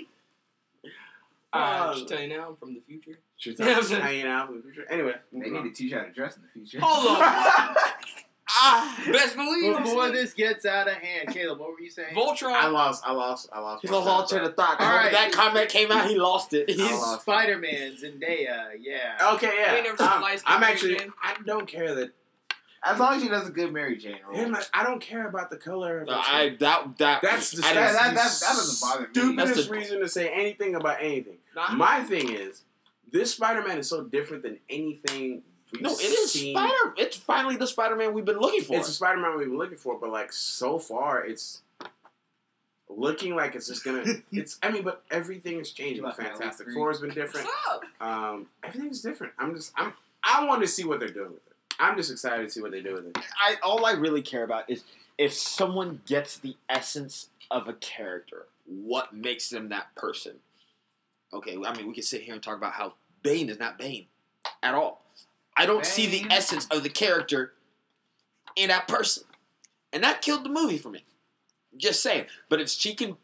[1.53, 3.19] Uh, just tell you now, I'm from the future.
[3.39, 4.93] Should Yeah, just but- hanging out in the.
[4.93, 5.65] Anyway, they need on.
[5.65, 6.81] to teach you how to dress in the future.
[6.85, 7.23] Hold on.
[8.51, 9.79] ah, Best believe.
[9.79, 12.15] Before this gets out of hand, Caleb, what were you saying?
[12.15, 12.53] Voltron.
[12.53, 13.05] I lost.
[13.07, 13.49] I lost.
[13.53, 13.83] I lost.
[13.83, 14.81] he my lost all train train of thought.
[14.81, 15.13] All right.
[15.13, 16.69] That comment came out, he lost it.
[16.71, 17.23] He's, lost.
[17.23, 19.33] Spider Man, Zendaya, yeah.
[19.35, 19.81] Okay, yeah.
[19.83, 20.97] never I'm, I'm actually.
[20.97, 21.13] Jane?
[21.23, 22.11] I don't care that.
[22.85, 24.37] As long as she does a good Mary Jane role.
[24.37, 26.01] here's I don't care about the color.
[26.03, 26.57] Of her I skin.
[26.61, 29.09] that that That's the I that, that, that, that doesn't bother me.
[29.13, 31.39] stupidest That's the- reason to say anything about anything.
[31.57, 31.73] Nah.
[31.73, 32.63] My thing is,
[33.13, 35.43] this Spider-Man is so different than anything.
[35.73, 35.83] We've seen.
[35.83, 36.57] no, it is seen.
[36.57, 36.95] Spider.
[36.97, 38.77] It's finally the Spider-Man we've been looking for.
[38.77, 41.63] It's the Spider-Man we've been looking for, but like so far, it's
[42.89, 44.05] looking like it's just gonna.
[44.33, 44.59] It's.
[44.63, 46.05] I mean, but everything is changing.
[46.05, 47.47] Left my Fantastic leaf Four has been different.
[48.01, 49.33] Um, everything's different.
[49.39, 49.73] I'm just.
[49.77, 49.93] I'm.
[50.23, 51.55] I want to see what they're doing with it.
[51.79, 53.19] I'm just excited to see what they do with it.
[53.41, 54.85] I all I really care about is
[55.17, 60.37] if someone gets the essence of a character, what makes them that person?
[61.33, 64.07] Okay, I mean we can sit here and talk about how Bane is not Bane
[64.63, 65.05] at all.
[65.57, 67.53] I don't see the essence of the character
[68.57, 69.25] in that person,
[69.93, 71.05] and that killed the movie for me.
[71.77, 73.17] Just saying, but if she can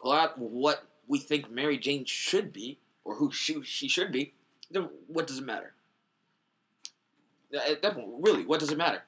[0.00, 4.34] pull out what we think Mary Jane should be, or who she, she should be,
[4.70, 5.74] then what does it matter?
[7.54, 9.02] At that point, really, what does it matter?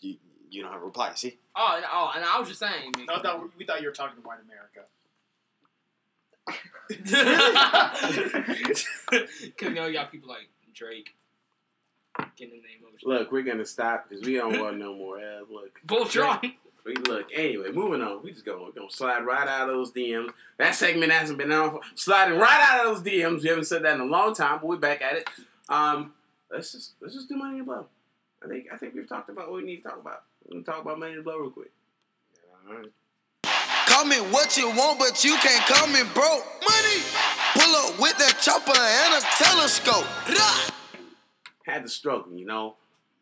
[0.00, 0.16] You,
[0.48, 1.38] you don't have a reply, see?
[1.54, 2.94] Oh, and, oh, and I was just saying.
[3.08, 4.88] I thought, we thought you were talking to White America.
[9.10, 11.10] Because you know y'all people like Drake
[12.36, 12.94] getting the name of.
[13.04, 15.46] Look, we're gonna stop because we don't want no more ads.
[15.50, 16.52] Look, Voltron.
[16.84, 17.28] we look.
[17.34, 18.22] Anyway, moving on.
[18.22, 20.30] We just gonna we're gonna slide right out of those DMs.
[20.58, 21.70] That segment hasn't been on.
[21.70, 23.42] For, sliding right out of those DMs.
[23.42, 25.28] We haven't said that in a long time, but we're back at it.
[25.68, 26.12] Um,
[26.50, 27.86] let's just let's just do money in the blow.
[28.44, 30.22] I think I think we've talked about what we need to talk about.
[30.44, 31.70] We're gonna talk about money in the blow real quick.
[32.68, 32.86] All right.
[34.00, 36.46] Call me what you want, but you can't call me broke.
[36.66, 37.02] Money.
[37.52, 40.06] Pull up with that chopper and a telescope.
[40.26, 40.70] Rah!
[41.66, 42.76] Had to struggle, you know.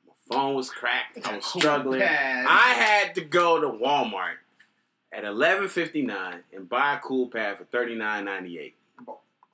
[0.07, 1.19] My phone was cracked.
[1.27, 1.99] I was oh, struggling.
[1.99, 2.47] Bad.
[2.47, 4.37] I had to go to Walmart
[5.13, 8.77] at eleven fifty nine and buy a Coolpad for thirty nine ninety eight.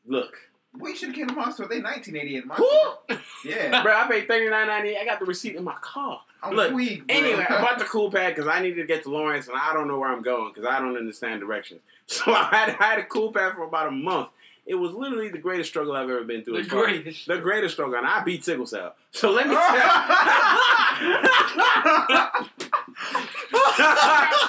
[0.05, 0.37] Look,
[0.79, 1.69] we should have came to my store.
[1.69, 3.49] They 1988 in my Who?
[3.49, 3.83] Yeah.
[3.85, 4.99] bro, I paid thirty nine ninety eight.
[4.99, 6.21] I got the receipt in my car.
[6.43, 7.17] I'm Look, weak, bro.
[7.17, 9.89] Anyway, I bought the Coolpad because I needed to get to Lawrence and I don't
[9.89, 11.81] know where I'm going because I don't understand directions.
[12.07, 14.29] So I had, I had a Coolpad for about a month.
[14.67, 16.63] It was literally the greatest struggle I've ever been through.
[16.63, 17.27] The greatest.
[17.27, 18.95] The greatest struggle, and I beat sickle cell.
[19.11, 19.61] So let me tell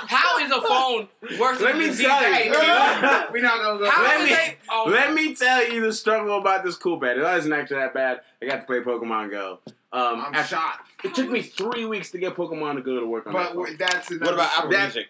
[0.08, 1.08] How is a phone
[1.40, 2.46] worse Let me tell DJ?
[2.46, 2.52] you.
[3.34, 3.90] We're not gonna go.
[3.90, 4.58] How Let me- they?
[4.70, 7.18] Oh, Let me tell you the struggle about this Coolpad.
[7.18, 8.22] It wasn't actually that bad.
[8.42, 9.60] I got to play Pokemon Go.
[9.94, 10.90] Um, I'm after- shocked.
[11.06, 13.34] it took me three weeks to get Pokemon to go to work on.
[13.34, 13.58] But that phone.
[13.58, 14.84] w- that's another What about Apple story.
[14.84, 15.08] Music?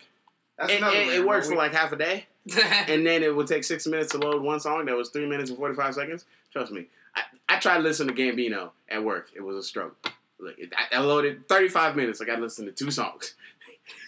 [0.57, 1.27] That's it, another it, it one.
[1.27, 2.27] worked for like half a day,
[2.87, 5.49] and then it would take six minutes to load one song that was three minutes
[5.49, 6.23] and forty five seconds.
[6.53, 6.85] Trust me,
[7.15, 9.31] I, I tried to listen to Gambino at work.
[9.35, 9.95] It was a struggle.
[10.39, 12.19] Look, I, I loaded thirty five minutes.
[12.21, 13.33] Like I got to listen to two songs.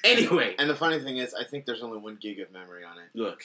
[0.03, 2.97] Anyway, And the funny thing is, I think there's only one gig of memory on
[2.97, 3.09] it.
[3.13, 3.41] look,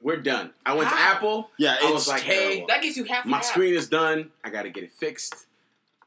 [0.00, 0.52] we're done.
[0.64, 1.14] I went to ah.
[1.16, 1.50] Apple.
[1.58, 2.66] Yeah, I it's was like, hey, terrible.
[2.68, 3.24] that gives you half.
[3.24, 3.42] My an hour.
[3.42, 4.30] screen is done.
[4.44, 5.46] I got to get it fixed.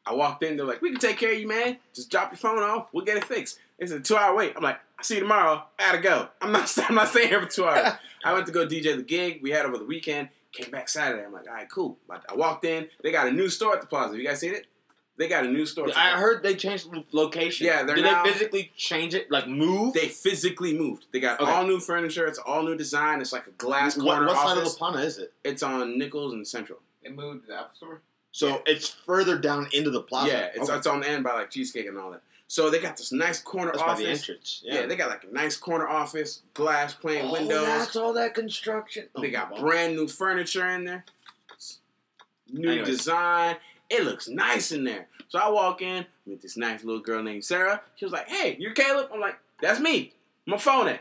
[0.05, 0.57] I walked in.
[0.57, 1.77] They're like, we can take care of you, man.
[1.93, 2.87] Just drop your phone off.
[2.93, 3.59] We'll get it fixed.
[3.77, 4.53] It's a two hour wait.
[4.55, 5.63] I'm like, I see you tomorrow.
[5.77, 6.29] I gotta go.
[6.41, 6.73] I'm not.
[6.89, 7.93] I'm not staying here for two hours.
[8.23, 10.29] I went to go DJ the gig we had over the weekend.
[10.53, 11.23] Came back Saturday.
[11.25, 11.97] I'm like, all right, cool.
[12.09, 12.87] I I walked in.
[13.03, 14.17] They got a new store at the plaza.
[14.17, 14.67] You guys seen it?
[15.21, 15.87] They got a new store.
[15.95, 17.67] I heard they changed location.
[17.67, 19.29] Yeah, they're Did now- they physically change it?
[19.29, 19.93] Like move?
[19.93, 21.05] They physically moved.
[21.11, 21.51] They got Okay.
[21.51, 22.25] all new furniture.
[22.25, 23.21] It's all new design.
[23.21, 24.81] It's like a glass what corner what side of office.
[24.81, 25.31] La Plana is it?
[25.43, 26.79] It's on Nichols and Central.
[27.03, 28.01] It moved to the Apple Store.
[28.31, 30.31] So it's further down into the plaza.
[30.31, 30.75] Yeah, it's Okay.
[30.79, 32.23] it's on the end by like cheesecake and all that.
[32.47, 34.03] So they got this nice corner That's by office.
[34.03, 34.61] the entrance.
[34.65, 34.87] Yeah.
[34.87, 37.67] they got like a nice corner office, glass plain oh, windows.
[37.67, 39.07] That's all that construction.
[39.21, 39.59] They Oh, got wow.
[39.59, 41.05] brand new furniture in there.
[42.51, 42.87] New Anyways.
[42.87, 43.57] design.
[43.89, 45.07] It looks nice in there.
[45.31, 47.81] So I walk in, meet this nice little girl named Sarah.
[47.95, 49.07] She was like, Hey, you're Caleb?
[49.13, 50.11] I'm like, That's me.
[50.45, 50.99] My phone at.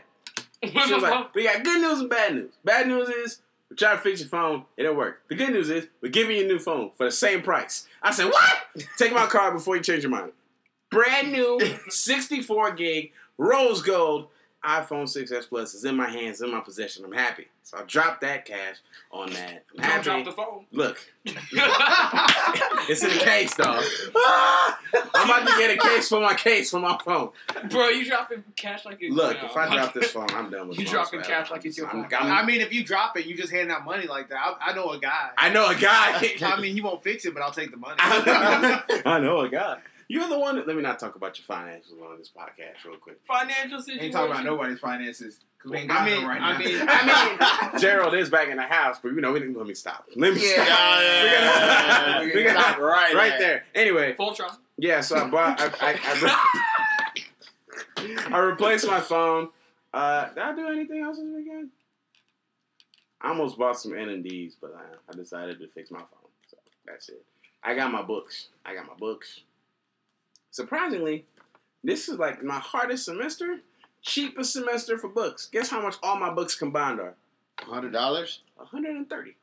[0.63, 2.53] She was like, We got good news and bad news.
[2.63, 5.23] Bad news is we try to fix your phone, it didn't work.
[5.27, 7.87] The good news is we're giving you a new phone for the same price.
[8.01, 8.53] I said, What?
[8.97, 10.31] Take my card before you change your mind.
[10.89, 11.59] Brand new
[11.89, 14.27] 64 gig rose gold
[14.63, 17.03] iPhone 6s Plus is in my hands, in my possession.
[17.03, 17.47] I'm happy.
[17.63, 18.77] So I dropped that cash
[19.11, 19.63] on that.
[19.77, 20.03] I'm Don't happy.
[20.03, 20.65] drop the phone.
[20.71, 23.83] Look, it's in a case, dog.
[24.15, 27.29] I'm about to get a case for my case for my phone.
[27.69, 29.45] Bro, you dropping cash like it's Look, no.
[29.47, 31.41] if I drop this phone, I'm done with You phones dropping forever.
[31.43, 32.13] cash like it's your I'm- phone.
[32.21, 34.37] I'm- I mean, if you drop it, you just hand out money like that.
[34.61, 35.29] I, I know a guy.
[35.37, 36.31] I know a guy.
[36.43, 37.95] I mean, he won't fix it, but I'll take the money.
[37.99, 39.77] I know a guy.
[40.11, 40.55] You're the one.
[40.57, 43.19] That, let me not talk about your finances on this podcast real quick.
[43.25, 44.03] financial situation.
[44.05, 46.57] Ain't talking about nobody's finances because we ain't got I mean, them right I now.
[46.59, 49.67] mean, I mean, Gerald is back in the house, but you know, we didn't let
[49.67, 50.05] me stop.
[50.17, 50.67] Let me Yeah, stop.
[50.67, 52.53] yeah, We yeah, gotta- yeah, we yeah.
[52.53, 53.63] gotta- Stop right right there.
[53.73, 53.81] there.
[53.83, 54.57] Anyway, Voltron.
[54.77, 54.99] yeah.
[55.01, 55.61] So I bought.
[55.61, 57.15] I, I, I,
[58.35, 59.49] I replaced my phone.
[59.93, 61.69] Uh, did I do anything else this weekend?
[63.21, 66.29] I almost bought some N and D's, but I, I decided to fix my phone.
[66.49, 67.23] So that's it.
[67.63, 68.47] I got my books.
[68.65, 69.41] I got my books.
[70.51, 71.25] Surprisingly,
[71.83, 73.59] this is like my hardest semester,
[74.01, 75.47] cheapest semester for books.
[75.51, 77.15] Guess how much all my books combined are?
[77.59, 78.41] Hundred dollars.
[78.57, 79.35] 130.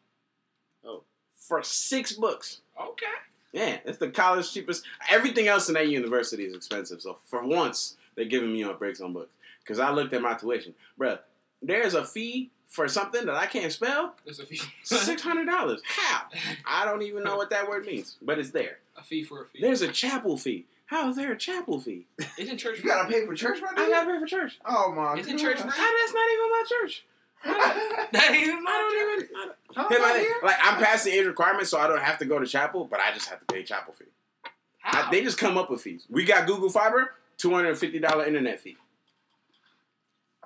[0.85, 1.03] Oh.
[1.35, 2.61] For six books.
[2.81, 3.07] Okay.
[3.53, 4.85] Yeah, it's the college cheapest.
[5.11, 7.01] Everything else in that university is expensive.
[7.01, 9.33] So for once, they're giving me on breaks on books.
[9.61, 10.75] Because I looked at my tuition.
[11.01, 11.19] Bruh,
[11.63, 14.15] there's a fee for something that I can't spell.
[14.25, 14.61] There's a fee.
[14.85, 15.79] $600.
[15.85, 16.23] How?
[16.67, 18.79] I don't even know what that word means, but it's there.
[18.97, 19.61] a fee for a fee.
[19.63, 20.67] There's a chapel fee.
[20.89, 22.07] How is there a chapel fee?
[22.39, 22.79] Isn't church?
[22.83, 23.91] you gotta pay for church right I now.
[24.05, 24.59] gotta pay for church.
[24.65, 25.19] Oh my god.
[25.21, 25.43] Isn't god.
[25.43, 25.71] church free?
[25.71, 27.05] That's not even my church.
[28.11, 29.29] That ain't even I my don't church.
[29.31, 29.37] even.
[29.37, 29.87] I don't- Huh?
[29.91, 30.35] Hey, Right like, here?
[30.43, 33.01] like, I'm past the age requirement, so I don't have to go to chapel, but
[33.01, 34.07] I just have to pay chapel fee.
[34.45, 34.49] I-
[35.03, 35.11] How?
[35.11, 36.05] they just come up with fees.
[36.09, 38.77] We got Google Fiber, two hundred and fifty dollar internet fee,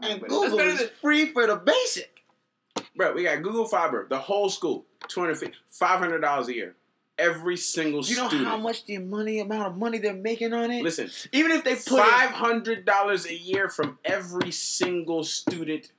[0.03, 2.25] And But- Google is than- free for the basic.
[2.97, 3.13] bro.
[3.13, 6.75] We got Google Fiber, the whole school, two hundred fifty, five hundred dollars a year,
[7.19, 8.49] every single Do you know student.
[8.49, 10.83] how much the money amount of money they're making on it?
[10.83, 15.93] Listen, Even if they put five it, hundred dollars a year from every single student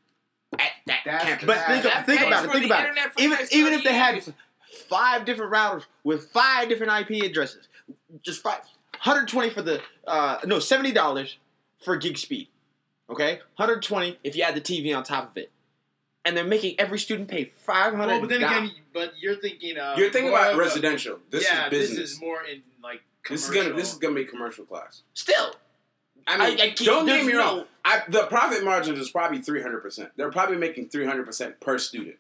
[0.53, 1.45] at that That's- campus.
[1.48, 2.52] but think, That think about it.
[2.52, 2.90] Think about it.
[2.90, 4.34] internet for the Even even if they had
[4.90, 7.68] five different routers with five different IP addresses,
[8.22, 8.60] just five.
[9.03, 11.38] 120 for the uh, no seventy dollars
[11.84, 12.48] for gig speed.
[13.10, 15.52] Okay, 120 if you add the TV on top of it,
[16.26, 18.08] and they're making every student pay 500.
[18.08, 21.20] Well, but then again, but you're thinking of You're thinking about of a- residential.
[21.30, 21.98] This yeah, is business.
[22.00, 25.04] this is more in like This is gonna this is gonna be commercial class.
[25.14, 25.56] still,
[26.28, 27.66] I mean, I- I keep- don't get there's me no- wrong.
[27.86, 30.12] I, the profit margin is probably three hundred percent.
[30.16, 32.16] They're probably making three hundred percent per student.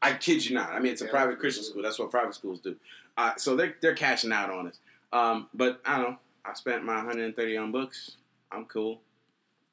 [0.00, 0.70] I kid you not.
[0.70, 1.10] I mean, it's a Yeah.
[1.10, 1.82] private Christian school.
[1.82, 2.76] That's what private schools do.
[3.16, 4.78] Uh, so they're they're cashing out on us.
[5.12, 6.18] Um, but I don't know.
[6.44, 8.12] I spent my one hundred and thirty on books.
[8.52, 9.00] I'm cool.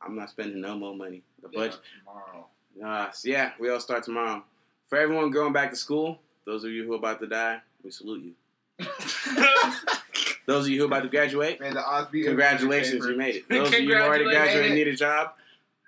[0.01, 1.21] I'm not spending no more money.
[1.43, 1.79] The budget.
[1.99, 2.47] Tomorrow.
[2.83, 4.43] Uh, so yeah, we all start tomorrow.
[4.87, 7.91] For everyone going back to school, those of you who are about to die, we
[7.91, 8.33] salute you.
[10.47, 13.35] Those of you who are about to graduate, Man, the odds be Congratulations, you made
[13.37, 13.49] it.
[13.49, 15.31] Those of you who already graduated and need a job,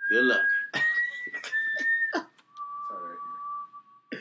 [0.09, 0.41] good luck.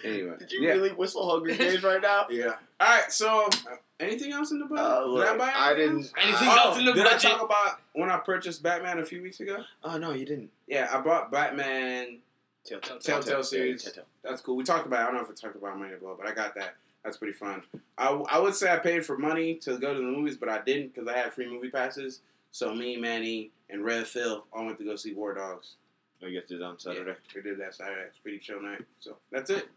[0.05, 2.27] Anyway, did you yeah, really whistle Hunger Games right now?
[2.31, 2.53] yeah.
[2.79, 4.79] All right, so uh, anything else in the book?
[4.79, 7.25] Uh, did I buy I didn't- Anything Oh, else in the did budget?
[7.25, 9.65] I talk about when I purchased Batman a few weeks ago?
[9.83, 10.51] Oh no, you didn't.
[10.69, 12.19] Yeah, I bought Batman.
[12.67, 13.85] Telltale, Telltale series.
[13.85, 14.05] Telltale.
[14.23, 14.57] That's cool.
[14.57, 15.01] We talked about.
[15.01, 15.03] it.
[15.03, 16.75] I don't know if we talked about money before, but I got that.
[17.05, 17.63] That's pretty fun.
[17.97, 20.61] I, I would say I paid for money to go to the movies, but I
[20.63, 22.21] didn't because I had free movie passes.
[22.51, 25.75] So me, Manny, and Red Phil all went to go see War Dogs.
[26.23, 27.11] Oh, you guys did it on Saturday.
[27.11, 28.03] Yeah, we did that Saturday.
[28.09, 28.83] It's pretty chill night.
[28.99, 29.69] So that's it.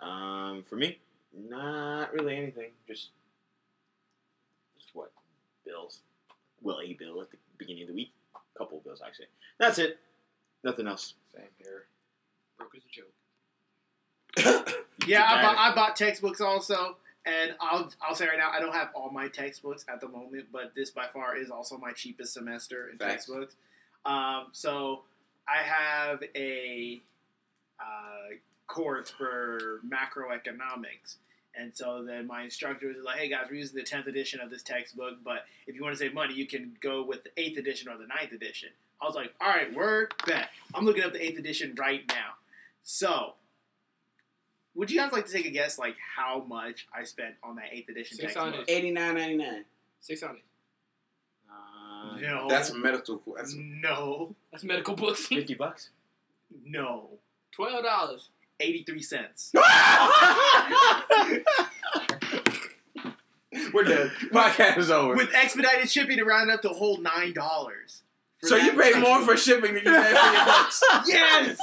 [0.00, 0.98] Um, for me,
[1.48, 2.70] not really anything.
[2.88, 3.10] Just,
[4.76, 5.12] just what
[5.64, 6.00] bills?
[6.62, 8.12] Well, a bill at the beginning of the week.
[8.56, 9.26] couple of bills actually.
[9.58, 9.98] That's it.
[10.64, 11.14] Nothing else.
[11.34, 11.84] Same here.
[12.58, 14.74] Broke as a joke.
[15.06, 15.56] Yeah, I bought.
[15.58, 16.96] I bought textbooks also,
[17.26, 20.46] and I'll I'll say right now I don't have all my textbooks at the moment,
[20.50, 23.12] but this by far is also my cheapest semester in Facts.
[23.26, 23.54] textbooks.
[24.06, 25.02] Um, so
[25.46, 27.02] I have a
[27.78, 28.36] uh,
[28.66, 31.16] course for macroeconomics,
[31.54, 34.48] And so then my instructor was like, "Hey guys, we're using the tenth edition of
[34.48, 37.58] this textbook, but if you want to save money, you can go with the eighth
[37.58, 38.70] edition or the ninth edition."
[39.02, 42.34] I was like, "All right, word, bet." I'm looking up the eighth edition right now.
[42.82, 43.34] So,
[44.74, 47.66] would you guys like to take a guess, like how much I spent on that
[47.72, 48.54] eighth edition Six textbook?
[48.54, 48.70] hundred.
[48.70, 49.64] Eighty nine ninety nine.
[50.00, 50.42] Six hundred.
[51.50, 53.22] Uh, No, That's a medical.
[53.36, 55.26] That's no, That's medical books.
[55.26, 55.90] Fifty bucks.
[56.64, 57.08] no,
[57.52, 58.28] Twelve dollars.
[58.60, 59.52] eighty-three cents.
[63.72, 64.10] We're done.
[64.32, 65.14] Podcast is over.
[65.14, 68.02] With expedited shipping to round up to a whole nine dollars.
[68.48, 70.82] So you pay more for shipping than you pay for your books.
[71.06, 71.58] Yes.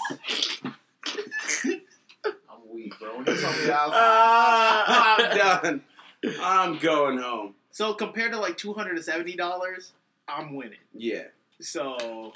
[2.25, 3.17] I'm weak, bro.
[3.17, 5.81] When you told me that, I was Ah, I'm done.
[6.41, 7.55] I'm going home.
[7.71, 9.93] So compared to like two hundred and seventy dollars,
[10.27, 10.77] I'm winning.
[10.93, 11.23] Yeah.
[11.59, 12.33] So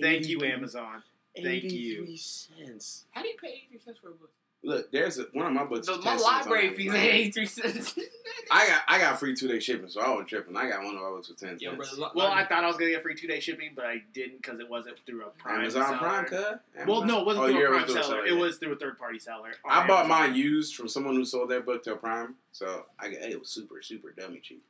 [0.00, 1.02] thank you, Amazon.
[1.36, 2.02] Thank you.
[2.04, 3.04] 83 cents.
[3.10, 4.30] How do you pay eighty-three cents for a book?
[4.64, 5.86] Look, there's a, one of my books.
[5.86, 6.76] So my 10 cents on library Amazon.
[6.76, 7.98] fees ain't eighty-three cents.
[8.50, 10.56] I got I got free two day shipping, so I wasn't tripping.
[10.56, 11.96] I got one of my books for ten Yo, cents.
[11.96, 12.12] brother.
[12.14, 14.60] Well, I thought I was gonna get free two day shipping, but I didn't because
[14.60, 15.98] it wasn't through a Prime Amazon seller.
[15.98, 16.44] Prime, cuz.
[16.86, 18.04] Well, no, it wasn't Oh, through a Prime through seller.
[18.04, 18.40] seller, It yeah.
[18.40, 19.52] was through a third party seller.
[19.64, 20.08] on I bought Amazon.
[20.30, 23.38] mine used from someone who sold their book to a Prime, so I got it
[23.38, 24.62] was super super dummy cheap.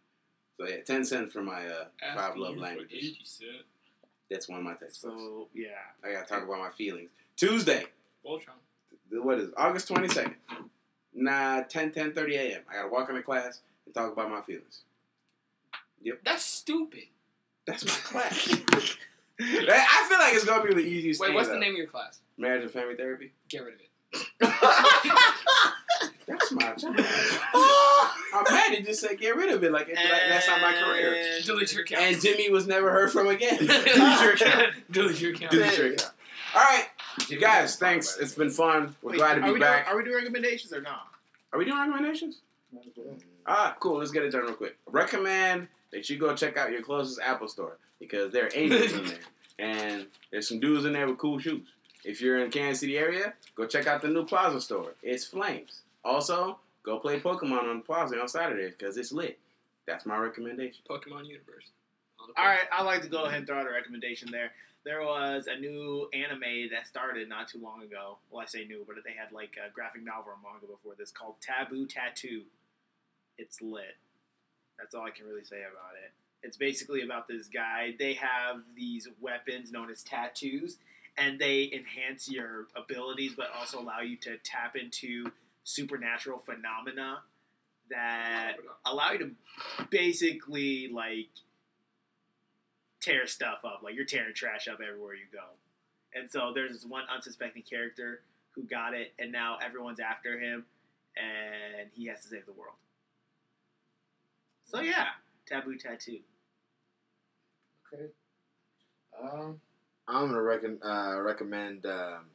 [0.58, 1.84] So yeah, ten cents for my uh,
[2.16, 3.40] five love languages.
[4.30, 5.14] That's one of my textbooks.
[5.16, 5.68] So yeah,
[6.04, 7.10] I gotta talk about my feelings.
[7.36, 7.84] Tuesday,
[8.26, 8.50] Voltron.
[9.10, 9.54] What is it?
[9.56, 10.34] August twenty second?
[11.16, 12.62] Nah, 10, 10 30 a.m.
[12.68, 14.82] I gotta walk into class and talk about my feelings.
[16.02, 16.20] Yep.
[16.24, 17.04] That's stupid.
[17.66, 18.48] That's my class.
[19.40, 21.20] I feel like it's gonna be the easiest.
[21.20, 22.18] Wait, what's the name of your class?
[22.36, 23.32] Marriage and family therapy.
[23.48, 23.88] Get rid of it.
[26.26, 26.94] That's my job.
[26.96, 29.70] I'm mad he just said get rid of it.
[29.72, 31.14] Like, it- like that's not my career.
[31.36, 32.02] And- Delete your account.
[32.02, 33.58] And Jimmy was never heard from again.
[33.58, 34.68] Delete your account.
[34.90, 35.50] Delete your account.
[35.52, 36.12] Delete your account.
[36.54, 36.86] All right,
[37.40, 37.76] guys.
[37.76, 38.16] Thanks.
[38.18, 38.94] It's been fun.
[39.02, 39.86] We're Wait, glad to are be we back.
[39.86, 41.08] Doing, are we doing recommendations or not?
[41.52, 42.38] Are we doing recommendations?
[43.46, 43.98] Ah, cool.
[43.98, 44.76] Let's get it done real quick.
[44.86, 49.04] Recommend that you go check out your closest Apple store because there are angels in
[49.04, 49.18] there,
[49.58, 51.68] and there's some dudes in there with cool shoes.
[52.04, 54.94] If you're in Kansas City area, go check out the new Plaza store.
[55.02, 55.82] It's flames.
[56.04, 59.38] Also, go play Pokemon on the Plaza on Saturday because it's lit.
[59.86, 60.82] That's my recommendation.
[60.88, 61.70] Pokemon Universe.
[62.36, 64.50] All right, I'd like to go ahead and throw out a recommendation there.
[64.84, 68.18] There was a new anime that started not too long ago.
[68.30, 71.10] Well, I say new, but they had like a graphic novel or manga before this
[71.10, 72.42] called Taboo Tattoo.
[73.38, 73.96] It's lit.
[74.78, 76.12] That's all I can really say about it.
[76.42, 77.94] It's basically about this guy.
[77.98, 80.76] They have these weapons known as tattoos,
[81.16, 85.30] and they enhance your abilities, but also allow you to tap into
[85.64, 87.20] supernatural phenomena
[87.90, 89.30] that allow you to
[89.88, 91.28] basically like
[93.04, 93.80] tear stuff up.
[93.82, 95.44] Like you're tearing trash up everywhere you go.
[96.14, 98.20] And so there's this one unsuspecting character
[98.52, 100.64] who got it, and now everyone's after him,
[101.16, 102.76] and he has to save the world.
[104.64, 105.08] So yeah,
[105.46, 106.20] taboo tattoo.
[107.92, 108.04] Okay.
[109.20, 109.60] Um,
[110.08, 112.26] I'm gonna recon- uh, recommend um,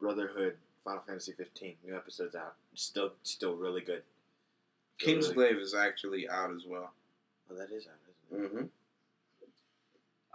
[0.00, 1.74] Brotherhood Final Fantasy 15.
[1.84, 2.54] New episodes out.
[2.74, 4.02] Still, still really good.
[4.98, 6.92] Still really- Kingsglaive is actually out as well.
[7.50, 7.94] Oh, that is out,
[8.32, 8.52] isn't it?
[8.54, 8.66] Mm-hmm.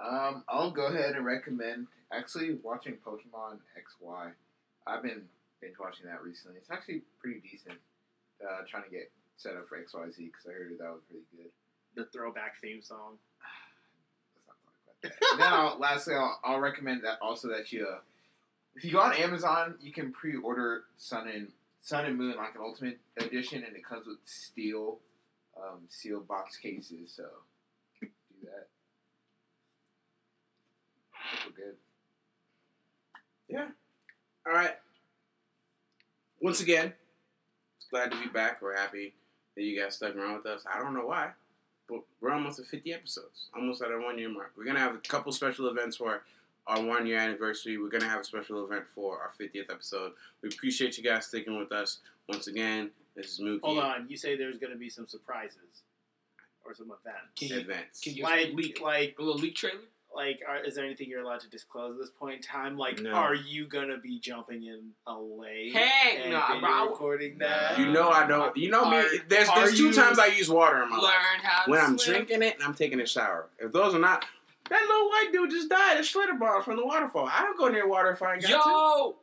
[0.04, 4.32] Um, I'll go ahead and recommend actually watching Pokemon XY.
[4.86, 5.24] I've been
[5.62, 6.58] binge watching that recently.
[6.58, 7.78] It's actually pretty decent.
[8.42, 11.50] Uh, trying to get set up for XYZ because I heard that was pretty good.
[11.96, 13.18] The throwback theme song.
[14.36, 15.10] Let's not talk
[15.40, 15.72] about that.
[15.74, 18.00] then lastly, I'll, I'll recommend that also that you, uh,
[18.76, 21.52] if you go on Amazon, you can pre-order Sun and
[21.82, 25.00] Sun and Moon like an Ultimate Edition, and it comes with steel,
[25.58, 27.12] um, sealed box cases.
[27.16, 27.24] So
[28.02, 28.08] do
[28.44, 28.68] that.
[31.48, 31.76] I think We're good.
[33.50, 33.68] Yeah.
[34.46, 34.76] All right.
[36.42, 36.94] Once again,
[37.90, 38.62] glad to be back.
[38.62, 39.14] We're happy
[39.56, 40.64] that you guys stuck around with us.
[40.72, 41.32] I don't know why,
[41.90, 44.52] but we're almost at 50 episodes, almost at our one year mark.
[44.58, 46.22] We're gonna have a couple special events for
[46.68, 47.78] our one year anniversary.
[47.78, 50.12] We're gonna have a special event for our 50th episode.
[50.44, 52.00] We appreciate you guys sticking with us
[52.30, 52.92] once again.
[53.16, 53.62] This is Mookie.
[53.64, 55.82] Hold on, you say there's going to be some surprises
[56.64, 57.32] or some events.
[57.36, 58.00] Can you, Events.
[58.00, 59.80] can you Like, leak like, a little leak trailer?
[60.18, 62.76] Like, are, is there anything you're allowed to disclose at this point in time?
[62.78, 63.12] Like, No.
[63.12, 65.72] are you gonna be jumping in a lake?
[65.74, 66.90] Heck and nah, bro.
[66.90, 67.78] recording that.
[67.78, 68.58] You know I don't.
[68.58, 69.04] You know me.
[69.30, 71.14] There's there's two times I use water in my life.
[71.44, 72.16] how to When I'm swim.
[72.16, 73.48] drinking it and I'm taking a shower.
[73.60, 74.26] If those are not,
[74.70, 75.98] that little white dude just died.
[76.00, 77.30] A slither ball from the waterfall.
[77.32, 78.70] I don't go near water if I ain't got to.
[78.70, 79.16] Yo!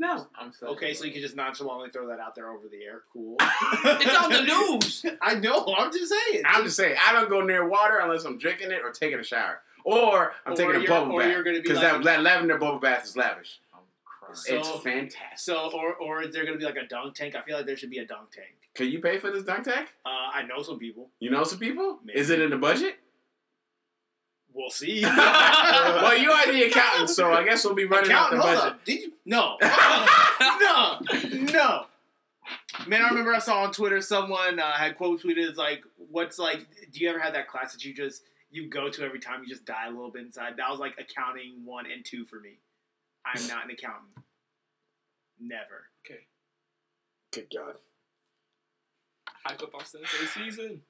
[0.00, 0.26] No.
[0.38, 3.02] I'm so Okay, so you can just nonchalantly throw that out there over the air.
[3.12, 3.36] Cool.
[3.40, 5.06] It's on the news!
[5.22, 5.72] I know.
[5.78, 6.42] I'm just saying.
[6.44, 9.22] I'm just saying, I don't go near water unless I'm drinking it or taking a
[9.22, 9.60] shower.
[9.84, 11.28] Or I'm Or taking a bubble bath.
[11.30, 13.60] you're gonna be Because like- that, that lavender bubble bath is lavish.
[14.32, 15.38] So- it's fantastic.
[15.38, 17.36] So, or or is there gonna be like a dunk tank?
[17.36, 18.56] I feel like there should be a dunk tank.
[18.74, 19.88] Can you pay for this dunk tank?
[20.04, 21.10] Uh, I know some people.
[21.20, 22.00] You know some people?
[22.04, 22.18] Maybe.
[22.18, 22.96] Is it in the budget?
[24.52, 25.02] We'll see.
[25.04, 28.54] well, you are the accountant, so I guess we'll be running out the Accountant, hold
[28.56, 28.72] budget.
[28.72, 28.84] up.
[28.84, 29.12] Did you?
[29.26, 29.58] No.
[30.60, 31.00] no.
[31.52, 31.86] No.
[32.86, 36.38] Man, I remember I saw on Twitter someone uh, had quote tweeted it's like, "What's
[36.38, 36.66] like?
[36.92, 38.22] Do you ever have that class that you just
[38.54, 40.94] you go to every time you just die a little bit inside?" That was like
[40.98, 42.58] accounting one and two for me.
[43.24, 44.24] I'm not an accountant.
[45.40, 45.88] Never.
[46.04, 46.20] Okay.
[47.32, 47.74] Good God.
[49.44, 50.82] Hype up our Sensei season.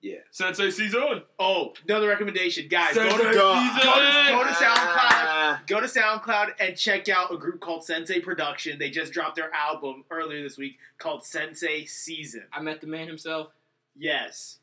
[0.00, 0.18] Yeah.
[0.32, 1.22] Sensei season.
[1.38, 2.94] Oh, another recommendation, guys.
[2.94, 3.80] Go to, Sensei go, season.
[3.80, 5.22] to, go to SoundCloud.
[5.24, 5.62] Ah.
[5.68, 8.80] Go to SoundCloud and check out a group called Sensei Production.
[8.80, 12.44] They just dropped their album earlier this week called Sensei Season.
[12.52, 13.52] I met the man himself.
[13.94, 14.58] Yes,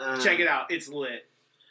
[0.00, 0.70] Uh, check it out.
[0.70, 1.24] It's lit.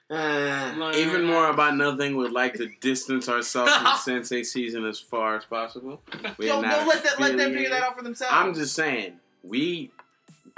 [0.09, 5.35] Uh, even more about nothing would like to distance ourselves from Sensei season as far
[5.35, 6.01] as possible.
[6.37, 8.33] We So are no, not let that, let them figure that out for themselves.
[8.33, 9.91] I'm just saying, we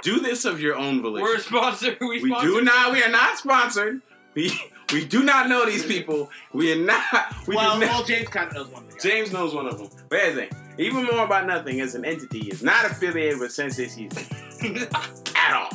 [0.02, 1.24] do this of your own volition.
[1.24, 1.98] We're sponsored.
[2.00, 2.92] We, we do not.
[2.92, 4.02] We are not sponsored.
[4.34, 4.52] We
[4.92, 6.30] we do not know these people.
[6.52, 7.02] We are not.
[7.46, 7.88] We well, not.
[7.88, 9.02] well, James kind of knows one of the guys.
[9.02, 9.88] James knows one of them.
[10.08, 10.50] But here's thing.
[10.78, 14.26] Even more about nothing as an entity is not affiliated with Sensei season
[15.34, 15.70] at all.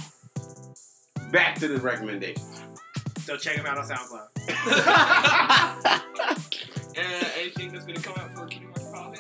[1.32, 2.62] Back to the recommendations.
[3.20, 4.30] So check him out on SoundCloud.
[6.98, 7.02] Uh,
[7.38, 9.14] anything that's gonna come out for Kingdom Hearts Final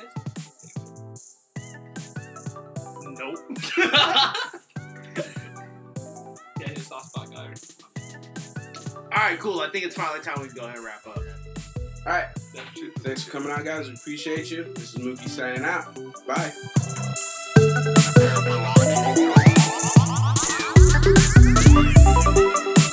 [3.17, 3.39] Nope.
[6.57, 7.53] Yeah, his soft spot guy.
[8.95, 9.59] All right, cool.
[9.59, 11.17] I think it's finally time we can go ahead and wrap up.
[11.17, 11.23] All
[12.13, 12.27] right.
[12.99, 13.87] Thanks for coming out, guys.
[13.87, 14.63] We appreciate you.
[14.75, 15.93] This is Mookie signing out.
[16.25, 16.53] Bye.
[18.15, 18.75] Purple
[22.35, 22.84] thank you